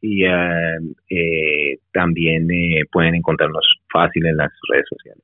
y 0.04 0.24
eh, 0.26 1.78
también 1.94 2.48
pueden 2.92 3.16
encontrarnos 3.16 3.66
fácil 3.92 4.26
en 4.26 4.38
las 4.38 4.52
redes 4.72 4.86
sociales. 4.90 5.24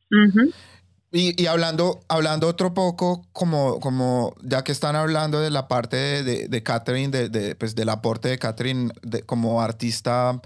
Y, 1.17 1.41
y, 1.41 1.47
hablando, 1.47 2.01
hablando 2.09 2.47
otro 2.47 2.75
poco, 2.75 3.25
como, 3.33 3.79
como 3.79 4.35
ya 4.43 4.63
que 4.63 4.71
están 4.71 4.95
hablando 4.95 5.39
de 5.41 5.49
la 5.49 5.67
parte 5.67 6.23
de, 6.23 6.47
de, 6.47 6.63
Catherine, 6.63 7.09
de, 7.09 7.29
de, 7.29 7.55
pues 7.55 7.73
del 7.73 7.89
aporte 7.89 8.29
de 8.29 8.37
Catherine 8.37 8.91
de, 9.01 9.23
como 9.23 9.59
artista 9.59 10.39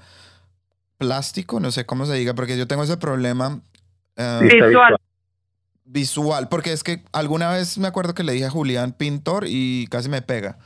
plástico, 0.97 1.59
no 1.59 1.71
sé 1.71 1.85
cómo 1.85 2.05
se 2.05 2.13
diga, 2.13 2.35
porque 2.35 2.57
yo 2.57 2.67
tengo 2.67 2.83
ese 2.83 2.95
problema. 2.95 3.59
Uh, 4.15 4.43
visual. 4.43 4.97
Visual, 5.83 6.47
porque 6.47 6.71
es 6.71 6.83
que 6.83 7.03
alguna 7.11 7.49
vez 7.49 7.77
me 7.77 7.89
acuerdo 7.89 8.13
que 8.13 8.23
le 8.23 8.31
dije 8.31 8.45
a 8.45 8.49
Julián 8.49 8.93
pintor 8.93 9.43
y 9.49 9.87
casi 9.87 10.07
me 10.07 10.21
pega. 10.21 10.57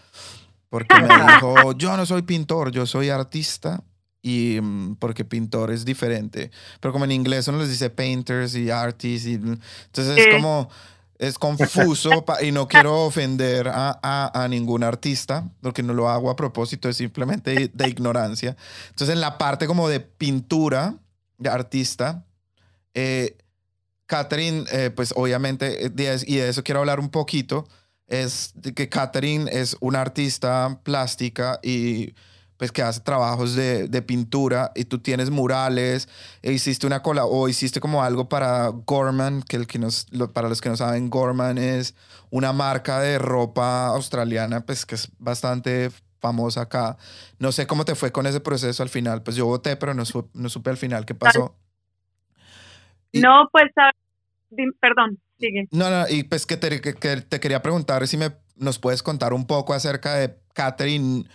Porque 0.70 0.93
me 1.01 1.08
dijo, 1.34 1.72
yo 1.72 1.97
no 1.97 2.06
soy 2.06 2.22
pintor, 2.22 2.70
yo 2.70 2.86
soy 2.86 3.10
artista 3.10 3.82
y 4.26 4.59
mm, 4.59 4.95
porque 4.95 5.23
pintor 5.23 5.69
es 5.69 5.86
diferente. 5.86 6.49
Pero 6.80 6.91
como 6.91 7.05
en 7.05 7.11
inglés 7.11 7.47
uno 7.47 7.59
les 7.59 7.69
dice 7.69 7.91
painters 7.91 8.55
y 8.55 8.71
artists, 8.71 9.28
y, 9.28 9.34
entonces 9.34 10.17
es 10.17 10.34
como, 10.34 10.67
es 11.19 11.38
confuso 11.38 12.26
y 12.41 12.51
no 12.51 12.67
quiero 12.67 13.05
ofender 13.05 13.67
a, 13.67 13.99
a, 14.01 14.43
a, 14.43 14.47
ningún 14.47 14.84
artista, 14.84 15.47
porque 15.61 15.84
no 15.84 15.93
lo 15.93 16.09
hago 16.09 16.32
a 16.32 16.36
propósito, 16.36 16.89
es 16.89 16.97
simplemente 16.97 17.69
de 17.71 17.88
ignorancia. 17.88 18.57
Entonces 18.89 19.13
en 19.13 19.21
la 19.21 19.38
parte 19.38 19.67
como 19.67 19.88
de 19.88 19.99
pintura, 19.99 20.95
de 21.38 21.49
artista, 21.49 22.26
eh, 22.95 23.38
Catherine, 24.07 24.65
eh, 24.71 24.89
pues 24.89 25.13
obviamente, 25.15 25.86
eh, 25.86 26.17
y 26.26 26.36
de 26.38 26.49
eso 26.49 26.63
quiero 26.63 26.80
hablar 26.80 26.99
un 26.99 27.09
poquito, 27.09 27.67
es 28.07 28.55
que 28.76 28.89
Catherine 28.89 29.51
es 29.51 29.78
una 29.82 30.01
artista 30.01 30.80
plástica 30.84 31.59
y 31.61 32.15
pues 32.58 32.72
que 32.72 32.82
hace 32.82 33.01
trabajos 33.01 33.56
de, 33.56 33.88
de, 33.88 34.01
pintura 34.01 34.72
y 34.76 34.86
tú 34.86 34.99
tienes 34.99 35.30
murales, 35.30 36.08
e 36.41 36.53
hiciste 36.53 36.88
una 36.88 37.01
cola 37.01 37.26
o 37.26 37.49
hiciste 37.49 37.80
como 37.80 38.03
algo 38.03 38.30
para 38.30 38.68
Gorman, 38.70 39.41
que, 39.43 39.58
el 39.58 39.68
que 39.68 39.80
nos, 39.80 40.08
para 40.34 40.47
los 40.47 40.62
que 40.62 40.70
no 40.70 40.78
saben, 40.78 41.10
Gorman 41.10 41.58
es 41.58 41.95
una 42.30 42.53
marca 42.53 42.99
de 42.99 43.20
ropa 43.20 43.88
australiana, 43.88 44.62
pues 44.66 44.86
que 44.86 44.95
es 44.95 45.12
bastante 45.18 45.91
famosa 46.20 46.62
acá. 46.62 46.97
No 47.39 47.51
sé 47.51 47.68
cómo 47.68 47.86
te 47.86 47.95
fue 47.95 48.12
con 48.12 48.26
ese 48.26 48.39
proceso 48.39 48.82
al 48.84 48.89
final, 48.89 49.22
pues 49.22 49.36
yo 49.36 49.45
voté, 49.45 49.76
pero 49.76 49.93
no, 49.93 50.03
no 50.34 50.49
supe 50.49 50.70
al 50.70 50.78
final 50.78 51.06
qué 51.06 51.14
pasó. 51.14 51.58
no, 53.14 53.49
pues, 53.51 53.72
perdón, 54.80 55.20
sigue. 55.38 55.68
No, 55.72 55.89
no, 55.89 56.08
y 56.08 56.24
pues 56.24 56.45
que 56.45 56.56
te, 56.56 56.80
que 56.80 56.93
te 56.93 57.39
quería 57.39 57.62
preguntar 57.62 58.08
si 58.08 58.16
me, 58.16 58.32
nos 58.56 58.80
puedes 58.80 59.03
contar 59.03 59.34
un 59.34 59.45
poco 59.45 59.74
acerca 59.74 60.16
de 60.16 60.38
Catherine 60.53 61.26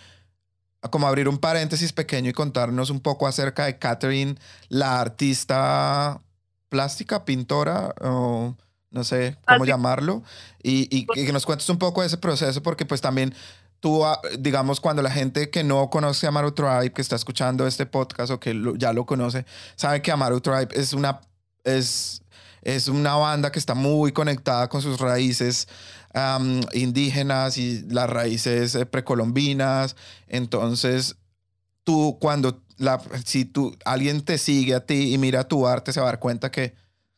como 0.89 1.07
abrir 1.07 1.29
un 1.29 1.37
paréntesis 1.37 1.93
pequeño 1.93 2.29
y 2.29 2.33
contarnos 2.33 2.89
un 2.89 2.99
poco 2.99 3.27
acerca 3.27 3.65
de 3.65 3.77
Catherine, 3.77 4.35
la 4.69 4.99
artista 4.99 6.21
plástica, 6.69 7.25
pintora, 7.25 7.93
o 8.01 8.55
no 8.89 9.03
sé 9.03 9.37
cómo 9.47 9.65
llamarlo, 9.65 10.23
y, 10.63 11.05
pues 11.05 11.25
que 11.25 11.33
nos 11.33 11.45
cuentes 11.45 11.69
un 11.69 11.77
poco 11.77 12.01
de 12.01 12.07
ese 12.07 12.17
proceso, 12.17 12.63
porque 12.63 12.85
pues 12.85 13.01
también 13.01 13.33
tú, 13.79 14.05
ah, 14.05 14.19
digamos, 14.39 14.79
cuando 14.79 15.01
la 15.01 15.11
gente 15.11 15.49
que 15.49 15.63
no 15.63 15.89
conoce 15.89 16.25
a 16.25 16.29
Amaru 16.29 16.51
Tribe, 16.51 16.91
que 16.91 17.01
está 17.01 17.15
escuchando 17.15 17.67
este 17.67 17.85
podcast 17.85 18.31
o 18.31 18.39
que 18.39 18.59
ya 18.77 18.93
lo 18.93 19.05
conoce, 19.05 19.45
sabe 19.75 20.01
que 20.01 20.11
Amaru 20.11 20.41
Tribe 20.41 20.69
es 20.71 20.93
una, 20.93 21.21
es, 21.63 22.21
es 22.61 22.87
una 22.87 23.15
banda 23.15 23.51
que 23.51 23.59
está 23.59 23.75
muy 23.75 24.11
conectada 24.11 24.67
con 24.69 24.81
sus 24.81 24.99
raíces 24.99 25.67
indígenas 26.73 27.57
y 27.57 27.83
las 27.89 28.09
raíces 28.09 28.75
eh, 28.75 28.85
precolombinas. 28.85 29.95
Entonces, 30.27 31.15
tú 31.83 32.17
cuando 32.19 32.61
la, 32.77 33.01
si 33.25 33.45
tú, 33.45 33.77
alguien 33.85 34.21
te 34.21 34.37
sigue 34.37 34.75
a 34.75 34.85
ti 34.85 35.13
y 35.13 35.17
mira 35.17 35.47
tu 35.47 35.67
arte, 35.67 35.93
se 35.93 35.99
va 35.99 36.07
a 36.07 36.11
dar 36.11 36.19
cuenta 36.19 36.51
que 36.51 36.75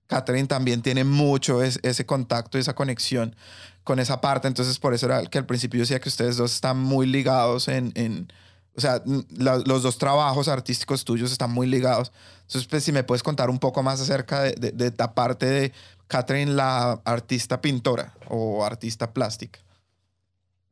Catherine 0.08 0.48
también 0.48 0.82
tiene 0.82 1.04
mucho 1.04 1.64
ese 1.64 2.06
contacto, 2.06 2.58
esa 2.58 2.76
conexión 2.76 3.36
con 3.84 4.00
esa 4.00 4.22
parte. 4.22 4.48
Entonces, 4.48 4.78
por 4.78 4.94
eso 4.94 5.06
era 5.08 5.26
que 5.26 5.38
al 5.38 5.46
principio 5.46 5.80
decía 5.80 6.00
que 6.00 6.10
ustedes 6.10 6.38
dos 6.38 6.54
están 6.54 6.78
muy 6.78 7.08
ligados 7.08 7.68
en, 7.68 7.91
en 7.96 8.32
o 8.76 8.82
sea, 8.82 9.02
los 9.06 9.84
dos 9.84 9.98
trabajos 9.98 10.48
artísticos 10.48 11.06
tuyos 11.06 11.32
están 11.32 11.52
muy 11.52 11.68
ligados. 11.68 12.12
Entonces, 12.41 12.68
pues, 12.68 12.84
si 12.84 12.91
me 12.91 13.04
puedes 13.04 13.24
contar 13.24 13.50
un 13.50 13.60
poco 13.60 13.84
más 13.84 14.02
acerca 14.02 14.41
de, 14.41 14.54
de, 14.54 14.72
de 14.72 14.91
parte 14.91 15.46
de 15.46 15.74
Catherine, 16.08 16.51
la 16.51 16.93
artista 17.06 17.62
pintora 17.62 18.14
o 18.30 18.64
artista 18.64 19.14
plástica. 19.14 19.60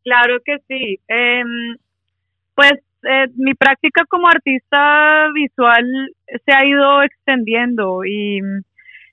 Claro 0.04 0.38
que 0.44 0.58
sí. 0.68 1.00
Em, 1.08 1.78
pues 2.56 2.74
eh, 3.04 3.28
mi 3.36 3.54
práctica 3.54 4.04
como 4.10 4.28
artista 4.28 5.28
visual 5.34 5.86
se 6.46 6.52
ha 6.54 6.66
ido 6.66 7.02
extendiendo 7.04 8.06
y, 8.06 8.40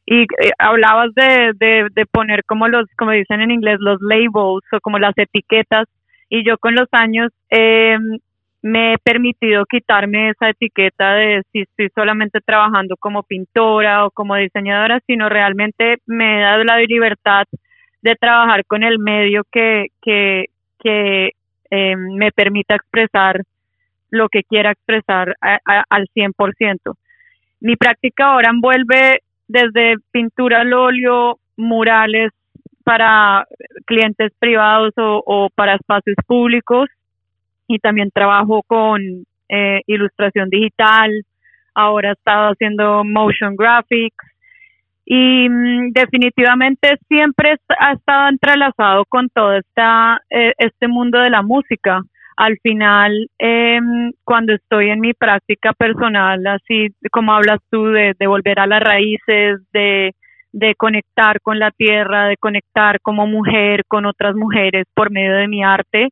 y 0.06 0.22
eh, 0.22 0.50
hablabas 0.58 1.14
de, 1.14 1.52
de, 1.58 2.06
poner 2.06 2.44
como 2.44 2.68
los, 2.68 2.86
como 2.96 3.12
dicen 3.12 3.40
en 3.40 3.50
inglés, 3.50 3.78
los 3.80 3.98
labels 4.00 4.64
o 4.72 4.80
como 4.82 4.98
las 4.98 5.16
etiquetas 5.16 5.86
y 6.28 6.46
yo 6.46 6.58
con 6.58 6.74
los 6.74 6.88
años 6.92 7.32
eh, 7.50 7.96
me 8.62 8.94
he 8.94 8.98
permitido 8.98 9.64
quitarme 9.66 10.30
esa 10.30 10.50
etiqueta 10.50 11.14
de 11.14 11.42
si 11.52 11.60
estoy 11.60 11.90
solamente 11.94 12.40
trabajando 12.40 12.96
como 12.96 13.22
pintora 13.22 14.04
o 14.06 14.10
como 14.10 14.36
diseñadora, 14.36 15.00
sino 15.06 15.28
realmente 15.28 15.98
me 16.06 16.38
he 16.38 16.42
dado 16.42 16.64
la 16.64 16.78
libertad 16.78 17.44
de 18.02 18.14
trabajar 18.16 18.64
con 18.66 18.82
el 18.82 18.98
medio 18.98 19.42
que, 19.50 19.86
que, 20.02 20.46
que 20.78 21.30
eh, 21.70 21.96
me 21.96 22.32
permita 22.32 22.74
expresar 22.74 23.42
lo 24.10 24.28
que 24.28 24.42
quiera 24.42 24.72
expresar 24.72 25.36
al 25.40 26.06
100%. 26.14 26.94
Mi 27.60 27.76
práctica 27.76 28.26
ahora 28.26 28.50
envuelve 28.50 29.20
desde 29.46 29.96
pintura 30.10 30.62
al 30.62 30.72
óleo, 30.72 31.38
murales 31.56 32.32
para 32.84 33.46
clientes 33.84 34.32
privados 34.38 34.94
o 34.96 35.48
para 35.54 35.74
espacios 35.74 36.16
públicos, 36.26 36.88
y 37.68 37.78
también 37.78 38.10
trabajo 38.10 38.62
con 38.66 39.00
eh, 39.48 39.80
ilustración 39.86 40.50
digital, 40.50 41.10
ahora 41.74 42.10
he 42.10 42.12
estado 42.12 42.52
haciendo 42.52 43.04
motion 43.04 43.54
graphics 43.54 44.24
y 45.04 45.48
mm, 45.48 45.92
definitivamente 45.92 46.98
siempre 47.08 47.56
ha 47.78 47.92
estado 47.92 48.28
entrelazado 48.28 49.04
con 49.06 49.28
todo 49.30 49.54
esta, 49.54 50.20
eh, 50.28 50.52
este 50.58 50.88
mundo 50.88 51.18
de 51.20 51.30
la 51.30 51.42
música. 51.42 52.02
Al 52.36 52.58
final, 52.62 53.28
eh, 53.38 53.80
cuando 54.22 54.52
estoy 54.54 54.90
en 54.90 55.00
mi 55.00 55.12
práctica 55.14 55.72
personal, 55.72 56.46
así 56.46 56.88
como 57.10 57.32
hablas 57.32 57.58
tú 57.70 57.86
de, 57.86 58.14
de 58.18 58.26
volver 58.26 58.60
a 58.60 58.66
las 58.66 58.80
raíces, 58.80 59.60
de, 59.72 60.14
de 60.52 60.74
conectar 60.74 61.40
con 61.40 61.58
la 61.58 61.70
tierra, 61.70 62.26
de 62.26 62.36
conectar 62.36 63.00
como 63.00 63.26
mujer 63.26 63.84
con 63.88 64.06
otras 64.06 64.34
mujeres 64.34 64.86
por 64.94 65.10
medio 65.10 65.34
de 65.34 65.48
mi 65.48 65.64
arte, 65.64 66.10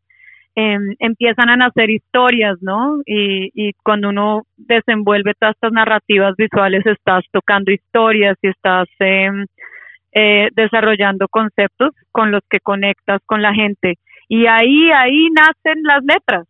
Em, 0.59 0.95
empiezan 1.01 1.51
a 1.51 1.57
nacer 1.59 1.91
historias, 1.91 2.57
¿no? 2.63 3.03
Y, 3.05 3.51
y 3.53 3.75
cuando 3.85 4.09
uno 4.09 4.45
desenvuelve 4.57 5.35
todas 5.39 5.55
estas 5.55 5.73
narrativas 5.73 6.35
visuales, 6.35 6.87
estás 6.87 7.25
tocando 7.31 7.71
historias 7.71 8.39
y 8.41 8.49
estás 8.49 8.89
em, 9.01 9.45
eh, 10.13 10.49
desarrollando 10.55 11.29
conceptos 11.29 11.91
con 12.11 12.31
los 12.31 12.41
que 12.49 12.61
conectas 12.61 13.21
con 13.27 13.43
la 13.43 13.53
gente. 13.53 13.97
Y 14.31 14.47
ahí, 14.47 14.91
ahí 14.93 15.29
nacen 15.31 15.83
las 15.83 16.03
letras, 16.03 16.47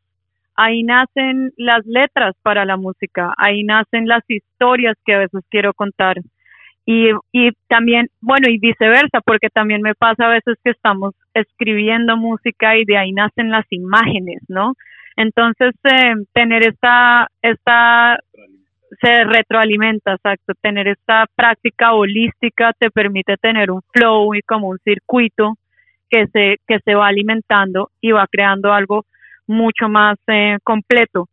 ahí 0.55 0.85
nacen 0.85 1.51
las 1.57 1.85
letras 1.85 2.37
para 2.43 2.65
la 2.65 2.77
música, 2.77 3.35
ahí 3.37 3.65
nacen 3.65 4.07
las 4.07 4.23
historias 4.29 4.95
que 5.05 5.15
a 5.15 5.19
veces 5.19 5.43
quiero 5.51 5.75
contar. 5.75 6.19
Y, 6.85 7.09
y 7.33 7.51
también, 7.67 8.07
bueno, 8.21 8.49
y 8.49 8.59
viceversa, 8.61 9.21
porque 9.25 9.49
también 9.51 9.83
me 9.83 9.97
pasa 9.97 10.27
a 10.27 10.35
veces 10.35 10.55
que 10.63 10.71
estamos 10.71 11.13
escribiendo 11.41 12.17
música 12.17 12.77
y 12.77 12.85
de 12.85 12.97
ahí 12.97 13.13
nacen 13.13 13.51
las 13.51 13.67
imágenes, 13.71 14.43
¿no? 14.49 14.75
Entonces, 15.17 15.75
eh, 15.85 16.15
tener 16.33 16.67
esta, 16.67 17.29
esta, 17.43 18.19
se 19.01 19.25
retroalimenta, 19.25 20.15
exacto, 20.15 20.53
tener 20.61 20.89
esta 20.89 21.27
práctica 21.35 21.93
holística 21.95 22.73
te 22.79 22.91
permite 22.91 23.37
tener 23.37 23.71
un 23.71 23.81
flow 23.93 24.35
y 24.35 24.43
como 24.43 24.69
un 24.69 24.79
circuito 24.85 25.55
que 26.11 26.27
se, 26.29 26.57
que 26.67 26.79
se 26.85 26.95
va 26.95 27.09
alimentando 27.09 27.91
y 28.01 28.13
va 28.13 28.27
creando 28.31 28.73
algo 28.73 29.05
mucho 29.47 29.89
más 29.89 30.17
eh, 30.29 30.59
completo 30.63 31.29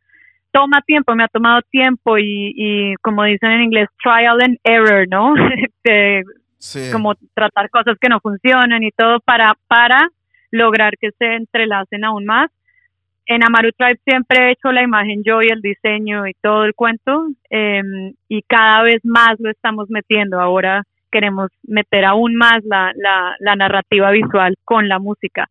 toma 0.53 0.81
tiempo, 0.85 1.15
me 1.15 1.23
ha 1.23 1.27
tomado 1.27 1.61
tiempo 1.71 2.17
y, 2.17 2.53
y 2.55 2.95
como 3.01 3.23
dicen 3.23 3.51
en 3.51 3.63
inglés, 3.63 3.89
trial 4.01 4.39
and 4.39 4.57
error, 4.63 5.05
¿no? 5.09 5.33
Como 6.91 7.15
tratar 7.33 7.69
cosas 7.69 7.97
que 7.99 8.09
no 8.09 8.19
funcionan 8.19 8.83
y 8.83 8.91
todo 8.91 9.19
para, 9.19 9.53
para 9.67 10.09
lograr 10.51 10.93
que 10.99 11.09
se 11.17 11.35
entrelacen 11.35 12.05
aún 12.05 12.25
más. 12.25 12.49
En 13.25 13.43
Amaru 13.43 13.71
Tribe 13.71 13.99
siempre 14.05 14.47
he 14.47 14.51
hecho 14.51 14.71
la 14.71 14.83
imagen 14.83 15.23
yo 15.23 15.41
y 15.41 15.47
el 15.47 15.61
diseño 15.61 16.27
y 16.27 16.33
todo 16.41 16.65
el 16.65 16.73
cuento 16.73 17.27
em, 17.49 18.13
y 18.27 18.41
cada 18.43 18.83
vez 18.83 18.99
más 19.03 19.35
lo 19.39 19.49
estamos 19.49 19.89
metiendo. 19.89 20.39
Ahora 20.39 20.83
queremos 21.11 21.49
meter 21.63 22.05
aún 22.05 22.35
más 22.35 22.63
la, 22.63 22.91
la, 22.95 23.35
la 23.39 23.55
narrativa 23.55 24.11
visual 24.11 24.55
con 24.65 24.89
la 24.89 24.99
música. 24.99 25.47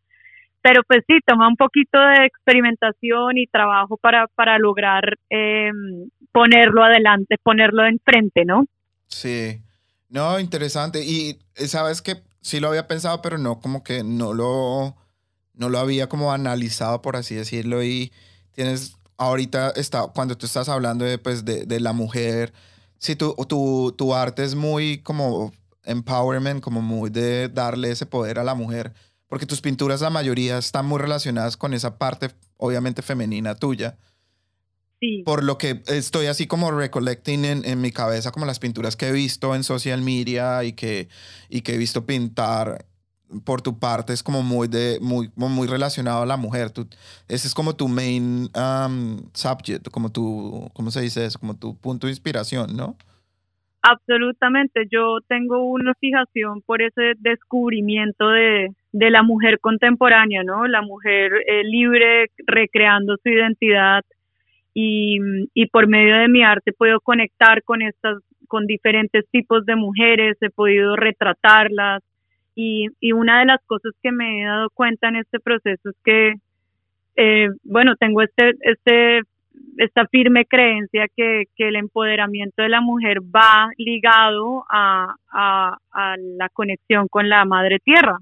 pero 0.61 0.81
pues 0.83 1.03
sí, 1.07 1.19
toma 1.25 1.47
un 1.47 1.57
poquito 1.57 1.99
de 1.99 2.25
experimentación 2.25 3.37
y 3.37 3.47
trabajo 3.47 3.97
para, 3.97 4.27
para 4.35 4.57
lograr 4.57 5.17
em, 5.29 6.09
ponerlo 6.31 6.83
adelante, 6.83 7.35
ponerlo 7.43 7.85
enfrente, 7.85 8.45
¿no? 8.45 8.65
Sí, 9.07 9.57
no, 10.13 10.39
interesante. 10.39 11.03
Y 11.03 11.39
eh, 11.55 11.67
sabes 11.67 12.01
que 12.01 12.23
sí 12.41 12.59
lo 12.59 12.69
había 12.69 12.87
pensado, 12.87 13.21
pero 13.21 13.37
no, 13.37 13.59
como 13.59 13.83
que 13.83 14.03
no 14.03 14.33
lo, 14.33 14.95
no 15.53 15.69
lo 15.69 15.79
había 15.79 16.07
como 16.07 16.31
analizado, 16.31 17.01
por 17.01 17.15
así 17.15 17.35
decirlo. 17.35 17.83
Y 17.83 18.13
tienes, 18.53 18.97
ahorita 19.17 19.71
está, 19.71 20.07
cuando 20.07 20.37
tú 20.37 20.45
estás 20.45 20.69
hablando 20.69 21.03
de, 21.05 21.17
pues, 21.17 21.45
de, 21.45 21.65
de 21.65 21.79
la 21.79 21.93
mujer, 21.93 22.53
sí, 22.97 23.15
tu, 23.15 23.33
tu, 23.47 23.93
tu 23.97 24.15
arte 24.15 24.43
es 24.43 24.55
muy 24.55 24.99
como 24.99 25.51
empowerment, 25.83 26.61
como 26.63 26.81
muy 26.81 27.09
de 27.09 27.49
darle 27.49 27.91
ese 27.91 28.05
poder 28.05 28.39
a 28.39 28.43
la 28.43 28.55
mujer 28.55 28.93
porque 29.33 29.47
tus 29.47 29.61
pinturas, 29.61 30.01
la 30.01 30.11
mayoría, 30.11 30.59
están 30.59 30.85
muy 30.85 30.99
relacionadas 30.99 31.57
con 31.57 31.73
esa 31.73 31.97
parte, 31.97 32.29
obviamente, 32.57 33.01
femenina 33.01 33.55
tuya. 33.55 33.97
Sí. 35.03 35.21
Por 35.25 35.43
lo 35.43 35.57
que 35.57 35.81
estoy 35.87 36.27
así 36.27 36.47
como 36.47 36.71
recollecting 36.71 37.43
en, 37.43 37.65
en 37.65 37.81
mi 37.81 37.91
cabeza, 37.91 38.31
como 38.31 38.45
las 38.45 38.59
pinturas 38.59 38.95
que 38.95 39.09
he 39.09 39.11
visto 39.11 39.53
en 39.53 39.63
social 39.63 40.01
media 40.01 40.63
y 40.63 40.71
que, 40.71 41.09
y 41.49 41.59
que 41.59 41.73
he 41.73 41.77
visto 41.77 42.05
pintar 42.05 42.85
por 43.43 43.61
tu 43.61 43.79
parte, 43.79 44.13
es 44.13 44.23
como 44.23 44.43
muy, 44.43 44.69
de, 44.69 44.99
muy, 45.01 45.29
muy 45.35 45.67
relacionado 45.67 46.23
a 46.23 46.25
la 46.25 46.37
mujer. 46.37 46.69
Tú, 46.69 46.87
ese 47.27 47.47
es 47.47 47.53
como 47.53 47.75
tu 47.75 47.89
main 47.89 48.47
um, 48.55 49.17
subject, 49.33 49.89
como 49.89 50.09
tu, 50.09 50.69
¿cómo 50.73 50.89
se 50.89 51.01
dice 51.01 51.25
eso? 51.25 51.37
Como 51.37 51.57
tu 51.57 51.75
punto 51.75 52.07
de 52.07 52.13
inspiración, 52.13 52.73
¿no? 52.73 52.95
Absolutamente, 53.81 54.87
yo 54.89 55.17
tengo 55.27 55.65
una 55.69 55.93
fijación 55.95 56.61
por 56.61 56.81
ese 56.81 57.15
descubrimiento 57.19 58.29
de, 58.29 58.69
de 58.93 59.11
la 59.11 59.21
mujer 59.21 59.59
contemporánea, 59.59 60.43
¿no? 60.43 60.65
La 60.65 60.81
mujer 60.81 61.33
eh, 61.45 61.65
libre, 61.65 62.27
recreando 62.47 63.17
su 63.21 63.27
identidad 63.27 64.01
y, 64.73 65.19
y, 65.53 65.67
por 65.67 65.87
medio 65.87 66.17
de 66.17 66.27
mi 66.27 66.43
arte 66.43 66.73
puedo 66.73 66.99
conectar 66.99 67.63
con 67.63 67.81
estas, 67.81 68.17
con 68.47 68.65
diferentes 68.65 69.25
tipos 69.31 69.65
de 69.65 69.75
mujeres, 69.75 70.37
he 70.41 70.49
podido 70.49 70.95
retratarlas 70.95 72.01
y, 72.55 72.87
y 72.99 73.11
una 73.11 73.39
de 73.39 73.45
las 73.45 73.59
cosas 73.65 73.93
que 74.01 74.11
me 74.11 74.41
he 74.41 74.45
dado 74.45 74.69
cuenta 74.73 75.09
en 75.09 75.17
este 75.17 75.39
proceso 75.39 75.89
es 75.89 75.95
que, 76.03 76.33
eh, 77.15 77.49
bueno, 77.63 77.95
tengo 77.95 78.21
este, 78.21 78.53
este 78.61 79.21
esta 79.77 80.05
firme 80.07 80.45
creencia 80.45 81.07
que, 81.15 81.43
que, 81.55 81.67
el 81.67 81.75
empoderamiento 81.75 82.61
de 82.63 82.69
la 82.69 82.81
mujer 82.81 83.19
va 83.21 83.69
ligado 83.77 84.65
a, 84.69 85.15
a, 85.31 85.77
a 85.91 86.15
la 86.17 86.49
conexión 86.49 87.07
con 87.07 87.29
la 87.29 87.45
madre 87.45 87.79
tierra. 87.79 88.17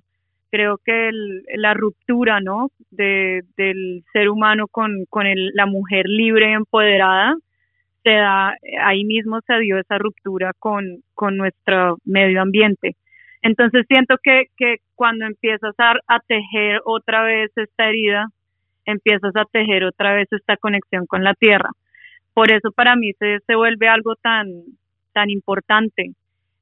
Creo 0.52 0.78
que 0.84 1.10
el, 1.10 1.43
la 1.56 1.74
ruptura 1.74 2.41
¿no? 2.41 2.70
de, 2.91 3.41
del 3.58 4.04
ser 4.12 4.30
humano 4.30 4.68
con, 4.68 5.06
con 5.10 5.26
el, 5.26 5.52
la 5.54 5.66
mujer 5.66 6.06
libre 6.08 6.52
y 6.52 6.54
empoderada, 6.54 7.36
se 8.04 8.12
da, 8.12 8.56
ahí 8.84 9.04
mismo 9.06 9.39
se 9.47 9.60
dio 9.60 9.80
esa 9.80 9.97
ruptura 9.97 10.52
con, 10.60 11.04
con 11.14 11.38
nuestro 11.38 11.97
medio 12.04 12.41
ambiente. 12.41 12.95
Entonces 13.41 13.86
siento 13.88 14.16
que, 14.22 14.45
que 14.58 14.78
cuando 14.95 15.26
empiezas 15.26 15.74
a, 15.78 16.20
tejer 16.28 16.82
otra 16.86 17.24
vez 17.24 17.52
esta 17.56 17.88
herida, 17.88 18.28
empiezas 18.86 19.36
a 19.36 19.45
tejer 19.45 19.84
otra 19.84 20.14
vez 20.14 20.28
esta 20.32 20.58
conexión 20.58 21.06
con 21.08 21.24
la 21.24 21.34
tierra. 21.34 21.70
Por 22.34 22.52
eso 22.52 22.72
para 22.72 22.95
mí 22.95 23.12
se, 23.14 23.56
vuelve 23.56 23.88
algo 23.88 24.16
tan 24.16 25.30
importante. 25.30 26.14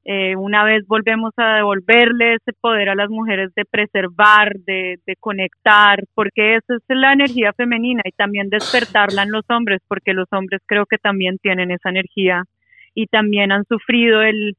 Eh, 0.06 0.36
una 0.36 0.64
vez 0.64 0.88
volvemos 0.88 1.34
a 1.38 1.56
devolverle 1.56 2.36
ese 2.36 2.54
poder 2.60 2.90
a 2.90 2.96
las 2.96 3.10
mujeres 3.10 3.54
de 3.54 3.66
preservar, 3.66 4.54
de, 4.66 4.98
de 5.06 5.16
conectar, 5.20 6.04
porque 6.16 6.56
esa 6.56 6.76
es 6.76 6.84
la 6.88 7.14
energía 7.14 7.52
femenina 7.54 8.02
y 8.06 8.12
también 8.12 8.50
despertarla 8.50 9.24
en 9.24 9.32
los 9.32 9.44
hombres, 9.50 9.82
porque 9.88 10.14
los 10.14 10.28
hombres 10.32 10.62
creo 10.66 10.86
que 10.86 10.98
también 10.98 11.38
tienen 11.38 11.72
esa 11.72 11.90
energía 11.90 12.44
y 12.96 13.08
también 13.08 13.52
han 13.52 13.66
sufrido 13.66 14.22
el, 14.22 14.56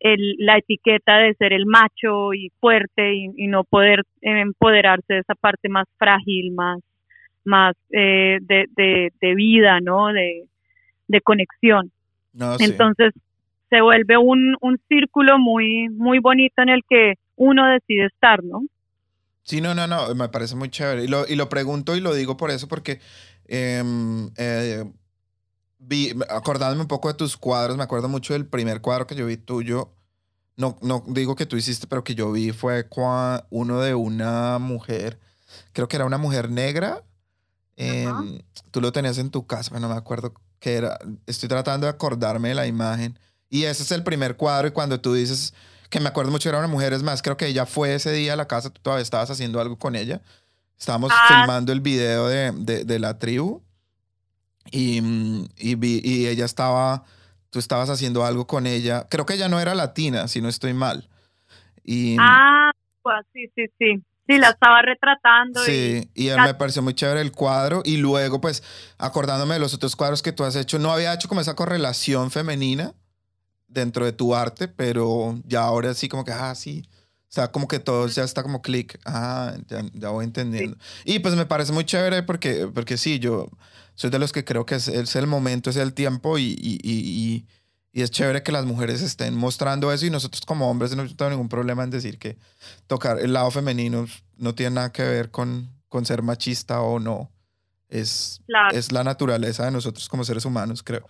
el, 0.00 0.36
la 0.38 0.58
etiqueta 0.58 1.18
de 1.18 1.34
ser 1.34 1.52
el 1.52 1.66
macho 1.66 2.32
y 2.32 2.50
fuerte 2.60 3.14
y, 3.14 3.30
y, 3.36 3.48
no 3.48 3.64
poder 3.64 4.02
empoderarse 4.20 5.14
de 5.14 5.20
esa 5.20 5.34
parte 5.34 5.68
más 5.68 5.86
frágil, 5.98 6.52
más, 6.52 6.80
más 7.44 7.74
eh, 7.90 8.38
de, 8.40 8.66
de, 8.76 9.12
de, 9.20 9.34
vida, 9.34 9.80
¿no? 9.80 10.12
De, 10.12 10.44
de 11.08 11.20
conexión. 11.20 11.90
No, 12.32 12.56
sí. 12.58 12.64
Entonces 12.64 13.12
se 13.70 13.80
vuelve 13.80 14.16
un, 14.16 14.56
un 14.60 14.78
círculo 14.88 15.38
muy, 15.38 15.88
muy 15.88 16.18
bonito 16.18 16.62
en 16.62 16.68
el 16.68 16.82
que 16.88 17.14
uno 17.36 17.66
decide 17.68 18.06
estar, 18.06 18.42
¿no? 18.44 18.62
Sí, 19.42 19.60
no, 19.60 19.74
no, 19.74 19.86
no, 19.86 20.12
me 20.14 20.28
parece 20.28 20.56
muy 20.56 20.70
chévere. 20.70 21.04
Y 21.04 21.08
lo, 21.08 21.26
y 21.26 21.36
lo 21.36 21.48
pregunto 21.48 21.94
y 21.94 22.00
lo 22.00 22.14
digo 22.14 22.36
por 22.36 22.50
eso, 22.50 22.66
porque 22.66 23.00
eh, 23.46 23.82
eh, 24.36 24.84
vi, 25.78 26.12
acordándome 26.28 26.82
un 26.82 26.88
poco 26.88 27.08
de 27.08 27.14
tus 27.14 27.36
cuadros, 27.36 27.76
me 27.76 27.84
acuerdo 27.84 28.08
mucho 28.08 28.32
del 28.32 28.46
primer 28.46 28.80
cuadro 28.80 29.06
que 29.06 29.14
yo 29.14 29.26
vi 29.26 29.36
tuyo. 29.36 29.92
No, 30.56 30.78
no 30.82 31.04
digo 31.06 31.36
que 31.36 31.46
tú 31.46 31.56
hiciste, 31.56 31.86
pero 31.86 32.02
que 32.02 32.14
yo 32.14 32.32
vi 32.32 32.50
fue 32.50 32.88
uno 33.50 33.80
de 33.80 33.94
una 33.94 34.58
mujer, 34.58 35.20
creo 35.72 35.86
que 35.86 35.96
era 35.96 36.06
una 36.06 36.18
mujer 36.18 36.50
negra, 36.50 37.04
eh, 37.76 38.08
tú 38.70 38.80
lo 38.80 38.90
tenías 38.90 39.18
en 39.18 39.30
tu 39.30 39.46
casa, 39.46 39.78
no 39.78 39.88
me 39.88 39.94
acuerdo 39.94 40.32
qué 40.58 40.74
era. 40.76 40.98
Estoy 41.26 41.48
tratando 41.48 41.86
de 41.86 41.90
acordarme 41.90 42.48
de 42.48 42.54
la 42.54 42.66
imagen. 42.66 43.18
Y 43.48 43.64
ese 43.64 43.82
es 43.82 43.92
el 43.92 44.02
primer 44.02 44.36
cuadro. 44.36 44.68
Y 44.68 44.72
cuando 44.72 45.00
tú 45.00 45.14
dices 45.14 45.54
que 45.90 46.00
me 46.00 46.08
acuerdo 46.08 46.30
mucho, 46.30 46.48
era 46.48 46.58
una 46.58 46.68
mujer, 46.68 46.92
es 46.92 47.02
más, 47.02 47.22
creo 47.22 47.36
que 47.36 47.46
ella 47.46 47.66
fue 47.66 47.94
ese 47.94 48.12
día 48.12 48.32
a 48.32 48.36
la 48.36 48.48
casa, 48.48 48.70
tú 48.70 48.80
todavía 48.82 49.02
estabas 49.02 49.30
haciendo 49.30 49.60
algo 49.60 49.78
con 49.78 49.94
ella. 49.94 50.20
Estábamos 50.78 51.12
ah. 51.14 51.28
filmando 51.28 51.72
el 51.72 51.80
video 51.80 52.28
de, 52.28 52.52
de, 52.52 52.84
de 52.84 52.98
la 52.98 53.18
tribu. 53.18 53.62
Y, 54.70 55.00
y, 55.56 55.74
vi, 55.76 56.00
y 56.02 56.26
ella 56.26 56.44
estaba, 56.44 57.04
tú 57.50 57.58
estabas 57.58 57.88
haciendo 57.88 58.24
algo 58.24 58.46
con 58.46 58.66
ella. 58.66 59.06
Creo 59.08 59.24
que 59.24 59.34
ella 59.34 59.48
no 59.48 59.60
era 59.60 59.74
latina, 59.74 60.28
si 60.28 60.40
no 60.40 60.48
estoy 60.48 60.74
mal. 60.74 61.08
Y, 61.84 62.16
ah, 62.18 62.72
pues 63.02 63.24
sí, 63.32 63.46
sí, 63.54 63.66
sí. 63.78 64.02
Sí, 64.28 64.38
la 64.38 64.48
estaba 64.48 64.82
retratando. 64.82 65.62
Sí, 65.64 66.10
y, 66.12 66.30
y 66.30 66.36
me 66.36 66.52
pareció 66.54 66.82
muy 66.82 66.94
chévere 66.94 67.20
el 67.20 67.30
cuadro. 67.30 67.82
Y 67.84 67.98
luego, 67.98 68.40
pues, 68.40 68.64
acordándome 68.98 69.54
de 69.54 69.60
los 69.60 69.72
otros 69.72 69.94
cuadros 69.94 70.20
que 70.20 70.32
tú 70.32 70.42
has 70.42 70.56
hecho, 70.56 70.80
no 70.80 70.90
había 70.90 71.14
hecho 71.14 71.28
como 71.28 71.40
esa 71.40 71.54
correlación 71.54 72.32
femenina 72.32 72.92
dentro 73.68 74.04
de 74.04 74.12
tu 74.12 74.34
arte, 74.34 74.68
pero 74.68 75.38
ya 75.44 75.62
ahora 75.62 75.94
sí 75.94 76.08
como 76.08 76.24
que, 76.24 76.32
ah, 76.32 76.54
sí. 76.54 76.84
O 77.28 77.32
sea, 77.36 77.50
como 77.50 77.68
que 77.68 77.80
todo 77.80 78.06
ya 78.06 78.22
está 78.24 78.42
como 78.42 78.62
clic. 78.62 78.98
Ah, 79.04 79.54
ya, 79.68 79.82
ya, 79.92 80.08
voy 80.10 80.24
entendiendo. 80.24 80.76
Sí. 81.04 81.14
Y 81.14 81.18
pues 81.18 81.34
me 81.34 81.44
parece 81.44 81.72
muy 81.72 81.84
chévere 81.84 82.22
porque, 82.22 82.68
porque 82.72 82.96
sí, 82.96 83.18
yo 83.18 83.48
soy 83.94 84.10
de 84.10 84.18
los 84.18 84.32
que 84.32 84.44
creo 84.44 84.64
que 84.64 84.76
es, 84.76 84.88
es 84.88 85.16
el 85.16 85.26
momento, 85.26 85.70
es 85.70 85.76
el 85.76 85.92
tiempo 85.92 86.38
y, 86.38 86.56
y, 86.58 86.78
y, 86.82 87.46
y, 87.92 88.02
es 88.02 88.10
chévere 88.10 88.42
que 88.42 88.52
las 88.52 88.66
mujeres 88.66 89.00
estén 89.00 89.34
mostrando 89.34 89.90
eso 89.90 90.04
y 90.04 90.10
nosotros 90.10 90.42
como 90.44 90.70
hombres 90.70 90.94
no 90.94 91.06
tengo 91.08 91.30
ningún 91.30 91.48
problema 91.48 91.82
en 91.82 91.88
decir 91.88 92.18
que 92.18 92.36
tocar 92.86 93.18
el 93.18 93.32
lado 93.32 93.50
femenino 93.50 94.06
no 94.36 94.54
tiene 94.54 94.74
nada 94.74 94.92
que 94.92 95.02
ver 95.02 95.30
con, 95.30 95.70
con 95.88 96.04
ser 96.04 96.22
machista 96.22 96.82
o 96.82 97.00
no. 97.00 97.32
Es, 97.88 98.42
claro. 98.46 98.76
es 98.76 98.92
la 98.92 99.02
naturaleza 99.02 99.64
de 99.64 99.70
nosotros 99.70 100.08
como 100.08 100.24
seres 100.24 100.44
humanos, 100.44 100.82
creo 100.82 101.06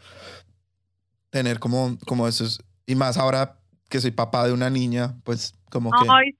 tener 1.31 1.59
como, 1.59 1.99
como 2.07 2.29
esos, 2.29 2.63
y 2.87 2.95
más 2.95 3.17
ahora 3.17 3.59
que 3.89 4.01
soy 4.01 4.11
papá 4.11 4.47
de 4.47 4.53
una 4.53 4.71
niña, 4.71 5.17
pues 5.25 5.55
como 5.71 5.91
que... 5.91 6.09
Ay, 6.09 6.37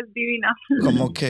es 0.00 0.14
divina. 0.14 0.54
Como 0.82 1.12
que... 1.12 1.28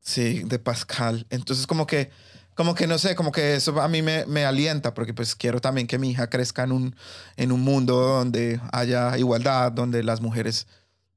Sí, 0.00 0.44
de 0.44 0.60
Pascal. 0.60 1.26
Entonces 1.30 1.66
como 1.66 1.86
que, 1.86 2.10
como 2.54 2.76
que 2.76 2.86
no 2.86 2.96
sé, 2.96 3.16
como 3.16 3.32
que 3.32 3.56
eso 3.56 3.80
a 3.80 3.88
mí 3.88 4.02
me, 4.02 4.24
me 4.26 4.44
alienta, 4.44 4.94
porque 4.94 5.12
pues 5.12 5.34
quiero 5.34 5.60
también 5.60 5.88
que 5.88 5.98
mi 5.98 6.10
hija 6.10 6.30
crezca 6.30 6.62
en 6.62 6.70
un, 6.70 6.96
en 7.36 7.50
un 7.50 7.62
mundo 7.62 7.96
donde 7.96 8.60
haya 8.72 9.18
igualdad, 9.18 9.72
donde 9.72 10.04
las 10.04 10.20
mujeres 10.20 10.68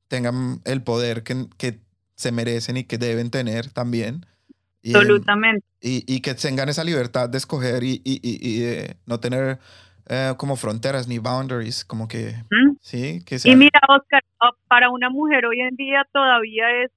tengan 0.07 0.61
el 0.65 0.81
poder 0.81 1.21
que, 1.21 1.47
que 1.57 1.79
se 2.15 2.31
merecen 2.31 2.77
y 2.77 2.83
que 2.83 2.97
deben 2.97 3.29
tener 3.29 3.69
también. 3.69 4.25
Y, 4.81 4.95
Absolutamente. 4.95 5.65
Y, 5.81 6.03
y, 6.11 6.21
que 6.21 6.33
tengan 6.33 6.67
esa 6.67 6.83
libertad 6.83 7.29
de 7.29 7.37
escoger 7.37 7.83
y, 7.83 8.01
y, 8.03 8.19
y 8.23 8.59
de 8.59 8.97
no 9.05 9.19
tener 9.19 9.59
eh, 10.09 10.33
como 10.37 10.55
fronteras 10.55 11.07
ni 11.07 11.19
boundaries, 11.19 11.85
como 11.85 12.07
que, 12.07 12.33
¿Mm? 12.49 12.75
sí, 12.81 13.23
que 13.25 13.37
sea. 13.37 13.53
Y 13.53 13.55
mira, 13.55 13.79
Oscar, 13.87 14.23
para 14.67 14.89
una 14.89 15.09
mujer 15.09 15.45
hoy 15.45 15.61
en 15.61 15.75
día 15.75 16.03
todavía 16.11 16.83
es, 16.83 16.91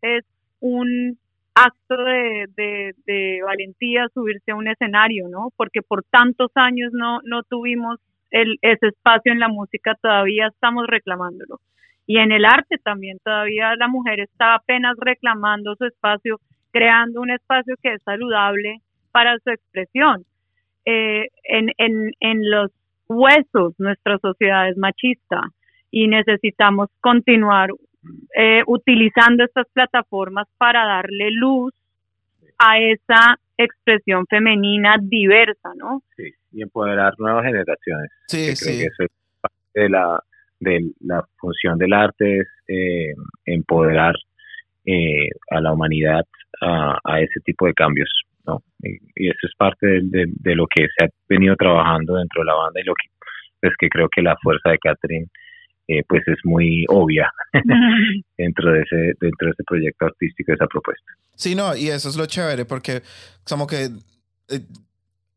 es 0.00 0.24
un 0.60 1.18
acto 1.54 1.96
de, 1.96 2.46
de, 2.56 2.94
de, 3.04 3.40
valentía 3.44 4.08
subirse 4.14 4.52
a 4.52 4.56
un 4.56 4.66
escenario, 4.66 5.28
¿no? 5.28 5.52
Porque 5.56 5.82
por 5.82 6.04
tantos 6.04 6.50
años 6.54 6.90
no, 6.94 7.20
no 7.24 7.42
tuvimos 7.42 8.00
el, 8.30 8.56
ese 8.62 8.88
espacio 8.88 9.30
en 9.30 9.40
la 9.40 9.48
música, 9.48 9.94
todavía 10.00 10.48
estamos 10.48 10.86
reclamándolo. 10.86 11.60
Y 12.06 12.16
en 12.16 12.32
el 12.32 12.46
arte 12.46 12.78
también, 12.82 13.18
todavía 13.22 13.76
la 13.76 13.88
mujer 13.88 14.20
está 14.20 14.54
apenas 14.54 14.96
reclamando 14.98 15.76
su 15.76 15.84
espacio, 15.84 16.40
creando 16.70 17.20
un 17.20 17.30
espacio 17.30 17.76
que 17.82 17.92
es 17.92 18.02
saludable 18.02 18.80
para 19.12 19.38
su 19.38 19.50
expresión 19.50 20.24
eh, 20.84 21.28
en, 21.44 21.70
en, 21.78 22.12
en 22.20 22.50
los 22.50 22.70
huesos 23.08 23.74
nuestra 23.78 24.18
sociedad 24.18 24.68
es 24.68 24.76
machista 24.76 25.42
y 25.90 26.08
necesitamos 26.08 26.88
continuar 27.00 27.70
eh, 28.36 28.62
utilizando 28.66 29.44
estas 29.44 29.66
plataformas 29.72 30.46
para 30.58 30.84
darle 30.84 31.30
luz 31.30 31.72
a 32.58 32.78
esa 32.78 33.38
expresión 33.56 34.26
femenina 34.28 34.96
diversa, 35.00 35.70
¿no? 35.76 36.02
Sí, 36.16 36.30
y 36.52 36.62
empoderar 36.62 37.14
nuevas 37.18 37.44
generaciones. 37.44 38.10
Sí, 38.26 38.56
sí. 38.56 38.82
eso 38.82 39.04
es 39.04 39.10
parte 39.40 39.56
de 39.74 39.88
la, 39.88 40.20
de 40.60 40.90
la 41.00 41.24
función 41.36 41.78
del 41.78 41.92
arte, 41.92 42.40
es 42.40 42.48
eh, 42.68 43.14
empoderar 43.44 44.14
eh, 44.84 45.28
a 45.50 45.60
la 45.60 45.72
humanidad 45.72 46.24
a, 46.60 46.98
a, 47.04 47.20
ese 47.20 47.40
tipo 47.40 47.66
de 47.66 47.74
cambios, 47.74 48.10
¿no? 48.46 48.62
Y, 48.82 49.28
eso 49.28 49.46
es 49.46 49.52
parte 49.56 49.86
de, 49.86 50.26
de, 50.28 50.54
lo 50.54 50.66
que 50.66 50.86
se 50.96 51.04
ha 51.04 51.08
venido 51.28 51.56
trabajando 51.56 52.14
dentro 52.16 52.42
de 52.42 52.46
la 52.46 52.54
banda 52.54 52.80
y 52.80 52.84
lo 52.84 52.94
que, 52.94 53.68
es 53.68 53.72
que 53.78 53.88
creo 53.88 54.08
que 54.08 54.22
la 54.22 54.36
fuerza 54.42 54.70
de 54.70 54.78
Catherine 54.78 55.26
eh, 55.86 56.02
pues 56.08 56.22
es 56.28 56.38
muy 56.44 56.86
obvia 56.88 57.30
dentro 58.38 58.72
de 58.72 58.80
ese 58.80 58.96
dentro 59.20 59.48
de 59.48 59.50
ese 59.50 59.64
proyecto 59.66 60.06
artístico 60.06 60.52
esa 60.52 60.66
propuesta 60.66 61.12
sí 61.34 61.54
no 61.54 61.76
y 61.76 61.88
eso 61.88 62.08
es 62.08 62.16
lo 62.16 62.24
chévere 62.24 62.64
porque 62.64 63.02
como 63.46 63.66
que 63.66 63.90
eh, 64.48 64.60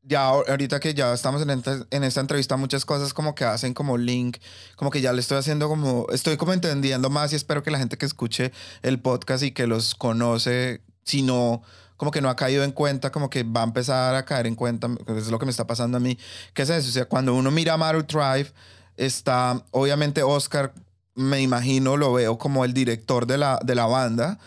ya 0.03 0.27
ahorita 0.27 0.79
que 0.79 0.93
ya 0.93 1.11
estamos 1.13 1.41
en 1.41 1.49
esta, 1.49 1.85
en 1.91 2.03
esta 2.05 2.21
entrevista 2.21 2.55
muchas 2.55 2.85
cosas 2.85 3.13
como 3.13 3.35
que 3.35 3.43
hacen 3.43 3.73
como 3.73 3.97
link 3.97 4.37
como 4.77 4.89
que 4.89 5.01
ya 5.01 5.11
le 5.11 5.19
estoy 5.19 5.37
haciendo 5.37 5.67
como 5.67 6.07
estoy 6.13 6.37
como 6.37 6.53
entendiendo 6.53 7.09
más 7.09 7.33
y 7.33 7.35
espero 7.35 7.61
que 7.61 7.71
la 7.71 7.79
gente 7.79 7.97
que 7.97 8.05
escuche 8.05 8.51
el 8.83 9.01
podcast 9.01 9.43
y 9.43 9.51
que 9.51 9.67
los 9.67 9.95
conoce 9.95 10.79
si 11.03 11.23
no 11.23 11.61
como 11.97 12.11
que 12.11 12.21
no 12.21 12.29
ha 12.29 12.35
caído 12.35 12.63
en 12.63 12.71
cuenta, 12.71 13.11
como 13.11 13.29
que 13.29 13.43
va 13.43 13.61
a 13.61 13.65
empezar 13.65 14.15
a 14.15 14.23
caer 14.23 14.47
en 14.47 14.55
cuenta, 14.55 14.87
es 15.15 15.29
lo 15.29 15.39
que 15.39 15.45
me 15.45 15.51
está 15.51 15.67
pasando 15.67 15.97
a 15.97 15.99
mí. 15.99 16.17
¿Qué 16.53 16.61
es 16.61 16.69
eso? 16.69 16.87
O 16.87 16.91
sea, 16.91 17.05
cuando 17.05 17.35
uno 17.35 17.51
mira 17.51 17.75
Maru 17.75 18.03
Drive, 18.03 18.51
está, 18.95 19.63
obviamente 19.71 20.23
Oscar, 20.23 20.73
me 21.15 21.41
imagino, 21.41 21.97
lo 21.97 22.13
veo 22.13 22.37
como 22.37 22.63
el 22.63 22.73
director 22.73 23.25
de 23.25 23.39
la, 23.39 23.59
de 23.63 23.73
la 23.73 23.87
banda, 23.87 24.39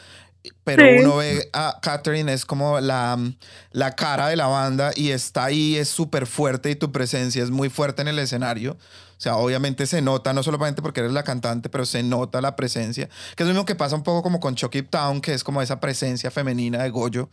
pero 0.64 0.84
uno 1.00 1.16
ve 1.16 1.50
a 1.52 1.78
Catherine 1.82 2.32
es 2.32 2.46
como 2.46 2.80
la, 2.80 3.18
la 3.72 3.94
cara 3.94 4.28
de 4.28 4.36
la 4.36 4.46
banda 4.46 4.92
y 4.94 5.10
está 5.10 5.44
ahí, 5.44 5.76
es 5.76 5.88
súper 5.88 6.26
fuerte 6.26 6.70
y 6.70 6.76
tu 6.76 6.92
presencia 6.92 7.42
es 7.42 7.50
muy 7.50 7.68
fuerte 7.68 8.02
en 8.02 8.08
el 8.08 8.18
escenario. 8.18 8.78
Sea, 9.20 9.36
obviamente 9.36 9.86
se 9.86 10.00
nota, 10.00 10.32
no 10.32 10.42
solamente 10.42 10.80
porque 10.80 11.00
eres 11.00 11.12
la 11.12 11.24
cantante, 11.24 11.68
pero 11.68 11.84
se 11.84 12.02
nota 12.02 12.40
la 12.40 12.56
presencia. 12.56 13.06
Que 13.36 13.42
es 13.42 13.46
lo 13.46 13.52
mismo 13.52 13.66
que 13.66 13.74
pasa 13.74 13.94
un 13.94 14.02
poco 14.02 14.22
como 14.22 14.40
con 14.40 14.54
Chucky 14.54 14.80
Town, 14.80 15.20
que 15.20 15.34
es 15.34 15.44
como 15.44 15.60
esa 15.60 15.78
presencia 15.78 16.30
femenina 16.30 16.82
de 16.82 16.88
Goyo 16.88 17.28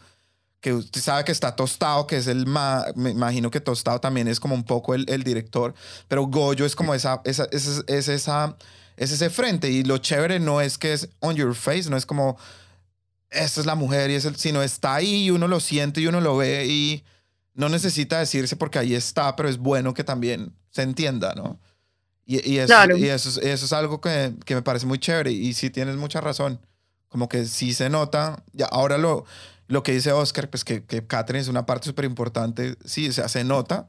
que 0.60 0.74
usted 0.74 1.00
sabe 1.00 1.24
que 1.24 1.32
está 1.32 1.56
Tostado, 1.56 2.08
que 2.08 2.18
es 2.18 2.28
el 2.28 2.46
más, 2.46 2.94
me 2.96 3.12
imagino 3.12 3.52
que 3.52 3.62
Tostado 3.62 4.02
también 4.02 4.28
es 4.28 4.40
como 4.40 4.56
un 4.56 4.64
poco 4.64 4.96
el, 4.96 5.06
el 5.10 5.24
director, 5.24 5.74
pero 6.08 6.26
Goyo 6.26 6.66
es 6.66 6.76
como 6.76 6.94
esa, 6.94 7.22
esa, 7.26 7.48
esa, 7.52 7.84
es, 7.88 8.08
esa, 8.10 8.58
es 8.98 9.12
ese 9.12 9.30
frente 9.30 9.70
y 9.70 9.84
lo 9.84 10.00
chévere 10.00 10.40
no 10.40 10.60
es 10.60 10.78
que 10.78 10.94
es 10.94 11.10
on 11.20 11.36
your 11.36 11.54
face, 11.56 11.90
no 11.90 11.96
es 11.96 12.06
como, 12.06 12.38
esta 13.30 13.62
es 13.62 13.66
la 13.66 13.76
mujer, 13.76 14.10
y 14.10 14.16
es 14.16 14.26
el, 14.26 14.36
sino 14.36 14.64
está 14.64 14.96
ahí 14.96 15.26
y 15.26 15.32
uno 15.32 15.48
lo 15.48 15.60
siente 15.60 16.02
y 16.02 16.08
uno 16.08 16.22
lo 16.22 16.36
ve 16.36 16.66
y 16.66 17.04
no 17.54 17.70
necesita 17.70 18.20
decirse 18.20 18.56
porque 18.56 18.80
ahí 18.80 18.96
está, 18.96 19.36
pero 19.36 19.50
es 19.50 19.58
bueno 19.58 19.94
que 19.94 20.04
también 20.04 20.54
se 20.70 20.82
entienda, 20.82 21.34
¿no? 21.36 21.60
Y, 22.30 22.48
y, 22.48 22.60
eso, 22.60 22.74
y 22.98 23.06
eso, 23.08 23.42
eso, 23.42 23.66
es 23.66 23.74
algo 23.74 24.02
que, 24.02 24.36
que 24.46 24.54
me 24.54 24.62
parece 24.62 24.86
muy 24.86 25.00
chévere 25.00 25.32
y 25.32 25.54
sí 25.54 25.70
tienes 25.70 25.96
mucha 25.96 26.20
razón, 26.20 26.60
como 27.08 27.30
que 27.30 27.46
sí 27.46 27.74
se 27.74 27.90
nota, 27.90 28.44
ya 28.52 28.66
ahora 28.66 28.98
lo 28.98 29.26
lo 29.68 29.84
que 29.84 29.92
dice 29.92 30.12
Oscar, 30.12 30.50
pues 30.50 30.64
que, 30.64 30.84
que 30.84 31.06
Catherine 31.06 31.42
es 31.42 31.48
una 31.48 31.66
parte 31.66 31.86
súper 31.86 32.06
importante, 32.06 32.78
sí, 32.86 33.10
o 33.10 33.14
sea, 33.14 33.28
se 33.28 33.44
nota, 33.44 33.88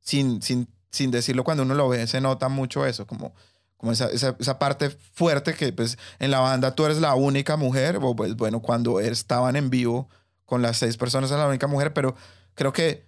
sin, 0.00 0.40
sin, 0.40 0.68
sin 0.90 1.10
decirlo 1.10 1.44
cuando 1.44 1.64
uno 1.64 1.74
lo 1.74 1.88
ve, 1.88 2.06
se 2.06 2.20
nota 2.20 2.48
mucho 2.48 2.86
eso, 2.86 3.06
como, 3.06 3.34
como 3.76 3.92
esa, 3.92 4.06
esa, 4.06 4.36
esa, 4.38 4.58
parte 4.58 4.90
fuerte 4.90 5.54
que 5.54 5.72
pues 5.72 5.98
en 6.20 6.30
la 6.30 6.38
banda 6.38 6.74
tú 6.74 6.84
eres 6.86 6.98
la 6.98 7.14
única 7.14 7.56
mujer, 7.56 7.98
o 8.00 8.14
pues 8.14 8.36
bueno, 8.36 8.60
cuando 8.60 9.00
estaban 9.00 9.56
en 9.56 9.68
vivo 9.68 10.08
con 10.44 10.62
las 10.62 10.78
seis 10.78 10.96
personas 10.96 11.30
eres 11.30 11.42
la 11.42 11.48
única 11.48 11.66
mujer, 11.66 11.92
pero 11.92 12.14
creo 12.54 12.72
que 12.72 13.04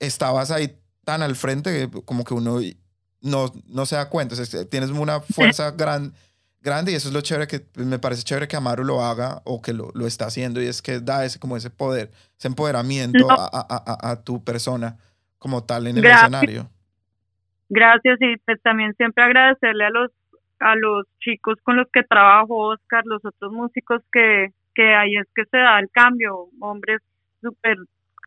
estabas 0.00 0.50
ahí 0.50 0.78
tan 1.04 1.22
al 1.22 1.36
frente 1.36 1.90
que 1.90 2.02
como 2.04 2.24
que 2.24 2.34
uno 2.34 2.60
no, 3.22 3.52
no 3.68 3.86
se 3.86 3.96
da 3.96 4.08
cuenta, 4.08 4.34
o 4.34 4.44
sea, 4.44 4.64
tienes 4.68 4.90
una 4.90 5.20
fuerza 5.20 5.70
grande 5.76 6.12
grande 6.62 6.92
y 6.92 6.94
eso 6.94 7.08
es 7.08 7.14
lo 7.14 7.20
chévere 7.20 7.46
que 7.46 7.60
me 7.76 7.98
parece 7.98 8.22
chévere 8.22 8.46
que 8.46 8.56
Amaru 8.56 8.84
lo 8.84 9.02
haga 9.02 9.42
o 9.44 9.60
que 9.60 9.72
lo, 9.72 9.90
lo 9.94 10.06
está 10.06 10.26
haciendo 10.26 10.62
y 10.62 10.66
es 10.66 10.80
que 10.80 11.00
da 11.00 11.24
ese 11.24 11.40
como 11.40 11.56
ese 11.56 11.70
poder, 11.70 12.10
ese 12.38 12.48
empoderamiento 12.48 13.30
a, 13.30 13.48
a, 13.52 14.10
a, 14.12 14.22
tu 14.22 14.44
persona 14.44 14.96
como 15.38 15.64
tal 15.64 15.88
en 15.88 15.98
el 15.98 16.04
escenario. 16.04 16.70
Gracias 17.68 18.18
y 18.20 18.36
pues 18.38 18.62
también 18.62 18.94
siempre 18.94 19.24
agradecerle 19.24 19.86
a 19.86 19.90
los 19.90 20.10
a 20.60 20.76
los 20.76 21.06
chicos 21.18 21.56
con 21.64 21.76
los 21.76 21.88
que 21.92 22.04
trabajo, 22.04 22.68
Oscar, 22.68 23.02
los 23.04 23.24
otros 23.24 23.52
músicos 23.52 24.00
que, 24.12 24.52
que 24.76 24.94
ahí 24.94 25.16
es 25.16 25.26
que 25.34 25.44
se 25.46 25.56
da 25.56 25.80
el 25.80 25.90
cambio, 25.90 26.46
hombres 26.60 27.00
súper 27.40 27.76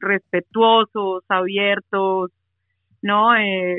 respetuosos, 0.01 1.23
abiertos, 1.29 2.31
¿no? 3.01 3.33
Eh, 3.37 3.77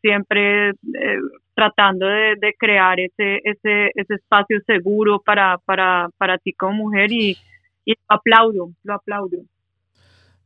siempre 0.00 0.70
eh, 0.70 1.18
tratando 1.54 2.06
de, 2.06 2.36
de, 2.40 2.54
crear 2.58 2.98
ese, 3.00 3.40
ese, 3.44 3.90
ese 3.94 4.14
espacio 4.14 4.58
seguro 4.66 5.20
para, 5.24 5.58
para, 5.64 6.08
para 6.18 6.38
ti 6.38 6.52
como 6.52 6.72
mujer 6.74 7.12
y, 7.12 7.36
y 7.84 7.92
lo 7.92 8.16
aplaudo, 8.16 8.70
lo 8.82 8.94
aplaudo. 8.94 9.38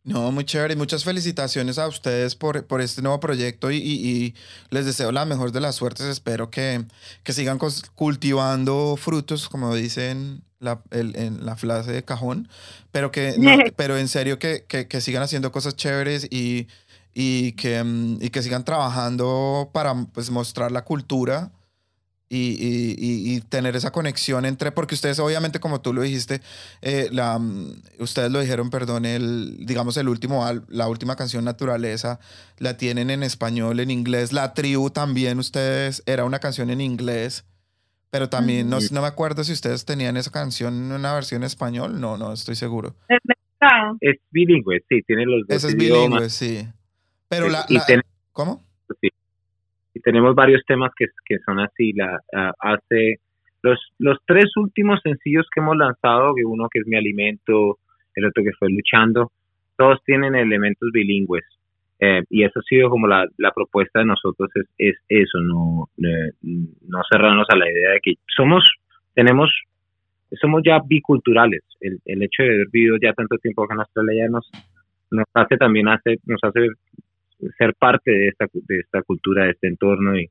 No, 0.02 0.32
muy 0.32 0.44
chévere. 0.44 0.76
Muchas 0.76 1.04
felicitaciones 1.04 1.78
a 1.78 1.86
ustedes 1.86 2.34
por, 2.34 2.66
por 2.66 2.80
este 2.80 3.02
nuevo 3.02 3.20
proyecto 3.20 3.70
y, 3.70 3.76
y, 3.76 4.34
les 4.70 4.86
deseo 4.86 5.12
la 5.12 5.26
mejor 5.26 5.52
de 5.52 5.60
las 5.60 5.74
suertes. 5.74 6.06
Espero 6.06 6.50
que, 6.50 6.84
que 7.22 7.32
sigan 7.32 7.58
cultivando 7.94 8.96
frutos, 8.96 9.48
como 9.48 9.74
dicen 9.74 10.42
la, 10.58 10.82
el, 10.90 11.16
en 11.16 11.44
la 11.44 11.56
frase 11.56 11.92
de 11.92 12.02
cajón, 12.02 12.48
pero, 12.92 13.10
que, 13.10 13.34
pero 13.76 13.98
en 13.98 14.08
serio 14.08 14.38
que, 14.38 14.64
que, 14.66 14.88
que 14.88 15.00
sigan 15.00 15.22
haciendo 15.22 15.52
cosas 15.52 15.76
chéveres 15.76 16.26
y, 16.30 16.68
y 17.14 17.52
que, 17.52 17.82
mm, 17.82 18.18
y 18.20 18.30
que 18.30 18.42
sigan 18.42 18.64
trabajando 18.64 19.70
para 19.72 19.94
pues, 20.12 20.30
mostrar 20.30 20.72
la 20.72 20.84
cultura 20.84 21.52
y, 22.32 22.54
y, 22.60 23.34
y, 23.34 23.40
tener 23.40 23.74
esa 23.74 23.90
conexión 23.90 24.44
entre, 24.44 24.70
porque 24.70 24.94
ustedes 24.94 25.18
obviamente 25.18 25.58
como 25.58 25.80
tú 25.80 25.92
lo 25.92 26.02
dijiste, 26.02 26.40
eh, 26.80 27.08
la, 27.10 27.40
mm, 27.40 27.82
ustedes 27.98 28.30
lo 28.30 28.38
dijeron, 28.38 28.70
perdón, 28.70 29.04
el, 29.04 29.66
digamos 29.66 29.96
el 29.96 30.08
último, 30.08 30.46
la 30.68 30.86
última 30.86 31.16
canción 31.16 31.44
Naturaleza, 31.44 32.20
la 32.58 32.76
tienen 32.76 33.10
en 33.10 33.24
español, 33.24 33.80
en 33.80 33.90
inglés, 33.90 34.32
La 34.32 34.54
Tribu 34.54 34.90
también, 34.90 35.40
ustedes, 35.40 36.04
era 36.06 36.24
una 36.24 36.38
canción 36.38 36.70
en 36.70 36.80
inglés. 36.80 37.44
Pero 38.10 38.28
también, 38.28 38.68
no, 38.68 38.78
no 38.90 39.02
me 39.02 39.06
acuerdo 39.06 39.44
si 39.44 39.52
ustedes 39.52 39.84
tenían 39.84 40.16
esa 40.16 40.32
canción 40.32 40.74
en 40.74 40.92
una 40.92 41.14
versión 41.14 41.42
en 41.42 41.46
español. 41.46 42.00
No, 42.00 42.16
no 42.16 42.32
estoy 42.32 42.56
seguro. 42.56 42.96
Es 44.00 44.16
bilingüe, 44.30 44.80
sí, 44.88 45.02
tiene 45.02 45.26
los 45.26 45.46
dos. 45.46 45.56
Ese 45.56 45.68
es 45.68 45.76
bilingüe, 45.76 46.28
sí. 46.28 46.66
Pero 47.30 47.48
la, 47.48 47.64
¿Cómo? 48.32 48.60
Sí. 49.00 49.08
Y 49.94 50.00
tenemos 50.00 50.34
varios 50.34 50.62
temas 50.66 50.90
que, 50.96 51.06
que 51.24 51.38
son 51.46 51.60
así. 51.60 51.92
La, 51.92 52.20
hace 52.58 53.20
los, 53.62 53.78
los 53.98 54.18
tres 54.26 54.56
últimos 54.56 55.00
sencillos 55.02 55.46
que 55.54 55.60
hemos 55.60 55.76
lanzado, 55.76 56.34
que 56.34 56.44
uno 56.44 56.68
que 56.68 56.80
es 56.80 56.86
Mi 56.86 56.96
Alimento, 56.96 57.78
el 58.14 58.26
otro 58.26 58.42
que 58.42 58.52
fue 58.58 58.68
Luchando, 58.70 59.30
todos 59.76 60.02
tienen 60.04 60.34
elementos 60.34 60.90
bilingües. 60.92 61.44
Eh, 62.00 62.22
y 62.30 62.44
eso 62.44 62.60
ha 62.60 62.62
sido 62.62 62.88
como 62.88 63.06
la, 63.06 63.26
la 63.36 63.52
propuesta 63.52 64.00
de 64.00 64.06
nosotros, 64.06 64.48
es, 64.54 64.66
es 64.78 64.96
eso, 65.06 65.38
no, 65.40 65.90
no 65.98 67.02
cerrarnos 67.12 67.46
a 67.50 67.56
la 67.56 67.70
idea 67.70 67.90
de 67.90 68.00
que 68.02 68.14
somos, 68.26 68.64
tenemos, 69.14 69.50
somos 70.40 70.62
ya 70.64 70.80
biculturales. 70.82 71.62
El, 71.78 71.98
el 72.06 72.22
hecho 72.22 72.42
de 72.42 72.54
haber 72.54 72.68
vivido 72.72 72.96
ya 73.00 73.12
tanto 73.12 73.36
tiempo 73.36 73.64
acá 73.64 73.74
en 73.74 73.80
Australia 73.80 74.24
ya 74.24 74.30
nos, 74.30 74.50
nos 75.10 75.26
hace 75.34 75.58
también, 75.58 75.88
hace, 75.88 76.16
nos 76.24 76.40
hace 76.42 76.68
ser 77.58 77.74
parte 77.74 78.10
de 78.10 78.28
esta, 78.28 78.46
de 78.52 78.80
esta 78.80 79.02
cultura, 79.02 79.44
de 79.44 79.50
este 79.52 79.68
entorno 79.68 80.18
y, 80.18 80.28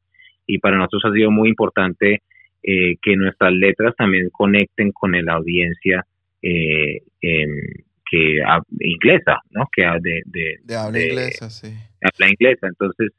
y 0.47 0.57
para 0.59 0.77
nosotros 0.77 1.05
ha 1.05 1.13
sido 1.13 1.31
muy 1.31 1.49
importante 1.49 2.21
eh, 2.63 2.95
que 3.01 3.15
nuestras 3.15 3.53
letras 3.53 3.95
también 3.95 4.29
conecten 4.31 4.91
con 4.91 5.11
la 5.11 5.33
audiencia 5.33 6.05
eh, 6.41 7.01
que 7.21 8.41
inglesa, 8.79 9.39
¿no? 9.51 9.67
Que 9.71 9.83
de, 10.01 10.23
de, 10.25 10.75
habla 10.75 10.99
inglesa, 10.99 11.49
sí. 11.49 11.67
Habla 12.01 12.31
inglesa, 12.31 12.67
entonces 12.67 13.11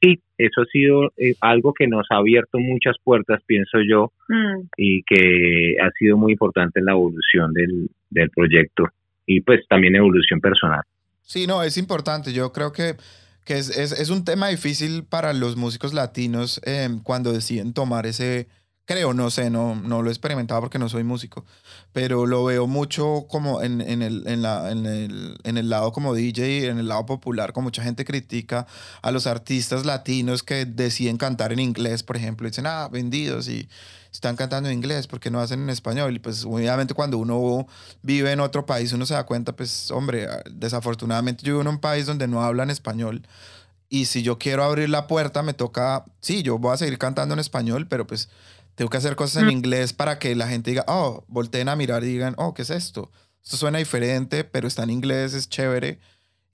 sí, 0.00 0.20
eso 0.38 0.62
ha 0.62 0.66
sido 0.66 1.12
eh, 1.16 1.34
algo 1.40 1.72
que 1.72 1.86
nos 1.86 2.06
ha 2.10 2.16
abierto 2.16 2.58
muchas 2.58 2.96
puertas, 3.02 3.42
pienso 3.46 3.78
yo, 3.86 4.12
mm. 4.28 4.68
y 4.76 5.02
que 5.02 5.76
ha 5.82 5.90
sido 5.98 6.16
muy 6.16 6.32
importante 6.32 6.80
en 6.80 6.86
la 6.86 6.92
evolución 6.92 7.52
del, 7.52 7.88
del 8.10 8.30
proyecto 8.30 8.88
y 9.26 9.40
pues 9.40 9.66
también 9.68 9.96
evolución 9.96 10.40
personal. 10.40 10.82
Sí, 11.22 11.46
no, 11.46 11.62
es 11.62 11.76
importante. 11.76 12.32
Yo 12.32 12.52
creo 12.52 12.72
que, 12.72 12.96
que 13.44 13.58
es, 13.58 13.70
es, 13.70 13.92
es, 13.92 14.10
un 14.10 14.24
tema 14.24 14.48
difícil 14.48 15.04
para 15.04 15.32
los 15.32 15.56
músicos 15.56 15.94
latinos 15.94 16.60
em, 16.64 17.00
cuando 17.00 17.32
deciden 17.32 17.72
tomar 17.72 18.06
ese 18.06 18.48
Creo, 18.84 19.14
no 19.14 19.30
sé, 19.30 19.48
no, 19.48 19.76
no 19.76 20.02
lo 20.02 20.10
he 20.10 20.12
experimentado 20.12 20.60
porque 20.60 20.78
no 20.80 20.88
soy 20.88 21.04
músico, 21.04 21.44
pero 21.92 22.26
lo 22.26 22.44
veo 22.44 22.66
mucho 22.66 23.26
como 23.28 23.62
en, 23.62 23.80
en, 23.80 24.02
el, 24.02 24.26
en, 24.26 24.42
la, 24.42 24.72
en, 24.72 24.86
el, 24.86 25.38
en 25.44 25.56
el 25.56 25.70
lado 25.70 25.92
como 25.92 26.14
DJ, 26.14 26.66
en 26.66 26.80
el 26.80 26.88
lado 26.88 27.06
popular, 27.06 27.52
como 27.52 27.66
mucha 27.66 27.84
gente 27.84 28.04
critica 28.04 28.66
a 29.00 29.12
los 29.12 29.28
artistas 29.28 29.86
latinos 29.86 30.42
que 30.42 30.64
deciden 30.66 31.16
cantar 31.16 31.52
en 31.52 31.60
inglés, 31.60 32.02
por 32.02 32.16
ejemplo, 32.16 32.48
dicen, 32.48 32.66
ah, 32.66 32.88
vendidos 32.90 33.46
y 33.46 33.68
están 34.12 34.36
cantando 34.36 34.68
en 34.68 34.74
inglés 34.76 35.06
porque 35.06 35.30
no 35.30 35.40
hacen 35.40 35.62
en 35.62 35.70
español. 35.70 36.14
Y 36.14 36.18
pues 36.18 36.44
obviamente 36.44 36.94
cuando 36.94 37.18
uno 37.18 37.66
vive 38.02 38.32
en 38.32 38.40
otro 38.40 38.66
país 38.66 38.92
uno 38.92 39.06
se 39.06 39.14
da 39.14 39.24
cuenta, 39.24 39.56
pues 39.56 39.90
hombre, 39.90 40.28
desafortunadamente 40.50 41.42
yo 41.42 41.54
vivo 41.54 41.62
en 41.62 41.68
un 41.68 41.78
país 41.78 42.06
donde 42.06 42.28
no 42.28 42.42
hablan 42.42 42.70
español. 42.70 43.26
Y 43.88 44.06
si 44.06 44.22
yo 44.22 44.38
quiero 44.38 44.64
abrir 44.64 44.88
la 44.88 45.06
puerta, 45.06 45.42
me 45.42 45.52
toca, 45.52 46.04
sí, 46.20 46.42
yo 46.42 46.58
voy 46.58 46.72
a 46.72 46.78
seguir 46.78 46.98
cantando 46.98 47.34
en 47.34 47.40
español, 47.40 47.86
pero 47.88 48.06
pues 48.06 48.30
tengo 48.74 48.90
que 48.90 48.96
hacer 48.96 49.16
cosas 49.16 49.42
en 49.42 49.48
mm. 49.48 49.52
inglés 49.52 49.92
para 49.92 50.18
que 50.18 50.34
la 50.34 50.48
gente 50.48 50.70
diga, 50.70 50.84
oh, 50.88 51.24
volteen 51.28 51.68
a 51.68 51.76
mirar 51.76 52.02
y 52.04 52.06
digan, 52.06 52.34
oh, 52.38 52.54
¿qué 52.54 52.62
es 52.62 52.70
esto? 52.70 53.10
Esto 53.42 53.56
suena 53.56 53.78
diferente, 53.78 54.44
pero 54.44 54.68
está 54.68 54.84
en 54.84 54.90
inglés, 54.90 55.34
es 55.34 55.48
chévere. 55.48 55.98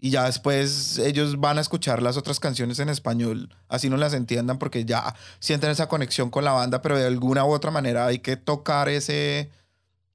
Y 0.00 0.10
ya 0.10 0.26
después 0.26 0.98
ellos 0.98 1.40
van 1.40 1.58
a 1.58 1.60
escuchar 1.60 2.02
las 2.02 2.16
otras 2.16 2.38
canciones 2.38 2.78
en 2.78 2.88
español, 2.88 3.48
así 3.68 3.90
no 3.90 3.96
las 3.96 4.14
entiendan, 4.14 4.58
porque 4.58 4.84
ya 4.84 5.14
sienten 5.40 5.70
esa 5.70 5.88
conexión 5.88 6.30
con 6.30 6.44
la 6.44 6.52
banda, 6.52 6.82
pero 6.82 6.96
de 6.96 7.06
alguna 7.06 7.44
u 7.44 7.50
otra 7.50 7.72
manera 7.72 8.06
hay 8.06 8.20
que 8.20 8.36
tocar 8.36 8.88
ese, 8.88 9.50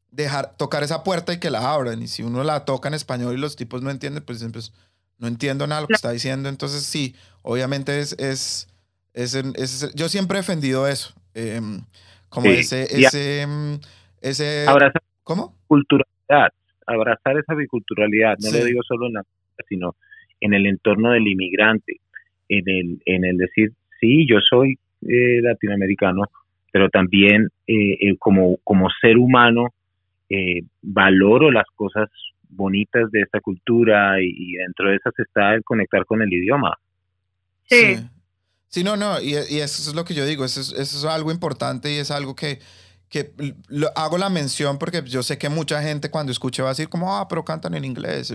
dejar, 0.10 0.56
tocar 0.56 0.84
esa 0.84 1.04
puerta 1.04 1.34
y 1.34 1.40
que 1.40 1.50
la 1.50 1.74
abran. 1.74 2.02
Y 2.02 2.08
si 2.08 2.24
uno 2.24 2.44
la 2.46 2.64
toca 2.64 2.88
en 2.88 2.94
español 2.94 3.34
y 3.34 3.38
los 3.38 3.58
tipos 3.58 3.82
no 3.82 3.90
entienden, 3.90 4.24
pues, 4.24 4.46
pues 4.54 4.72
no 5.18 5.28
entiendo 5.28 5.68
nada 5.68 5.82
de 5.82 5.84
lo 5.84 5.88
que 5.88 5.96
está 5.96 6.12
diciendo. 6.12 6.48
Entonces 6.48 6.84
sí, 6.84 7.16
obviamente 7.42 8.00
es, 8.00 8.14
es, 8.20 8.70
es, 9.14 9.36
es 9.36 9.94
yo 9.96 10.08
siempre 10.08 10.38
he 10.38 10.42
defendido 10.42 10.88
eso. 10.88 11.14
Em, 11.34 11.82
como 12.30 12.48
ese, 12.48 12.84
ese, 12.84 13.42
em, 13.42 13.80
ese, 14.22 14.66
abrazar 14.68 15.04
¿cómo? 15.24 15.56
Culturalidad, 15.68 16.50
abrazar 16.88 17.38
esa 17.38 17.54
biculturalidad, 17.54 18.38
no 18.40 18.52
lo 18.52 18.66
digo 18.66 18.82
solo 18.84 19.08
en 19.08 19.14
la, 19.14 19.24
sino 19.68 19.96
en 20.40 20.54
el 20.54 20.66
entorno 20.66 21.12
del 21.12 21.28
inmigrante, 21.28 21.98
en 22.50 22.64
el, 22.68 23.02
en 23.06 23.26
el 23.26 23.38
decir, 23.38 23.72
sí, 24.00 24.28
yo 24.28 24.40
soy 24.40 24.78
eh, 25.08 25.42
latinoamericano, 25.42 26.24
pero 26.72 26.90
también 26.90 27.50
eh, 27.68 27.94
eh, 28.00 28.18
como, 28.20 28.58
como 28.64 28.90
ser 29.02 29.18
humano 29.18 29.70
valoro 30.82 31.52
las 31.52 31.68
cosas 31.76 32.10
bonitas 32.50 33.12
de 33.12 33.22
esta 33.22 33.40
cultura 33.40 34.16
y, 34.20 34.54
dentro 34.54 34.90
de 34.90 34.96
esas 34.96 35.14
está 35.20 35.54
el 35.54 35.64
conectar 35.64 36.08
con 36.08 36.24
el 36.24 36.34
idioma. 36.34 36.76
sí. 37.66 37.98
Sí, 38.74 38.84
no, 38.84 38.98
no, 38.98 39.22
y, 39.22 39.36
eso 39.36 39.60
es 39.60 39.94
lo 39.94 40.04
que 40.04 40.16
yo 40.16 40.26
digo, 40.26 40.44
eso 40.44 40.60
es, 40.60 41.06
algo 41.06 41.32
importante 41.32 41.94
y 41.94 41.98
es 41.98 42.10
algo 42.10 42.36
que, 42.36 42.58
que 43.08 43.32
hago 43.96 44.18
la 44.18 44.32
mención 44.32 44.80
porque 44.80 45.04
yo 45.06 45.22
sé 45.22 45.38
que 45.38 45.48
mucha 45.48 45.84
gente 45.84 46.10
cuando 46.10 46.32
escuche 46.32 46.64
va 46.64 46.70
a 46.70 46.72
decir 46.72 46.90
como, 46.90 47.16
ah, 47.16 47.28
pero 47.28 47.46
cantan 47.46 47.76
en 47.76 47.86
inglés. 47.86 48.34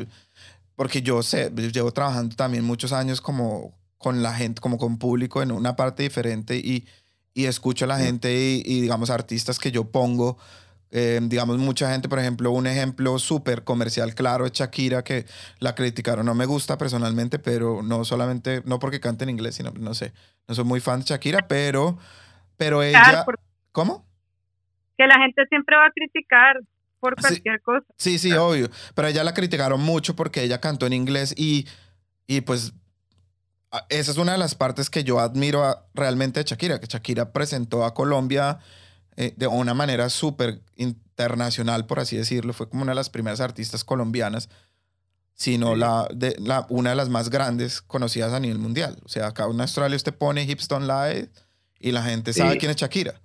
Porque 0.78 1.02
yo 1.02 1.24
sé, 1.24 1.50
llevo 1.50 1.92
trabajando 1.92 2.36
también 2.36 2.62
muchos 2.64 2.92
años 2.92 3.20
como 3.20 3.76
con 3.98 4.22
la 4.22 4.32
gente, 4.32 4.60
como 4.60 4.78
con 4.78 4.96
público 4.96 5.42
en 5.42 5.50
una 5.50 5.74
parte 5.74 6.04
diferente 6.04 6.56
y, 6.56 6.86
y 7.34 7.46
escucho 7.46 7.84
a 7.84 7.88
la 7.88 7.98
gente 7.98 8.32
y, 8.32 8.62
y 8.64 8.82
digamos 8.82 9.10
artistas 9.10 9.58
que 9.58 9.72
yo 9.72 9.90
pongo 9.90 10.38
eh, 10.90 11.18
digamos, 11.22 11.58
mucha 11.58 11.90
gente, 11.90 12.08
por 12.08 12.18
ejemplo, 12.18 12.50
un 12.50 12.66
ejemplo 12.66 13.18
súper 13.18 13.62
comercial 13.62 14.14
claro 14.14 14.46
es 14.46 14.52
Shakira, 14.52 15.02
que 15.04 15.26
la 15.58 15.74
criticaron. 15.74 16.24
No 16.24 16.34
me 16.34 16.46
gusta 16.46 16.78
personalmente, 16.78 17.38
pero 17.38 17.82
no 17.82 18.04
solamente, 18.04 18.62
no 18.64 18.78
porque 18.78 19.00
cante 19.00 19.24
en 19.24 19.30
inglés, 19.30 19.56
sino, 19.56 19.70
no 19.72 19.94
sé, 19.94 20.12
no 20.46 20.54
soy 20.54 20.64
muy 20.64 20.80
fan 20.80 21.00
de 21.00 21.06
Shakira, 21.06 21.46
pero, 21.48 21.98
pero 22.56 22.82
ella... 22.82 23.24
¿Cómo? 23.72 24.06
Que 24.96 25.06
la 25.06 25.18
gente 25.18 25.42
siempre 25.48 25.76
va 25.76 25.86
a 25.86 25.90
criticar 25.90 26.58
por 27.00 27.16
cualquier 27.16 27.60
cosa. 27.62 27.86
Sí, 27.96 28.18
sí, 28.18 28.32
obvio. 28.32 28.70
Pero 28.94 29.08
ella 29.08 29.24
la 29.24 29.34
criticaron 29.34 29.80
mucho 29.80 30.14
porque 30.16 30.42
ella 30.42 30.60
cantó 30.60 30.86
en 30.86 30.92
inglés 30.92 31.34
y, 31.36 31.66
y 32.26 32.40
pues 32.42 32.72
esa 33.88 34.10
es 34.10 34.16
una 34.16 34.32
de 34.32 34.38
las 34.38 34.54
partes 34.54 34.90
que 34.90 35.04
yo 35.04 35.20
admiro 35.20 35.88
realmente 35.94 36.40
de 36.40 36.44
Shakira, 36.44 36.80
que 36.80 36.86
Shakira 36.86 37.32
presentó 37.32 37.84
a 37.84 37.94
Colombia 37.94 38.58
eh, 39.16 39.34
de 39.36 39.46
una 39.46 39.74
manera 39.74 40.08
súper 40.08 40.62
internacional, 40.76 41.86
por 41.86 42.00
así 42.00 42.16
decirlo. 42.16 42.52
Fue 42.52 42.68
como 42.68 42.82
una 42.82 42.92
de 42.92 42.96
las 42.96 43.10
primeras 43.10 43.40
artistas 43.40 43.84
colombianas, 43.84 44.48
sino 45.34 45.76
la, 45.76 46.08
de, 46.14 46.36
la, 46.38 46.66
una 46.70 46.90
de 46.90 46.96
las 46.96 47.08
más 47.08 47.28
grandes 47.28 47.82
conocidas 47.82 48.32
a 48.32 48.40
nivel 48.40 48.58
mundial. 48.58 48.98
O 49.04 49.08
sea, 49.08 49.28
acá 49.28 49.46
en 49.50 49.60
Australia 49.60 49.96
usted 49.96 50.14
pone 50.14 50.44
Hipstone 50.44 50.86
Live 50.86 51.30
y 51.78 51.92
la 51.92 52.02
gente 52.02 52.32
sabe 52.32 52.58
quién 52.58 52.70
es 52.70 52.76
Shakira. 52.76 53.20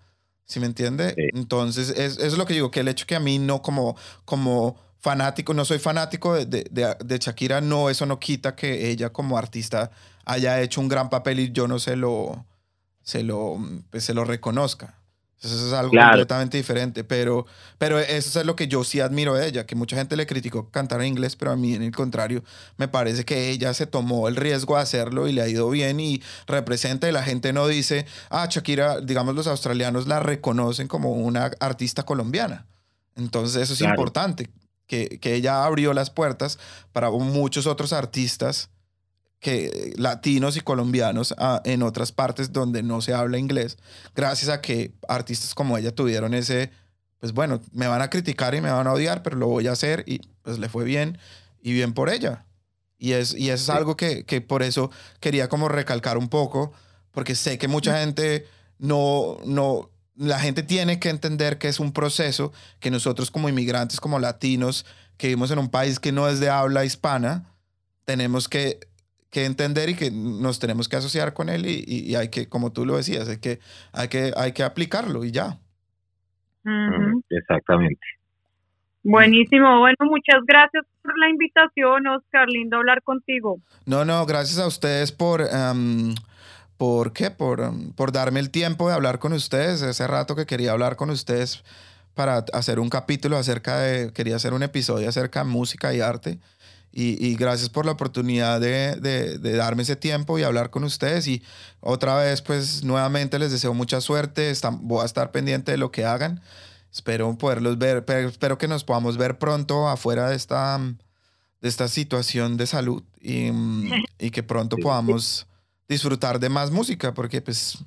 ¿Sí 0.46 0.60
me 0.60 0.66
entiende? 0.66 1.14
Entonces, 1.34 1.90
es, 1.90 2.18
es 2.18 2.38
lo 2.38 2.46
que 2.46 2.54
digo, 2.54 2.70
que 2.70 2.82
el 2.82 2.88
hecho 2.88 3.06
que 3.08 3.16
a 3.16 3.20
mí 3.20 3.40
no 3.40 3.62
como, 3.62 3.96
como 4.26 4.76
fanático, 5.00 5.54
no 5.54 5.66
soy 5.66 5.80
fanático 5.80 6.34
de, 6.34 6.46
de, 6.46 6.96
de, 7.04 7.18
Shakira, 7.18 7.62
no, 7.62 7.90
eso 7.90 8.06
no 8.06 8.20
quita 8.20 8.56
que 8.56 8.90
ella 8.90 9.12
como 9.12 9.38
artista 9.38 9.92
haya 10.26 10.62
hecho 10.62 10.80
un 10.82 10.88
gran 10.88 11.10
papel 11.10 11.40
y 11.40 11.52
yo 11.52 11.68
no 11.68 11.80
se 11.80 11.96
lo, 11.96 12.46
se 13.02 13.24
lo, 13.24 13.58
pues, 13.90 14.04
se 14.06 14.14
lo 14.14 14.24
reconozca. 14.24 15.03
Eso 15.44 15.68
es 15.68 15.74
algo 15.74 15.92
completamente 15.92 16.56
diferente, 16.56 17.04
pero, 17.04 17.46
pero 17.78 18.00
eso 18.00 18.40
es 18.40 18.46
lo 18.46 18.56
que 18.56 18.70
yo 18.70 18.86
sí 18.86 19.02
admiro 19.02 19.34
de 19.34 19.46
ella, 19.46 19.66
que 19.66 19.76
mucha 19.76 19.98
gente 19.98 20.16
le 20.16 20.26
criticó 20.26 20.70
cantar 20.70 21.02
en 21.02 21.08
inglés, 21.08 21.36
pero 21.36 21.52
a 21.52 21.58
mí 21.58 21.74
en 21.74 21.84
el 21.84 21.94
contrario, 21.94 22.46
me 22.78 22.88
parece 22.88 23.26
que 23.26 23.50
ella 23.50 23.74
se 23.74 23.86
tomó 23.86 24.30
el 24.30 24.38
riesgo 24.38 24.78
de 24.78 24.84
hacerlo 24.84 25.28
y 25.28 25.34
le 25.34 25.42
ha 25.42 25.50
ido 25.50 25.70
bien 25.70 26.00
y 26.00 26.22
representa 26.48 27.10
y 27.10 27.12
la 27.12 27.24
gente 27.24 27.52
no 27.52 27.68
dice, 27.68 28.06
ah, 28.30 28.48
Shakira, 28.50 29.02
digamos 29.02 29.36
los 29.36 29.48
australianos 29.48 30.08
la 30.08 30.22
reconocen 30.22 30.88
como 30.88 31.12
una 31.12 31.52
artista 31.60 32.04
colombiana. 32.04 32.66
Entonces 33.18 33.64
eso 33.64 33.74
es 33.74 33.82
importante, 33.82 34.50
que, 34.88 35.20
que 35.20 35.36
ella 35.36 35.66
abrió 35.66 35.94
las 35.94 36.10
puertas 36.10 36.58
para 36.94 37.12
muchos 37.12 37.68
otros 37.68 37.92
artistas 37.92 38.70
que 39.44 39.94
latinos 39.98 40.56
y 40.56 40.62
colombianos 40.62 41.36
ah, 41.38 41.62
en 41.66 41.84
otras 41.84 42.14
partes 42.14 42.54
donde 42.54 42.82
no 42.82 43.02
se 43.02 43.14
habla 43.14 43.38
inglés, 43.38 43.78
gracias 44.16 44.50
a 44.50 44.62
que 44.62 44.94
artistas 45.08 45.54
como 45.54 45.78
ella 45.78 45.94
tuvieron 45.94 46.34
ese, 46.34 46.72
pues 47.20 47.34
bueno, 47.34 47.62
me 47.74 47.88
van 47.88 48.02
a 48.02 48.10
criticar 48.10 48.56
y 48.56 48.62
me 48.62 48.72
van 48.72 48.88
a 48.88 48.94
odiar, 48.94 49.22
pero 49.22 49.36
lo 49.36 49.48
voy 49.48 49.68
a 49.68 49.74
hacer 49.74 50.06
y 50.08 50.22
pues 50.42 50.60
le 50.60 50.70
fue 50.70 50.86
bien 50.86 51.20
y 51.62 51.74
bien 51.74 51.94
por 51.94 52.10
ella. 52.10 52.46
Y 52.98 53.12
es, 53.12 53.36
y 53.36 53.50
es 53.50 53.70
algo 53.70 53.98
que, 53.98 54.24
que 54.24 54.40
por 54.40 54.64
eso 54.64 54.90
quería 55.20 55.50
como 55.50 55.68
recalcar 55.68 56.18
un 56.18 56.30
poco, 56.30 56.72
porque 57.12 57.36
sé 57.36 57.58
que 57.58 57.68
mucha 57.68 58.00
gente 58.00 58.48
no, 58.80 59.40
no, 59.46 59.90
la 60.16 60.40
gente 60.40 60.64
tiene 60.64 61.00
que 61.00 61.10
entender 61.10 61.58
que 61.58 61.68
es 61.68 61.82
un 61.82 61.92
proceso 61.92 62.54
que 62.80 62.92
nosotros 62.92 63.30
como 63.30 63.50
inmigrantes, 63.50 64.00
como 64.00 64.20
latinos, 64.20 64.86
que 65.18 65.28
vivimos 65.28 65.52
en 65.52 65.60
un 65.60 65.70
país 65.70 66.00
que 66.00 66.14
no 66.14 66.30
es 66.30 66.40
de 66.40 66.50
habla 66.50 66.86
hispana, 66.86 67.44
tenemos 68.06 68.48
que 68.48 68.80
que 69.34 69.46
entender 69.46 69.90
y 69.90 69.96
que 69.96 70.12
nos 70.12 70.60
tenemos 70.60 70.88
que 70.88 70.96
asociar 70.96 71.34
con 71.34 71.50
él 71.50 71.66
y, 71.66 71.84
y, 71.88 72.16
hay 72.16 72.30
que, 72.30 72.48
como 72.48 72.72
tú 72.72 72.86
lo 72.86 72.96
decías, 72.96 73.28
hay 73.28 73.40
que, 73.40 73.60
hay 73.92 74.08
que, 74.08 74.32
hay 74.38 74.54
que 74.54 74.64
aplicarlo 74.64 75.26
y 75.26 75.32
ya. 75.32 75.58
Exactamente. 77.30 78.06
Buenísimo. 79.04 79.80
Bueno, 79.80 79.98
muchas 80.02 80.40
gracias 80.48 80.86
por 81.02 81.18
la 81.18 81.30
invitación, 81.30 82.08
Oscar. 82.08 82.48
Lindo 82.48 82.78
hablar 82.78 83.02
contigo. 83.02 83.58
No, 83.86 84.06
no, 84.06 84.26
gracias 84.26 84.60
a 84.60 84.68
ustedes 84.68 85.12
por, 85.12 85.42
um, 85.42 86.14
¿por 86.78 87.12
qué? 87.12 87.32
Por, 87.32 87.60
por 87.96 88.12
darme 88.12 88.40
el 88.40 88.52
tiempo 88.52 88.88
de 88.88 88.94
hablar 88.94 89.18
con 89.18 89.34
ustedes. 89.34 89.82
Ese 89.82 90.08
rato 90.08 90.36
que 90.36 90.46
quería 90.46 90.72
hablar 90.72 90.96
con 90.96 91.10
ustedes 91.10 91.64
para 92.14 92.46
hacer 92.54 92.80
un 92.80 92.90
capítulo 92.90 93.36
acerca 93.36 93.80
de, 93.80 94.14
quería 94.14 94.36
hacer 94.36 94.54
un 94.54 94.62
episodio 94.62 95.10
acerca 95.10 95.44
de 95.44 95.50
música 95.50 95.92
y 95.94 96.00
arte. 96.00 96.38
Y, 96.96 97.36
gracias 97.36 97.70
por 97.70 97.88
la 97.88 97.94
oportunidad 97.94 98.62
de, 98.62 98.96
de, 98.98 99.56
darme 99.56 99.82
ese 99.82 99.96
tiempo 99.96 100.38
y 100.38 100.44
hablar 100.44 100.70
con 100.70 100.84
ustedes. 100.84 101.28
Y 101.28 101.42
otra 101.80 102.16
vez, 102.18 102.44
pues 102.44 102.84
nuevamente 102.84 103.40
les 103.40 103.52
deseo 103.52 103.74
mucha 103.74 104.00
suerte. 104.00 104.54
voy 104.82 105.02
a 105.02 105.06
estar 105.06 105.32
pendiente 105.32 105.72
de 105.72 105.78
lo 105.78 105.92
que 105.92 106.06
hagan. 106.06 106.42
Espero 106.92 107.36
poderlos 107.36 107.80
ver, 107.80 108.06
espero 108.08 108.60
que 108.60 108.68
nos 108.68 108.84
podamos 108.84 109.18
ver 109.18 109.40
pronto 109.40 109.88
afuera 109.88 110.30
de 110.30 110.36
esta, 110.36 110.78
de 110.78 111.68
esta 111.68 111.88
situación 111.88 112.58
de 112.58 112.68
salud 112.68 113.02
y, 113.20 113.50
y 114.20 114.30
que 114.30 114.44
pronto 114.44 114.78
podamos 114.78 115.48
disfrutar 115.90 116.40
de 116.40 116.50
más 116.50 116.70
música, 116.70 117.16
porque 117.16 117.42
pues 117.42 117.80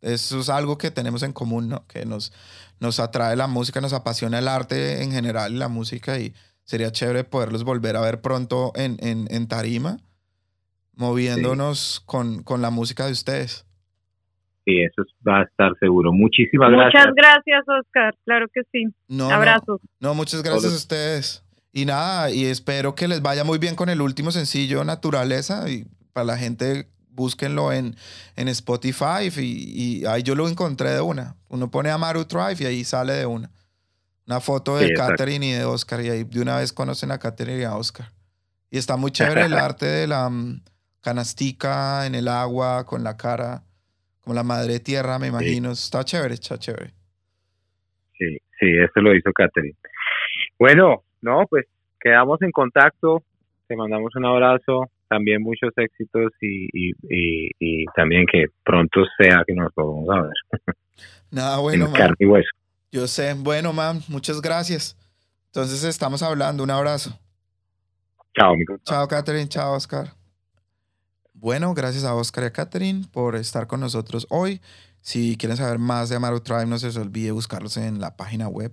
eso 0.00 0.40
es 0.40 0.48
algo 0.48 0.78
que 0.78 0.90
tenemos 0.90 1.22
en 1.22 1.34
común, 1.34 1.68
¿no? 1.68 1.86
Que 1.86 2.06
nos, 2.06 2.32
nos 2.80 3.00
atrae 3.00 3.36
la 3.36 3.48
música, 3.48 3.82
nos 3.82 3.92
apasiona 3.92 4.38
el 4.38 4.48
arte 4.48 5.02
en 5.02 5.12
general, 5.12 5.58
la 5.58 5.68
música 5.68 6.18
y 6.18 6.34
Sería 6.66 6.92
chévere 6.92 7.24
poderlos 7.24 7.64
volver 7.64 7.96
a 7.96 8.02
ver 8.02 8.20
pronto 8.20 8.72
en, 8.74 8.96
en, 9.00 9.26
en 9.30 9.48
tarima, 9.48 9.98
moviéndonos 10.94 12.02
con, 12.04 12.42
con, 12.42 12.60
la 12.60 12.70
música 12.70 13.06
de 13.06 13.12
ustedes. 13.12 13.66
Sí, 14.64 14.82
eso 14.82 15.02
va 15.26 15.40
a 15.40 15.42
estar 15.44 15.72
seguro. 15.80 16.12
Muchísimas 16.12 16.70
gracias. 16.70 17.06
Muchas 17.06 17.14
gracias, 17.14 17.64
Oscar. 17.68 18.14
Claro 18.24 18.46
que 18.52 18.62
sí. 18.72 18.84
Abrazos. 19.30 19.80
No, 20.00 20.14
muchas 20.14 20.42
gracias 20.42 20.72
a 20.72 20.76
ustedes. 20.76 21.44
Y 21.72 21.84
nada, 21.86 22.30
y 22.30 22.44
espero 22.46 22.94
que 22.94 23.06
les 23.06 23.22
vaya 23.22 23.44
muy 23.44 23.58
bien 23.58 23.76
con 23.76 23.88
el 23.88 24.00
último 24.00 24.30
sencillo, 24.32 24.82
Naturaleza. 24.82 25.70
Y 25.70 25.84
para 26.12 26.24
la 26.24 26.36
gente 26.36 26.88
búsquenlo 27.16 27.72
en, 27.72 27.96
en 28.36 28.48
Spotify 28.48 29.30
y, 29.36 30.04
ahí 30.04 30.22
yo 30.22 30.34
lo 30.34 30.48
encontré 30.48 30.90
de 30.90 31.00
una. 31.00 31.34
Uno 31.48 31.70
pone 31.70 31.90
Amaru 31.90 32.24
Drive 32.24 32.56
y 32.60 32.66
ahí 32.66 32.84
sale 32.84 33.14
de 33.14 33.26
una. 33.26 33.50
Una 34.26 34.40
foto 34.40 34.76
de 34.76 34.92
Catherine 34.92 35.46
y 35.46 35.52
de 35.52 35.64
Oscar 35.64 36.00
y 36.00 36.10
ahí 36.10 36.24
de 36.24 36.40
una 36.40 36.58
vez 36.58 36.72
conocen 36.72 37.12
a 37.12 37.18
Catherine 37.18 37.60
y 37.60 37.64
a 37.64 37.76
Oscar. 37.76 38.06
Y 38.70 38.78
está 38.78 38.96
muy 38.96 39.12
chévere 39.12 39.42
el 39.42 39.54
arte 39.54 39.86
de 39.86 40.06
la 40.06 40.28
mm, 40.28 40.62
canastica 41.00 42.06
en 42.06 42.14
el 42.16 42.26
agua 42.26 42.84
con 42.84 43.04
la 43.04 43.16
cara, 43.16 43.62
como 44.20 44.34
la 44.34 44.42
madre 44.42 44.80
tierra, 44.80 45.18
me 45.18 45.28
imagino. 45.28 45.70
Está 45.70 46.02
chévere, 46.02 46.34
está 46.34 46.58
chévere. 46.58 46.92
Sí, 48.18 48.36
sí, 48.58 48.66
eso 48.82 49.00
lo 49.00 49.14
hizo 49.14 49.30
Catherine. 49.32 49.76
Bueno, 50.58 51.04
no, 51.20 51.44
pues 51.48 51.66
quedamos 52.00 52.42
en 52.42 52.50
contacto. 52.50 53.22
Te 53.68 53.76
mandamos 53.76 54.14
un 54.16 54.24
abrazo 54.24 54.90
también 55.08 55.42
muchos 55.42 55.72
éxitos 55.76 56.32
y, 56.40 56.68
y, 56.72 57.84
también 57.94 58.26
que 58.26 58.46
pronto 58.64 59.02
sea 59.18 59.44
que 59.46 59.54
nos 59.54 59.72
podamos 59.72 60.08
a 60.10 60.22
ver. 60.22 60.76
Nada, 61.30 61.58
bueno, 61.60 61.88
man. 61.90 62.14
y 62.18 62.26
hueso. 62.26 62.50
Yo 62.96 63.06
sé. 63.06 63.34
Bueno, 63.34 63.74
man, 63.74 64.02
muchas 64.08 64.40
gracias. 64.40 64.96
Entonces 65.48 65.84
estamos 65.84 66.22
hablando. 66.22 66.62
Un 66.62 66.70
abrazo. 66.70 67.10
Chao, 68.34 68.54
amigo. 68.54 68.78
Chao, 68.84 69.06
Catherine. 69.06 69.46
Chao, 69.50 69.74
Oscar. 69.74 70.14
Bueno, 71.34 71.74
gracias 71.74 72.04
a 72.04 72.14
Oscar 72.14 72.44
y 72.44 72.46
a 72.46 72.52
Catherine 72.54 73.06
por 73.12 73.36
estar 73.36 73.66
con 73.66 73.80
nosotros 73.80 74.26
hoy. 74.30 74.62
Si 75.02 75.36
quieren 75.36 75.58
saber 75.58 75.78
más 75.78 76.08
de 76.08 76.16
Amaru 76.16 76.40
Tribe, 76.40 76.64
no 76.64 76.78
se 76.78 76.86
les 76.86 76.96
olvide 76.96 77.32
buscarlos 77.32 77.76
en 77.76 78.00
la 78.00 78.16
página 78.16 78.48
web 78.48 78.72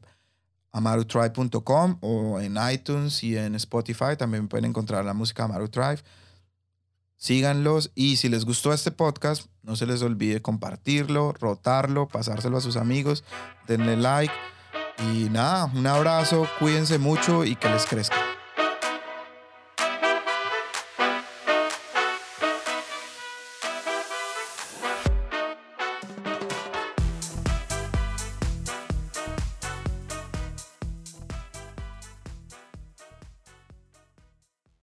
amarutribe.com 0.71 1.97
o 1.99 2.39
en 2.39 2.57
iTunes 2.71 3.25
y 3.25 3.35
en 3.35 3.55
Spotify. 3.55 4.15
También 4.17 4.47
pueden 4.47 4.69
encontrar 4.69 5.03
la 5.03 5.13
música 5.13 5.43
Amaru 5.43 5.67
Tribe 5.67 5.99
síganlos 7.23 7.91
y 7.95 8.17
si 8.17 8.27
les 8.27 8.43
gustó 8.43 8.73
este 8.73 8.91
podcast, 8.91 9.45
no 9.61 9.77
se 9.77 9.85
les 9.85 10.01
olvide 10.01 10.41
compartirlo, 10.41 11.31
rotarlo, 11.31 12.09
pasárselo 12.09 12.57
a 12.57 12.61
sus 12.61 12.75
amigos, 12.75 13.23
denle 13.65 13.95
like 13.95 14.33
y 14.97 15.29
nada, 15.29 15.71
un 15.73 15.87
abrazo, 15.87 16.49
cuídense 16.59 16.97
mucho 16.97 17.45
y 17.45 17.55
que 17.55 17.69
les 17.69 17.85
crezca. 17.85 18.32